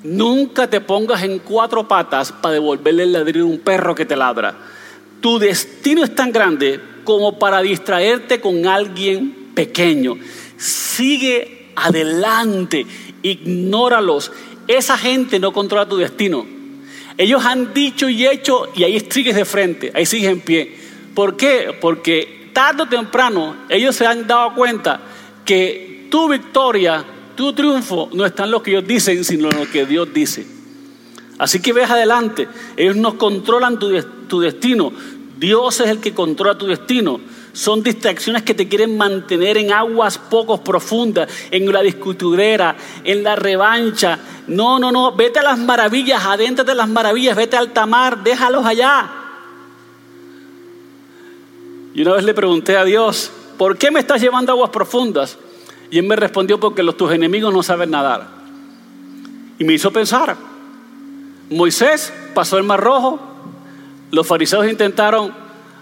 Nunca 0.04 0.68
te 0.68 0.82
pongas 0.82 1.22
en 1.22 1.38
cuatro 1.38 1.88
patas 1.88 2.32
para 2.32 2.52
devolverle 2.52 3.04
el 3.04 3.12
ladrillo 3.14 3.46
a 3.46 3.48
un 3.48 3.61
perro 3.61 3.94
que 3.94 4.04
te 4.04 4.14
ladra. 4.14 4.54
Tu 5.22 5.38
destino 5.38 6.04
es 6.04 6.14
tan 6.14 6.30
grande 6.30 6.78
como 7.04 7.38
para 7.38 7.62
distraerte 7.62 8.42
con 8.42 8.66
alguien 8.66 9.52
pequeño. 9.54 10.18
Sigue 10.59 11.70
adelante, 11.76 12.84
ignóralos. 13.22 14.32
Esa 14.66 14.98
gente 14.98 15.38
no 15.40 15.54
controla 15.54 15.88
tu 15.88 15.96
destino. 15.96 16.57
Ellos 17.18 17.44
han 17.44 17.74
dicho 17.74 18.08
y 18.08 18.26
hecho 18.26 18.68
y 18.76 18.84
ahí 18.84 19.00
sigues 19.10 19.34
de 19.34 19.44
frente, 19.44 19.90
ahí 19.94 20.06
sigues 20.06 20.30
en 20.30 20.40
pie. 20.40 20.74
¿Por 21.14 21.36
qué? 21.36 21.76
Porque 21.80 22.50
tarde 22.52 22.84
o 22.84 22.88
temprano 22.88 23.56
ellos 23.68 23.96
se 23.96 24.06
han 24.06 24.26
dado 24.26 24.54
cuenta 24.54 25.00
que 25.44 26.06
tu 26.10 26.28
victoria, 26.28 27.04
tu 27.34 27.52
triunfo 27.52 28.08
no 28.12 28.24
está 28.24 28.44
en 28.44 28.52
lo 28.52 28.62
que 28.62 28.70
ellos 28.70 28.86
dicen, 28.86 29.24
sino 29.24 29.50
lo 29.50 29.68
que 29.68 29.84
Dios 29.84 30.14
dice. 30.14 30.46
Así 31.38 31.60
que 31.60 31.72
ves 31.72 31.90
adelante, 31.90 32.48
ellos 32.76 32.96
no 32.96 33.18
controlan 33.18 33.78
tu 33.78 34.40
destino, 34.40 34.92
Dios 35.38 35.80
es 35.80 35.88
el 35.88 36.00
que 36.00 36.14
controla 36.14 36.56
tu 36.56 36.66
destino. 36.66 37.20
Son 37.59 37.82
distracciones 37.82 38.44
que 38.44 38.54
te 38.54 38.68
quieren 38.68 38.96
mantener 38.96 39.56
en 39.56 39.72
aguas 39.72 40.16
poco 40.16 40.62
profundas, 40.62 41.28
en 41.50 41.72
la 41.72 41.82
discutidera, 41.82 42.76
en 43.02 43.24
la 43.24 43.34
revancha. 43.34 44.16
No, 44.46 44.78
no, 44.78 44.92
no, 44.92 45.11
vete 45.16 45.40
a 45.40 45.42
las 45.42 45.59
maravillas, 45.59 46.24
adentro 46.24 46.64
de 46.64 46.76
las 46.76 46.88
maravillas, 46.88 47.34
vete 47.34 47.56
al 47.56 47.72
tamar, 47.72 48.22
déjalos 48.22 48.64
allá. 48.64 49.11
Y 51.94 52.02
una 52.02 52.12
vez 52.12 52.22
le 52.22 52.32
pregunté 52.32 52.76
a 52.76 52.84
Dios, 52.84 53.32
¿por 53.56 53.76
qué 53.76 53.90
me 53.90 53.98
estás 53.98 54.20
llevando 54.20 54.52
a 54.52 54.54
aguas 54.54 54.70
profundas? 54.70 55.36
Y 55.90 55.98
él 55.98 56.06
me 56.06 56.14
respondió, 56.14 56.61
porque 56.61 56.84
los, 56.84 56.96
tus 56.96 57.11
enemigos 57.11 57.52
no 57.52 57.64
saben 57.64 57.90
nadar. 57.90 58.28
Y 59.59 59.64
me 59.64 59.72
hizo 59.72 59.92
pensar, 59.92 60.36
Moisés 61.50 62.12
pasó 62.34 62.56
el 62.56 62.62
mar 62.62 62.78
rojo, 62.78 63.18
los 64.12 64.24
fariseos 64.24 64.68
intentaron, 64.68 65.34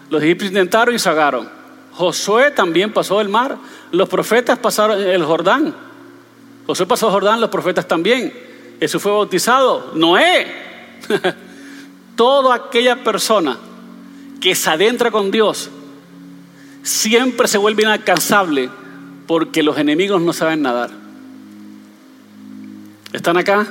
los 0.08 0.22
egipcios 0.22 0.52
intentaron 0.52 0.94
y 0.94 0.98
sagaron. 0.98 1.55
Josué 1.96 2.50
también 2.50 2.92
pasó 2.92 3.22
el 3.22 3.30
mar. 3.30 3.56
Los 3.90 4.08
profetas 4.08 4.58
pasaron 4.58 5.00
el 5.00 5.24
Jordán. 5.24 5.74
Josué 6.66 6.84
pasó 6.84 7.06
el 7.06 7.12
Jordán, 7.12 7.40
los 7.40 7.48
profetas 7.48 7.88
también. 7.88 8.32
Jesús 8.78 9.02
fue 9.02 9.12
bautizado. 9.12 9.92
Noé. 9.94 10.46
Toda 12.16 12.54
aquella 12.54 13.02
persona 13.02 13.56
que 14.40 14.54
se 14.54 14.68
adentra 14.68 15.10
con 15.10 15.30
Dios 15.30 15.70
siempre 16.82 17.48
se 17.48 17.56
vuelve 17.56 17.84
inalcanzable 17.84 18.68
porque 19.26 19.62
los 19.62 19.78
enemigos 19.78 20.20
no 20.20 20.34
saben 20.34 20.60
nadar. 20.60 20.90
¿Están 23.14 23.38
acá 23.38 23.66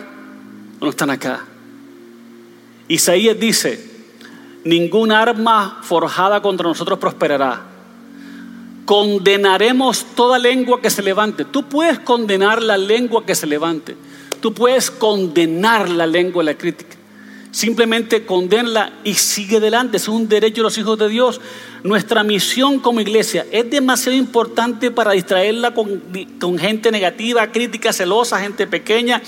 o 0.79 0.85
no 0.85 0.89
están 0.89 1.11
acá? 1.11 1.45
Isaías 2.87 3.39
dice, 3.39 3.87
ningún 4.63 5.11
arma 5.11 5.79
forjada 5.83 6.41
contra 6.41 6.67
nosotros 6.67 6.97
prosperará. 6.97 7.74
Condenaremos 8.85 10.05
toda 10.15 10.37
lengua 10.37 10.81
que 10.81 10.89
se 10.89 11.01
levante. 11.01 11.43
Tú 11.43 11.67
puedes 11.67 11.99
condenar 11.99 12.61
la 12.61 12.77
lengua 12.77 13.25
que 13.25 13.35
se 13.35 13.47
levante. 13.47 13.97
Tú 14.41 14.53
puedes 14.53 14.91
condenar 14.91 15.89
la 15.89 16.05
lengua 16.05 16.43
de 16.43 16.51
la 16.51 16.57
crítica. 16.57 16.95
Simplemente 17.55 18.25
condenla 18.25 18.91
y 19.05 19.13
sigue 19.13 19.57
adelante. 19.57 19.95
Es 19.95 20.09
un 20.09 20.27
derecho 20.27 20.57
de 20.57 20.63
los 20.63 20.77
hijos 20.77 20.99
de 20.99 21.07
Dios. 21.07 21.39
Nuestra 21.83 22.21
misión 22.21 22.79
como 22.79 22.99
iglesia 22.99 23.45
es 23.49 23.69
demasiado 23.69 24.17
importante 24.17 24.91
para 24.91 25.13
distraerla 25.13 25.73
con, 25.73 26.03
con, 26.37 26.59
gente 26.59 26.91
negativa, 26.91 27.49
crítica, 27.53 27.93
celosa, 27.93 28.41
gente 28.41 28.67
pequeña. 28.67 29.21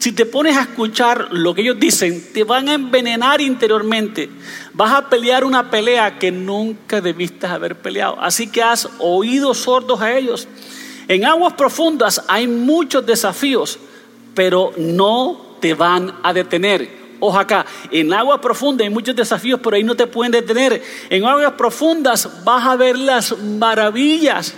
Si 0.00 0.10
te 0.10 0.26
pones 0.26 0.56
a 0.56 0.62
escuchar 0.62 1.28
lo 1.30 1.54
que 1.54 1.60
ellos 1.60 1.78
dicen, 1.78 2.20
te 2.34 2.42
van 2.42 2.68
a 2.68 2.74
envenenar 2.74 3.40
interiormente. 3.40 4.28
Vas 4.72 4.92
a 4.92 5.08
pelear 5.08 5.44
una 5.44 5.70
pelea 5.70 6.18
que 6.18 6.32
nunca 6.32 7.00
debiste 7.00 7.46
haber 7.46 7.76
peleado. 7.76 8.20
Así 8.20 8.48
que 8.48 8.60
has 8.60 8.88
oído 8.98 9.54
sordos 9.54 10.00
a 10.00 10.18
ellos. 10.18 10.48
En 11.06 11.24
aguas 11.24 11.52
profundas 11.52 12.24
hay 12.26 12.48
muchos 12.48 13.06
desafíos, 13.06 13.78
pero 14.34 14.72
no 14.76 15.58
te 15.60 15.74
van 15.74 16.12
a 16.24 16.32
detener. 16.32 17.07
Ojo 17.20 17.38
acá, 17.38 17.66
en 17.90 18.12
aguas 18.12 18.38
profundas 18.40 18.86
hay 18.86 18.92
muchos 18.92 19.16
desafíos, 19.16 19.60
pero 19.62 19.76
ahí 19.76 19.82
no 19.82 19.96
te 19.96 20.06
pueden 20.06 20.32
detener. 20.32 20.82
En 21.10 21.24
aguas 21.24 21.52
profundas 21.52 22.44
vas 22.44 22.66
a 22.66 22.76
ver 22.76 22.98
las 22.98 23.36
maravillas. 23.38 24.54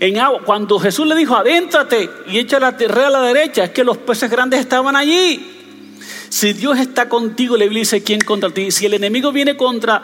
En 0.00 0.18
agua, 0.18 0.40
cuando 0.44 0.78
Jesús 0.78 1.06
le 1.06 1.14
dijo, 1.14 1.36
adéntrate 1.36 2.08
y 2.26 2.38
echa 2.38 2.58
la 2.58 2.76
tierra 2.76 3.08
a 3.08 3.10
la 3.10 3.22
derecha, 3.22 3.64
es 3.64 3.70
que 3.70 3.84
los 3.84 3.98
peces 3.98 4.30
grandes 4.30 4.60
estaban 4.60 4.96
allí. 4.96 5.58
Si 6.30 6.52
Dios 6.54 6.78
está 6.78 7.08
contigo, 7.08 7.56
le 7.56 7.68
dice, 7.68 8.02
¿quién 8.02 8.20
contra 8.20 8.50
ti? 8.50 8.70
Si 8.70 8.86
el 8.86 8.94
enemigo 8.94 9.30
viene 9.30 9.56
contra 9.56 10.02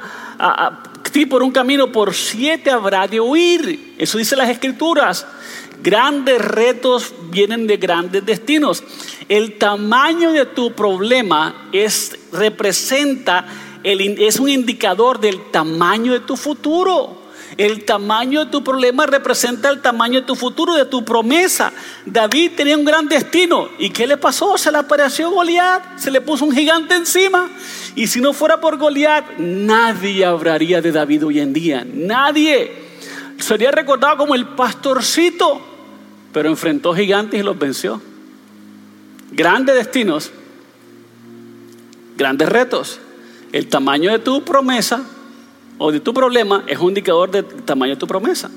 ti 1.12 1.24
por 1.24 1.42
un 1.42 1.50
camino, 1.50 1.90
por 1.90 2.14
siete 2.14 2.70
habrá 2.70 3.08
de 3.08 3.20
huir. 3.20 3.94
Eso 3.96 4.18
dice 4.18 4.36
las 4.36 4.50
escrituras. 4.50 5.26
Grandes 5.82 6.40
retos 6.40 7.14
vienen 7.30 7.66
de 7.66 7.76
grandes 7.76 8.24
destinos. 8.24 8.82
El 9.28 9.58
tamaño 9.58 10.32
de 10.32 10.46
tu 10.46 10.72
problema 10.72 11.68
es, 11.72 12.18
representa, 12.32 13.46
el, 13.82 14.00
es 14.20 14.38
un 14.38 14.48
indicador 14.48 15.20
del 15.20 15.50
tamaño 15.50 16.12
de 16.12 16.20
tu 16.20 16.36
futuro. 16.36 17.26
El 17.56 17.84
tamaño 17.84 18.44
de 18.44 18.50
tu 18.50 18.62
problema 18.62 19.06
representa 19.06 19.70
el 19.70 19.80
tamaño 19.80 20.20
de 20.20 20.26
tu 20.26 20.34
futuro, 20.34 20.74
de 20.74 20.84
tu 20.84 21.04
promesa. 21.04 21.72
David 22.04 22.52
tenía 22.56 22.76
un 22.76 22.84
gran 22.84 23.08
destino. 23.08 23.68
¿Y 23.78 23.90
qué 23.90 24.06
le 24.06 24.16
pasó? 24.16 24.58
Se 24.58 24.70
le 24.70 24.78
apareció 24.78 25.30
Goliat, 25.30 25.98
se 25.98 26.10
le 26.10 26.20
puso 26.20 26.44
un 26.44 26.52
gigante 26.52 26.94
encima. 26.94 27.48
Y 27.94 28.08
si 28.08 28.20
no 28.20 28.32
fuera 28.32 28.60
por 28.60 28.76
Goliat, 28.76 29.38
nadie 29.38 30.24
hablaría 30.24 30.82
de 30.82 30.92
David 30.92 31.26
hoy 31.26 31.40
en 31.40 31.52
día. 31.52 31.86
Nadie. 31.90 32.85
Sería 33.38 33.70
recordado 33.70 34.16
como 34.16 34.34
el 34.34 34.46
pastorcito, 34.46 35.60
pero 36.32 36.48
enfrentó 36.48 36.94
gigantes 36.94 37.40
y 37.40 37.42
los 37.42 37.58
venció. 37.58 38.00
Grandes 39.32 39.74
destinos, 39.74 40.30
grandes 42.16 42.48
retos. 42.48 43.00
El 43.52 43.68
tamaño 43.68 44.10
de 44.10 44.18
tu 44.18 44.44
promesa 44.44 45.02
o 45.78 45.92
de 45.92 46.00
tu 46.00 46.12
problema 46.12 46.64
es 46.66 46.78
un 46.78 46.88
indicador 46.88 47.30
del 47.30 47.44
tamaño 47.44 47.94
de 47.94 48.00
tu 48.00 48.06
promesa. 48.06 48.50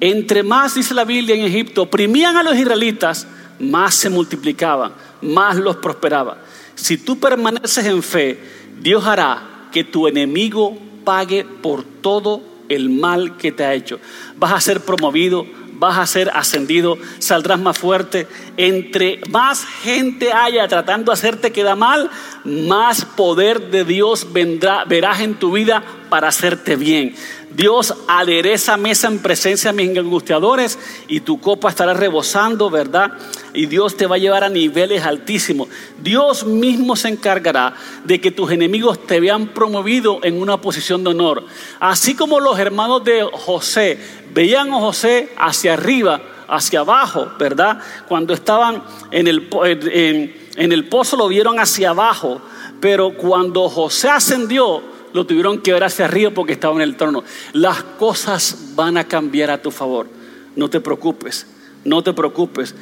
Entre 0.00 0.42
más, 0.42 0.74
dice 0.74 0.94
la 0.94 1.04
Biblia 1.04 1.34
en 1.34 1.44
Egipto, 1.44 1.82
oprimían 1.82 2.36
a 2.36 2.42
los 2.42 2.56
israelitas, 2.56 3.26
más 3.60 3.94
se 3.94 4.10
multiplicaban, 4.10 4.92
más 5.22 5.56
los 5.56 5.76
prosperaba. 5.76 6.38
Si 6.74 6.98
tú 6.98 7.18
permaneces 7.18 7.84
en 7.86 8.02
fe, 8.02 8.38
Dios 8.80 9.06
hará 9.06 9.68
que 9.70 9.84
tu 9.84 10.08
enemigo 10.08 10.76
pague 11.04 11.44
por 11.44 11.84
todo 11.84 12.51
el 12.72 12.90
mal 12.90 13.36
que 13.36 13.52
te 13.52 13.64
ha 13.64 13.74
hecho. 13.74 14.00
Vas 14.36 14.52
a 14.52 14.60
ser 14.60 14.80
promovido, 14.80 15.46
vas 15.82 15.98
a 15.98 16.06
ser 16.06 16.30
ascendido, 16.32 16.96
saldrás 17.18 17.58
más 17.58 17.76
fuerte. 17.76 18.26
Entre 18.56 19.20
más 19.30 19.64
gente 19.64 20.32
haya 20.32 20.68
tratando 20.68 21.10
de 21.10 21.14
hacerte 21.14 21.52
quedar 21.52 21.76
mal, 21.76 22.10
más 22.44 23.04
poder 23.04 23.70
de 23.70 23.84
Dios 23.84 24.32
vendrá, 24.32 24.84
verás 24.84 25.20
en 25.20 25.34
tu 25.34 25.52
vida 25.52 25.82
para 26.08 26.28
hacerte 26.28 26.76
bien. 26.76 27.14
Dios 27.56 27.94
adereza 28.08 28.76
mesa 28.76 29.08
en 29.08 29.18
presencia 29.18 29.72
de 29.72 29.86
mis 29.86 29.98
angustiadores 29.98 30.78
y 31.08 31.20
tu 31.20 31.40
copa 31.40 31.68
estará 31.68 31.92
rebosando, 31.92 32.70
¿verdad? 32.70 33.12
Y 33.52 33.66
Dios 33.66 33.96
te 33.96 34.06
va 34.06 34.16
a 34.16 34.18
llevar 34.18 34.44
a 34.44 34.48
niveles 34.48 35.04
altísimos. 35.04 35.68
Dios 36.02 36.46
mismo 36.46 36.96
se 36.96 37.08
encargará 37.08 37.74
de 38.04 38.20
que 38.20 38.30
tus 38.30 38.50
enemigos 38.52 39.06
te 39.06 39.20
vean 39.20 39.48
promovido 39.48 40.20
en 40.22 40.40
una 40.40 40.60
posición 40.60 41.04
de 41.04 41.10
honor. 41.10 41.44
Así 41.78 42.14
como 42.14 42.40
los 42.40 42.58
hermanos 42.58 43.04
de 43.04 43.22
José 43.32 43.98
veían 44.32 44.72
a 44.72 44.78
José 44.78 45.30
hacia 45.36 45.74
arriba, 45.74 46.22
hacia 46.48 46.80
abajo, 46.80 47.32
¿verdad? 47.38 47.78
Cuando 48.08 48.32
estaban 48.32 48.82
en 49.10 49.28
el, 49.28 49.48
en, 49.64 50.34
en 50.56 50.72
el 50.72 50.88
pozo 50.88 51.16
lo 51.16 51.28
vieron 51.28 51.60
hacia 51.60 51.90
abajo, 51.90 52.40
pero 52.80 53.14
cuando 53.16 53.68
José 53.68 54.08
ascendió, 54.08 54.91
lo 55.12 55.26
tuvieron 55.26 55.60
que 55.60 55.72
ver 55.72 55.84
hacia 55.84 56.04
arriba 56.04 56.30
porque 56.30 56.54
estaba 56.54 56.74
en 56.74 56.82
el 56.82 56.96
trono. 56.96 57.24
Las 57.52 57.82
cosas 57.82 58.72
van 58.74 58.96
a 58.96 59.04
cambiar 59.04 59.50
a 59.50 59.60
tu 59.60 59.70
favor. 59.70 60.08
No 60.56 60.68
te 60.68 60.80
preocupes, 60.80 61.46
no 61.84 62.02
te 62.02 62.12
preocupes. 62.12 62.74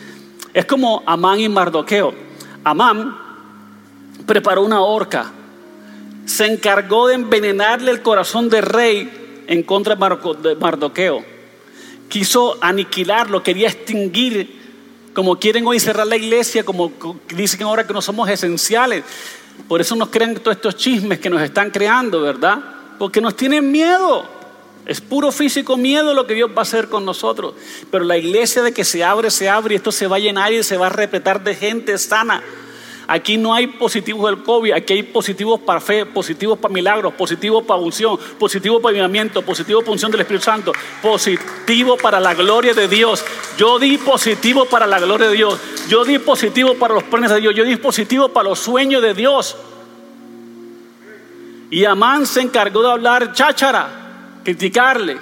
Es 0.53 0.65
como 0.65 1.03
Amán 1.07 1.41
y 1.41 1.49
Mardoqueo. 1.49 2.13
Amán 2.65 3.17
preparó 4.27 4.63
una 4.63 4.83
horca, 4.83 5.33
se 6.25 6.47
encargó 6.47 7.09
de 7.09 7.15
envenenarle 7.15 7.91
el 7.91 8.03
corazón 8.03 8.49
del 8.49 8.63
rey 8.63 9.45
en 9.47 9.63
contra 9.63 9.97
de 9.97 10.55
Mardoqueo. 10.57 11.25
Quiso 12.09 12.57
aniquilarlo, 12.61 13.43
quería 13.43 13.69
extinguir, 13.69 14.59
como 15.15 15.39
quieren 15.39 15.67
hoy 15.67 15.81
cerrar 15.81 16.07
la 16.07 16.17
iglesia, 16.17 16.65
como 16.65 16.93
dicen 17.35 17.63
ahora 17.63 17.87
que 17.87 17.93
no 17.93 18.03
somos 18.03 18.29
esenciales. 18.29 19.05
Por 19.69 19.81
eso 19.81 19.95
nos 19.97 20.09
crean 20.09 20.35
todos 20.35 20.57
estos 20.57 20.77
chismes 20.77 21.19
que 21.19 21.31
nos 21.31 21.43
están 21.43 21.71
creando, 21.71 22.21
¿verdad? 22.23 22.59
Porque 22.99 23.21
nos 23.21 23.37
tienen 23.37 23.71
miedo. 23.71 24.29
Es 24.87 25.01
puro 25.01 25.31
físico 25.31 25.77
miedo 25.77 26.15
lo 26.15 26.27
que 26.27 26.35
Dios 26.35 26.51
va 26.51 26.61
a 26.61 26.63
hacer 26.63 26.89
con 26.89 27.05
nosotros. 27.05 27.55
Pero 27.91 28.05
la 28.05 28.17
iglesia 28.17 28.63
de 28.63 28.73
que 28.73 28.85
se 28.85 29.05
abre, 29.05 29.31
se 29.31 29.49
abre 29.49 29.75
y 29.75 29.77
esto 29.77 29.93
se 29.93 30.07
va 30.07 30.17
a 30.17 30.21
llenar 30.21 30.53
y 30.53 30.63
se 30.63 30.77
va 30.77 30.87
a 30.87 30.91
repetir 30.91 31.41
de 31.41 31.55
gente 31.55 31.97
sana. 31.99 32.43
Aquí 33.13 33.37
no 33.37 33.53
hay 33.53 33.67
positivos 33.67 34.31
del 34.31 34.45
COVID, 34.45 34.71
aquí 34.71 34.93
hay 34.93 35.03
positivos 35.03 35.59
para 35.59 35.81
fe, 35.81 36.07
positivos 36.07 36.57
para 36.61 36.73
milagros, 36.73 37.13
positivos 37.15 37.65
para 37.65 37.81
unción, 37.81 38.17
positivos 38.39 38.81
para 38.81 38.91
avivamiento, 38.91 39.43
positivos 39.43 39.83
para 39.83 39.95
unción 39.95 40.13
del 40.13 40.21
Espíritu 40.21 40.45
Santo, 40.45 40.73
positivo 41.03 41.97
para 41.97 42.21
la 42.21 42.35
gloria 42.35 42.73
de 42.73 42.87
Dios. 42.87 43.25
Yo 43.59 43.81
di 43.81 43.99
positivo 43.99 44.65
para 44.67 44.87
la 44.87 45.01
gloria 45.01 45.27
de 45.27 45.35
Dios. 45.35 45.59
Yo 45.89 46.05
di 46.05 46.21
positivo 46.21 46.77
para 46.77 46.95
los 46.95 47.03
planes 47.03 47.33
de 47.33 47.41
Dios. 47.41 47.53
Yo 47.53 47.65
di 47.65 47.75
positivo 47.75 48.29
para 48.29 48.51
los 48.51 48.61
sueños 48.61 49.03
de 49.03 49.13
Dios. 49.13 49.57
Y 51.69 51.85
Amán 51.87 52.27
se 52.27 52.43
encargó 52.43 52.81
de 52.81 52.93
hablar 52.93 53.33
cháchara, 53.33 54.41
criticarle. 54.45 55.19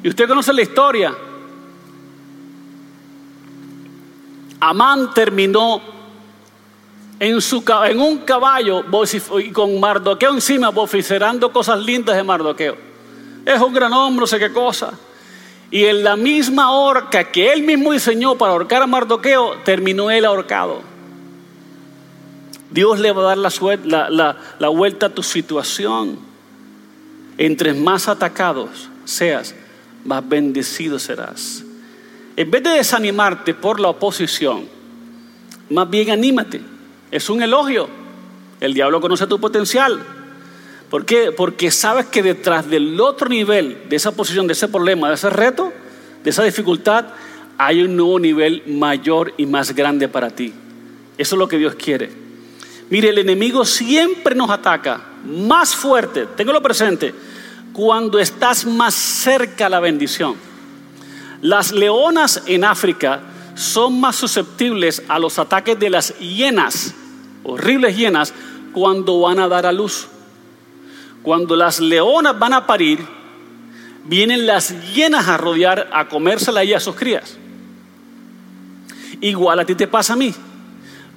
Y 0.00 0.08
usted 0.08 0.28
conoce 0.28 0.52
la 0.52 0.62
historia. 0.62 1.12
Amán 4.60 5.12
terminó 5.12 5.95
en, 7.18 7.40
su, 7.40 7.64
en 7.88 8.00
un 8.00 8.18
caballo 8.18 8.84
y 9.42 9.50
con 9.50 9.78
Mardoqueo 9.80 10.34
encima, 10.34 10.70
vociferando 10.70 11.52
cosas 11.52 11.80
lindas 11.80 12.16
de 12.16 12.22
Mardoqueo. 12.22 12.76
Es 13.44 13.60
un 13.60 13.72
gran 13.72 13.92
hombre, 13.92 14.20
no 14.20 14.26
sé 14.26 14.38
qué 14.38 14.52
cosa. 14.52 14.92
Y 15.70 15.84
en 15.84 16.04
la 16.04 16.16
misma 16.16 16.72
horca 16.72 17.30
que 17.30 17.52
él 17.52 17.62
mismo 17.62 17.92
diseñó 17.92 18.36
para 18.36 18.52
ahorcar 18.52 18.82
a 18.82 18.86
Mardoqueo, 18.86 19.56
terminó 19.64 20.10
él 20.10 20.24
ahorcado. 20.24 20.80
Dios 22.70 22.98
le 22.98 23.12
va 23.12 23.22
a 23.22 23.36
dar 23.36 23.38
la, 23.38 24.10
la, 24.10 24.36
la 24.58 24.68
vuelta 24.68 25.06
a 25.06 25.08
tu 25.08 25.22
situación. 25.22 26.18
Entre 27.38 27.74
más 27.74 28.08
atacados 28.08 28.88
seas, 29.04 29.54
más 30.04 30.26
bendecido 30.28 30.98
serás. 30.98 31.62
En 32.36 32.50
vez 32.50 32.62
de 32.62 32.70
desanimarte 32.70 33.54
por 33.54 33.80
la 33.80 33.88
oposición, 33.88 34.68
más 35.70 35.88
bien 35.88 36.10
anímate 36.10 36.75
es 37.10 37.30
un 37.30 37.42
elogio. 37.42 37.88
El 38.60 38.74
diablo 38.74 39.00
conoce 39.00 39.26
tu 39.26 39.38
potencial. 39.38 40.00
¿Por 40.90 41.04
qué? 41.04 41.32
Porque 41.32 41.70
sabes 41.70 42.06
que 42.06 42.22
detrás 42.22 42.68
del 42.68 43.00
otro 43.00 43.28
nivel, 43.28 43.82
de 43.88 43.96
esa 43.96 44.12
posición, 44.12 44.46
de 44.46 44.52
ese 44.52 44.68
problema, 44.68 45.08
de 45.08 45.14
ese 45.14 45.30
reto, 45.30 45.72
de 46.22 46.30
esa 46.30 46.44
dificultad, 46.44 47.06
hay 47.58 47.82
un 47.82 47.96
nuevo 47.96 48.18
nivel 48.18 48.62
mayor 48.66 49.32
y 49.36 49.46
más 49.46 49.74
grande 49.74 50.08
para 50.08 50.30
ti. 50.30 50.52
Eso 51.18 51.34
es 51.34 51.38
lo 51.38 51.48
que 51.48 51.58
Dios 51.58 51.74
quiere. 51.74 52.10
Mire, 52.88 53.08
el 53.08 53.18
enemigo 53.18 53.64
siempre 53.64 54.34
nos 54.34 54.50
ataca 54.50 55.00
más 55.24 55.74
fuerte, 55.74 56.26
téngalo 56.36 56.62
presente, 56.62 57.12
cuando 57.72 58.18
estás 58.18 58.64
más 58.64 58.94
cerca 58.94 59.66
a 59.66 59.70
la 59.70 59.80
bendición. 59.80 60.36
Las 61.42 61.72
leonas 61.72 62.42
en 62.46 62.64
África 62.64 63.20
son 63.56 63.98
más 63.98 64.16
susceptibles 64.16 65.02
a 65.08 65.18
los 65.18 65.38
ataques 65.38 65.78
de 65.78 65.90
las 65.90 66.16
hienas, 66.18 66.94
horribles 67.42 67.96
hienas, 67.96 68.32
cuando 68.72 69.20
van 69.20 69.38
a 69.38 69.48
dar 69.48 69.66
a 69.66 69.72
luz. 69.72 70.08
Cuando 71.22 71.56
las 71.56 71.80
leonas 71.80 72.38
van 72.38 72.52
a 72.52 72.66
parir, 72.66 73.00
vienen 74.04 74.46
las 74.46 74.74
hienas 74.92 75.26
a 75.26 75.38
rodear, 75.38 75.88
a 75.92 76.06
comérsela 76.06 76.62
y 76.62 76.74
a 76.74 76.80
sus 76.80 76.94
crías. 76.94 77.36
Igual 79.22 79.60
a 79.60 79.64
ti 79.64 79.74
te 79.74 79.88
pasa 79.88 80.12
a 80.12 80.16
mí. 80.16 80.32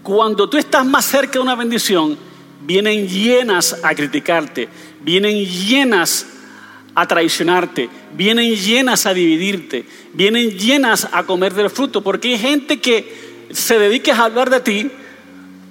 Cuando 0.01 0.49
tú 0.49 0.57
estás 0.57 0.85
más 0.85 1.05
cerca 1.05 1.33
de 1.33 1.39
una 1.39 1.55
bendición, 1.55 2.17
vienen 2.61 3.07
llenas 3.07 3.77
a 3.83 3.93
criticarte, 3.93 4.69
vienen 5.01 5.45
llenas 5.45 6.25
a 6.95 7.07
traicionarte, 7.07 7.89
vienen 8.13 8.55
llenas 8.55 9.05
a 9.05 9.13
dividirte, 9.13 9.85
vienen 10.13 10.51
llenas 10.51 11.07
a 11.11 11.23
comer 11.23 11.53
del 11.53 11.69
fruto, 11.69 12.01
porque 12.01 12.29
hay 12.29 12.37
gente 12.39 12.79
que 12.79 13.47
se 13.51 13.79
dedica 13.79 14.15
a 14.15 14.25
hablar 14.25 14.49
de 14.49 14.59
ti 14.59 14.91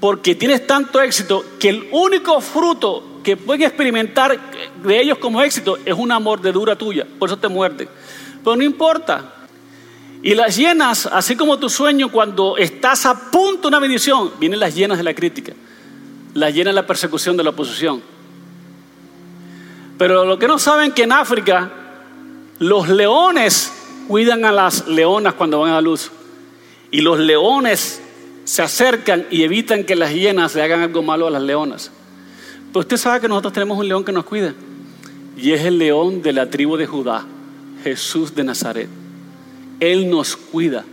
porque 0.00 0.34
tienes 0.34 0.66
tanto 0.66 1.00
éxito 1.00 1.44
que 1.58 1.70
el 1.70 1.88
único 1.90 2.40
fruto 2.40 3.20
que 3.22 3.36
pueden 3.36 3.64
experimentar 3.64 4.38
de 4.82 5.00
ellos 5.00 5.18
como 5.18 5.42
éxito 5.42 5.78
es 5.84 5.94
una 5.94 6.18
mordedura 6.18 6.76
tuya, 6.76 7.06
por 7.18 7.28
eso 7.28 7.36
te 7.36 7.48
muerde. 7.48 7.88
Pero 8.42 8.56
no 8.56 8.62
importa. 8.62 9.34
Y 10.22 10.34
las 10.34 10.56
llenas, 10.56 11.06
así 11.06 11.36
como 11.36 11.58
tu 11.58 11.68
sueño, 11.68 12.10
cuando 12.10 12.56
estás 12.56 13.06
a 13.06 13.30
punto 13.30 13.62
de 13.62 13.68
una 13.68 13.78
bendición, 13.78 14.32
vienen 14.38 14.60
las 14.60 14.74
llenas 14.74 14.98
de 14.98 15.04
la 15.04 15.14
crítica, 15.14 15.52
las 16.34 16.54
llenas 16.54 16.74
de 16.74 16.80
la 16.80 16.86
persecución 16.86 17.36
de 17.36 17.44
la 17.44 17.50
oposición. 17.50 18.02
Pero 19.98 20.24
lo 20.24 20.38
que 20.38 20.46
no 20.46 20.58
saben 20.58 20.92
que 20.92 21.02
en 21.02 21.12
África 21.12 21.70
los 22.60 22.88
leones 22.88 23.72
cuidan 24.06 24.44
a 24.44 24.52
las 24.52 24.86
leonas 24.86 25.34
cuando 25.34 25.60
van 25.60 25.72
a 25.72 25.74
la 25.74 25.80
luz. 25.80 26.10
Y 26.90 27.00
los 27.00 27.18
leones 27.18 28.00
se 28.44 28.62
acercan 28.62 29.26
y 29.30 29.42
evitan 29.42 29.84
que 29.84 29.96
las 29.96 30.14
hienas 30.14 30.54
le 30.54 30.62
hagan 30.62 30.80
algo 30.80 31.02
malo 31.02 31.26
a 31.26 31.30
las 31.30 31.42
leonas. 31.42 31.90
Pero 32.72 32.80
usted 32.80 32.96
sabe 32.96 33.20
que 33.20 33.28
nosotros 33.28 33.52
tenemos 33.52 33.78
un 33.78 33.88
león 33.88 34.04
que 34.04 34.12
nos 34.12 34.24
cuida. 34.24 34.54
Y 35.36 35.52
es 35.52 35.64
el 35.64 35.78
león 35.78 36.22
de 36.22 36.32
la 36.32 36.48
tribu 36.48 36.76
de 36.76 36.86
Judá, 36.86 37.24
Jesús 37.84 38.34
de 38.34 38.44
Nazaret. 38.44 38.88
Él 39.80 40.08
nos 40.08 40.36
cuida. 40.36 40.84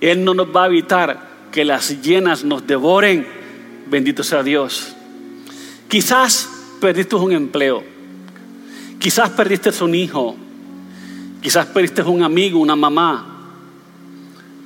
Él 0.00 0.24
no 0.24 0.34
nos 0.34 0.48
va 0.54 0.64
a 0.64 0.66
evitar 0.66 1.28
que 1.52 1.64
las 1.64 2.02
hienas 2.02 2.44
nos 2.44 2.66
devoren. 2.66 3.26
Bendito 3.88 4.22
sea 4.22 4.42
Dios. 4.42 4.94
Quizás 5.88 6.48
perdiste 6.80 7.16
un 7.16 7.32
empleo. 7.32 7.95
Quizás 8.98 9.30
perdiste 9.30 9.70
un 9.82 9.94
hijo, 9.94 10.36
quizás 11.42 11.66
perdiste 11.66 12.02
un 12.02 12.22
amigo, 12.22 12.58
una 12.58 12.76
mamá. 12.76 13.24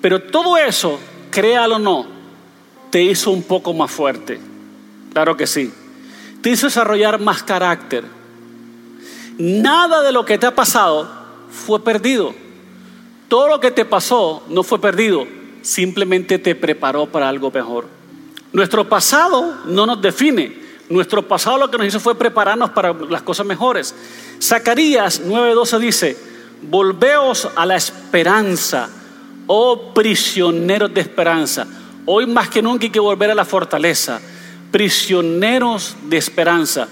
Pero 0.00 0.22
todo 0.22 0.56
eso, 0.56 0.98
créalo 1.30 1.76
o 1.76 1.78
no, 1.78 2.06
te 2.90 3.02
hizo 3.02 3.30
un 3.30 3.42
poco 3.42 3.72
más 3.72 3.90
fuerte. 3.90 4.40
Claro 5.12 5.36
que 5.36 5.46
sí. 5.46 5.72
Te 6.40 6.50
hizo 6.50 6.66
desarrollar 6.66 7.20
más 7.20 7.42
carácter. 7.42 8.04
Nada 9.38 10.02
de 10.02 10.12
lo 10.12 10.24
que 10.24 10.38
te 10.38 10.46
ha 10.46 10.54
pasado 10.54 11.08
fue 11.50 11.82
perdido. 11.82 12.34
Todo 13.28 13.48
lo 13.48 13.60
que 13.60 13.70
te 13.70 13.84
pasó 13.84 14.42
no 14.48 14.62
fue 14.62 14.80
perdido, 14.80 15.26
simplemente 15.62 16.38
te 16.38 16.54
preparó 16.54 17.06
para 17.06 17.28
algo 17.28 17.50
mejor. 17.50 17.86
Nuestro 18.52 18.88
pasado 18.88 19.58
no 19.66 19.86
nos 19.86 20.02
define, 20.02 20.59
nuestro 20.91 21.26
pasado 21.26 21.57
lo 21.57 21.70
que 21.70 21.78
nos 21.78 21.86
hizo 21.86 22.01
fue 22.01 22.16
prepararnos 22.16 22.70
para 22.70 22.93
las 22.93 23.22
cosas 23.22 23.47
mejores. 23.47 23.95
Zacarías 24.43 25.22
9:12 25.24 25.78
dice, 25.78 26.16
volveos 26.62 27.49
a 27.57 27.64
la 27.64 27.76
esperanza, 27.76 28.91
oh 29.47 29.95
prisioneros 29.95 30.93
de 30.93 31.01
esperanza. 31.01 31.66
Hoy 32.07 32.26
más 32.26 32.51
que 32.51 32.61
nunca 32.61 32.84
hay 32.84 32.91
que 32.91 33.01
volver 33.01 33.30
a 33.30 33.34
la 33.34 33.45
fortaleza, 33.45 34.20
prisioneros 34.70 35.97
de 36.09 36.16
esperanza. 36.16 36.88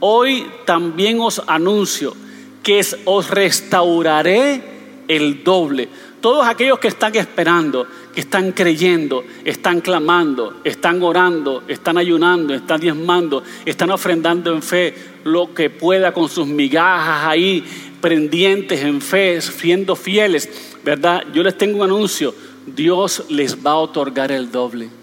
Hoy 0.00 0.50
también 0.64 1.20
os 1.20 1.42
anuncio 1.46 2.14
que 2.62 2.84
os 3.04 3.30
restauraré 3.30 5.04
el 5.08 5.44
doble. 5.44 5.88
Todos 6.20 6.46
aquellos 6.46 6.78
que 6.78 6.88
están 6.88 7.14
esperando, 7.16 7.86
están 8.14 8.52
creyendo, 8.52 9.24
están 9.44 9.80
clamando, 9.80 10.60
están 10.64 11.02
orando, 11.02 11.62
están 11.68 11.98
ayunando, 11.98 12.54
están 12.54 12.80
diezmando, 12.80 13.42
están 13.64 13.90
ofrendando 13.90 14.52
en 14.52 14.62
fe 14.62 14.94
lo 15.24 15.54
que 15.54 15.70
pueda 15.70 16.12
con 16.12 16.28
sus 16.28 16.46
migajas 16.46 17.26
ahí, 17.26 17.64
prendientes 18.00 18.80
en 18.82 19.00
fe, 19.00 19.40
siendo 19.40 19.96
fieles, 19.96 20.48
¿verdad? 20.84 21.24
Yo 21.32 21.42
les 21.42 21.56
tengo 21.56 21.78
un 21.78 21.84
anuncio, 21.84 22.34
Dios 22.66 23.24
les 23.28 23.64
va 23.64 23.72
a 23.72 23.76
otorgar 23.76 24.32
el 24.32 24.50
doble. 24.50 25.01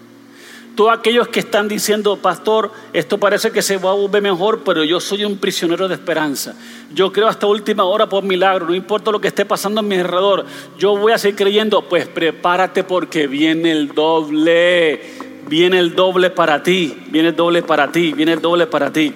Todos 0.74 0.96
aquellos 0.96 1.28
que 1.28 1.40
están 1.40 1.68
diciendo, 1.68 2.16
pastor, 2.16 2.70
esto 2.92 3.18
parece 3.18 3.50
que 3.50 3.60
se 3.60 3.76
va 3.76 3.90
a 3.90 3.94
volver 3.94 4.22
mejor, 4.22 4.62
pero 4.64 4.84
yo 4.84 5.00
soy 5.00 5.24
un 5.24 5.36
prisionero 5.36 5.88
de 5.88 5.94
esperanza. 5.94 6.54
Yo 6.94 7.12
creo 7.12 7.28
hasta 7.28 7.46
última 7.46 7.84
hora 7.84 8.08
por 8.08 8.22
milagro, 8.22 8.66
no 8.66 8.74
importa 8.74 9.10
lo 9.10 9.20
que 9.20 9.28
esté 9.28 9.44
pasando 9.44 9.80
a 9.80 9.82
mi 9.82 9.96
alrededor, 9.96 10.46
yo 10.78 10.96
voy 10.96 11.12
a 11.12 11.18
seguir 11.18 11.36
creyendo, 11.36 11.82
pues 11.82 12.06
prepárate 12.06 12.84
porque 12.84 13.26
viene 13.26 13.72
el 13.72 13.88
doble, 13.94 15.00
viene 15.48 15.78
el 15.78 15.94
doble 15.94 16.30
para 16.30 16.62
ti, 16.62 16.96
viene 17.08 17.28
el 17.28 17.36
doble 17.36 17.62
para 17.62 17.90
ti, 17.90 18.12
viene 18.12 18.32
el 18.32 18.40
doble 18.40 18.66
para 18.66 18.92
ti. 18.92 19.12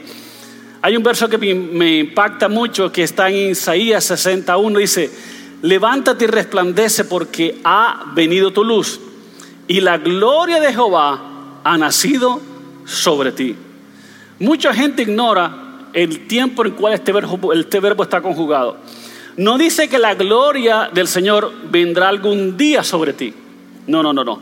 Hay 0.82 0.96
un 0.96 1.02
verso 1.02 1.28
que 1.28 1.38
me 1.38 1.98
impacta 1.98 2.48
mucho 2.48 2.92
que 2.92 3.05
está 3.05 3.30
en 3.30 3.52
Isaías 3.52 4.05
61, 4.05 4.78
dice, 4.78 5.11
levántate 5.62 6.24
y 6.24 6.28
resplandece 6.28 7.05
porque 7.05 7.61
ha 7.64 8.12
venido 8.14 8.52
tu 8.52 8.64
luz 8.64 9.00
y 9.66 9.80
la 9.80 9.98
gloria 9.98 10.61
de 10.61 10.72
Jehová 10.72 11.34
ha 11.64 11.78
nacido 11.78 12.40
sobre 12.84 13.32
ti. 13.32 13.56
Mucha 14.38 14.74
gente 14.74 15.02
ignora 15.02 15.88
el 15.92 16.26
tiempo 16.26 16.62
en 16.62 16.72
el 16.72 16.74
cual 16.74 16.94
este 16.94 17.12
verbo, 17.12 17.52
este 17.52 17.80
verbo 17.80 18.02
está 18.02 18.20
conjugado. 18.20 18.76
No 19.36 19.58
dice 19.58 19.88
que 19.88 19.98
la 19.98 20.14
gloria 20.14 20.90
del 20.92 21.08
Señor 21.08 21.52
vendrá 21.70 22.08
algún 22.08 22.56
día 22.56 22.84
sobre 22.84 23.14
ti. 23.14 23.32
No, 23.86 24.02
no, 24.02 24.12
no, 24.12 24.22
no. 24.22 24.40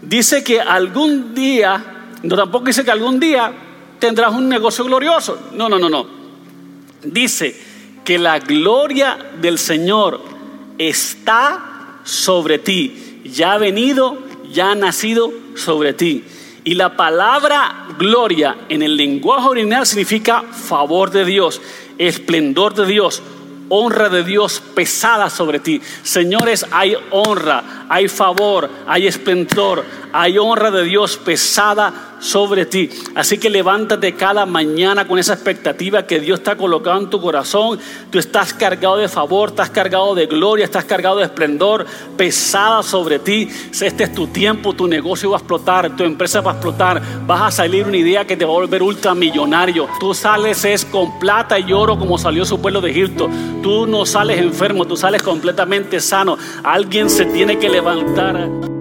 Dice 0.00 0.44
que 0.44 0.60
algún 0.60 1.34
día, 1.34 2.08
no 2.22 2.36
tampoco 2.36 2.66
dice 2.66 2.84
que 2.84 2.90
algún 2.90 3.18
día 3.18 3.52
tendrás 3.98 4.32
un 4.32 4.48
negocio 4.48 4.84
glorioso. 4.84 5.50
No, 5.54 5.68
no, 5.68 5.78
no, 5.78 5.88
no. 5.88 6.06
Dice 7.02 7.58
que 8.04 8.18
la 8.18 8.38
gloria 8.38 9.18
del 9.40 9.58
Señor 9.58 10.20
está 10.78 12.00
sobre 12.04 12.58
ti. 12.58 13.22
Ya 13.24 13.52
ha 13.52 13.58
venido, 13.58 14.18
ya 14.52 14.70
ha 14.70 14.74
nacido 14.74 15.32
sobre 15.56 15.92
ti. 15.92 16.24
Y 16.66 16.74
la 16.74 16.96
palabra 16.96 17.86
gloria 17.96 18.56
en 18.68 18.82
el 18.82 18.96
lenguaje 18.96 19.46
original 19.46 19.86
significa 19.86 20.42
favor 20.42 21.12
de 21.12 21.24
Dios, 21.24 21.62
esplendor 21.96 22.74
de 22.74 22.86
Dios, 22.86 23.22
honra 23.68 24.08
de 24.08 24.24
Dios 24.24 24.60
pesada 24.74 25.30
sobre 25.30 25.60
ti. 25.60 25.80
Señores, 26.02 26.66
hay 26.72 26.96
honra, 27.12 27.86
hay 27.88 28.08
favor, 28.08 28.68
hay 28.88 29.06
esplendor, 29.06 29.84
hay 30.12 30.38
honra 30.38 30.72
de 30.72 30.82
Dios 30.82 31.16
pesada 31.18 32.15
sobre 32.26 32.66
ti. 32.66 32.90
Así 33.14 33.38
que 33.38 33.48
levántate 33.48 34.14
cada 34.14 34.46
mañana 34.46 35.06
con 35.06 35.18
esa 35.18 35.34
expectativa 35.34 36.06
que 36.06 36.20
Dios 36.20 36.40
está 36.40 36.56
colocado 36.56 37.00
en 37.00 37.08
tu 37.08 37.20
corazón. 37.20 37.78
Tú 38.10 38.18
estás 38.18 38.52
cargado 38.52 38.96
de 38.96 39.08
favor, 39.08 39.50
estás 39.50 39.70
cargado 39.70 40.14
de 40.14 40.26
gloria, 40.26 40.64
estás 40.64 40.84
cargado 40.84 41.18
de 41.18 41.24
esplendor 41.24 41.86
pesada 42.16 42.82
sobre 42.82 43.18
ti. 43.18 43.48
Este 43.80 44.04
es 44.04 44.14
tu 44.14 44.26
tiempo, 44.26 44.72
tu 44.72 44.88
negocio 44.88 45.30
va 45.30 45.36
a 45.36 45.40
explotar, 45.40 45.96
tu 45.96 46.02
empresa 46.02 46.40
va 46.40 46.52
a 46.52 46.54
explotar. 46.54 47.00
Vas 47.26 47.42
a 47.42 47.50
salir 47.50 47.86
una 47.86 47.96
idea 47.96 48.26
que 48.26 48.36
te 48.36 48.44
va 48.44 48.50
a 48.50 48.54
volver 48.54 48.82
ultramillonario. 48.82 49.88
Tú 50.00 50.12
sales 50.12 50.64
es 50.64 50.84
con 50.84 51.18
plata 51.18 51.58
y 51.58 51.72
oro 51.72 51.98
como 51.98 52.18
salió 52.18 52.44
su 52.44 52.60
pueblo 52.60 52.80
de 52.80 52.90
Egipto. 52.90 53.30
Tú 53.62 53.86
no 53.86 54.04
sales 54.04 54.38
enfermo, 54.38 54.84
tú 54.84 54.96
sales 54.96 55.22
completamente 55.22 56.00
sano. 56.00 56.36
Alguien 56.64 57.08
se 57.08 57.26
tiene 57.26 57.58
que 57.58 57.68
levantar. 57.68 58.75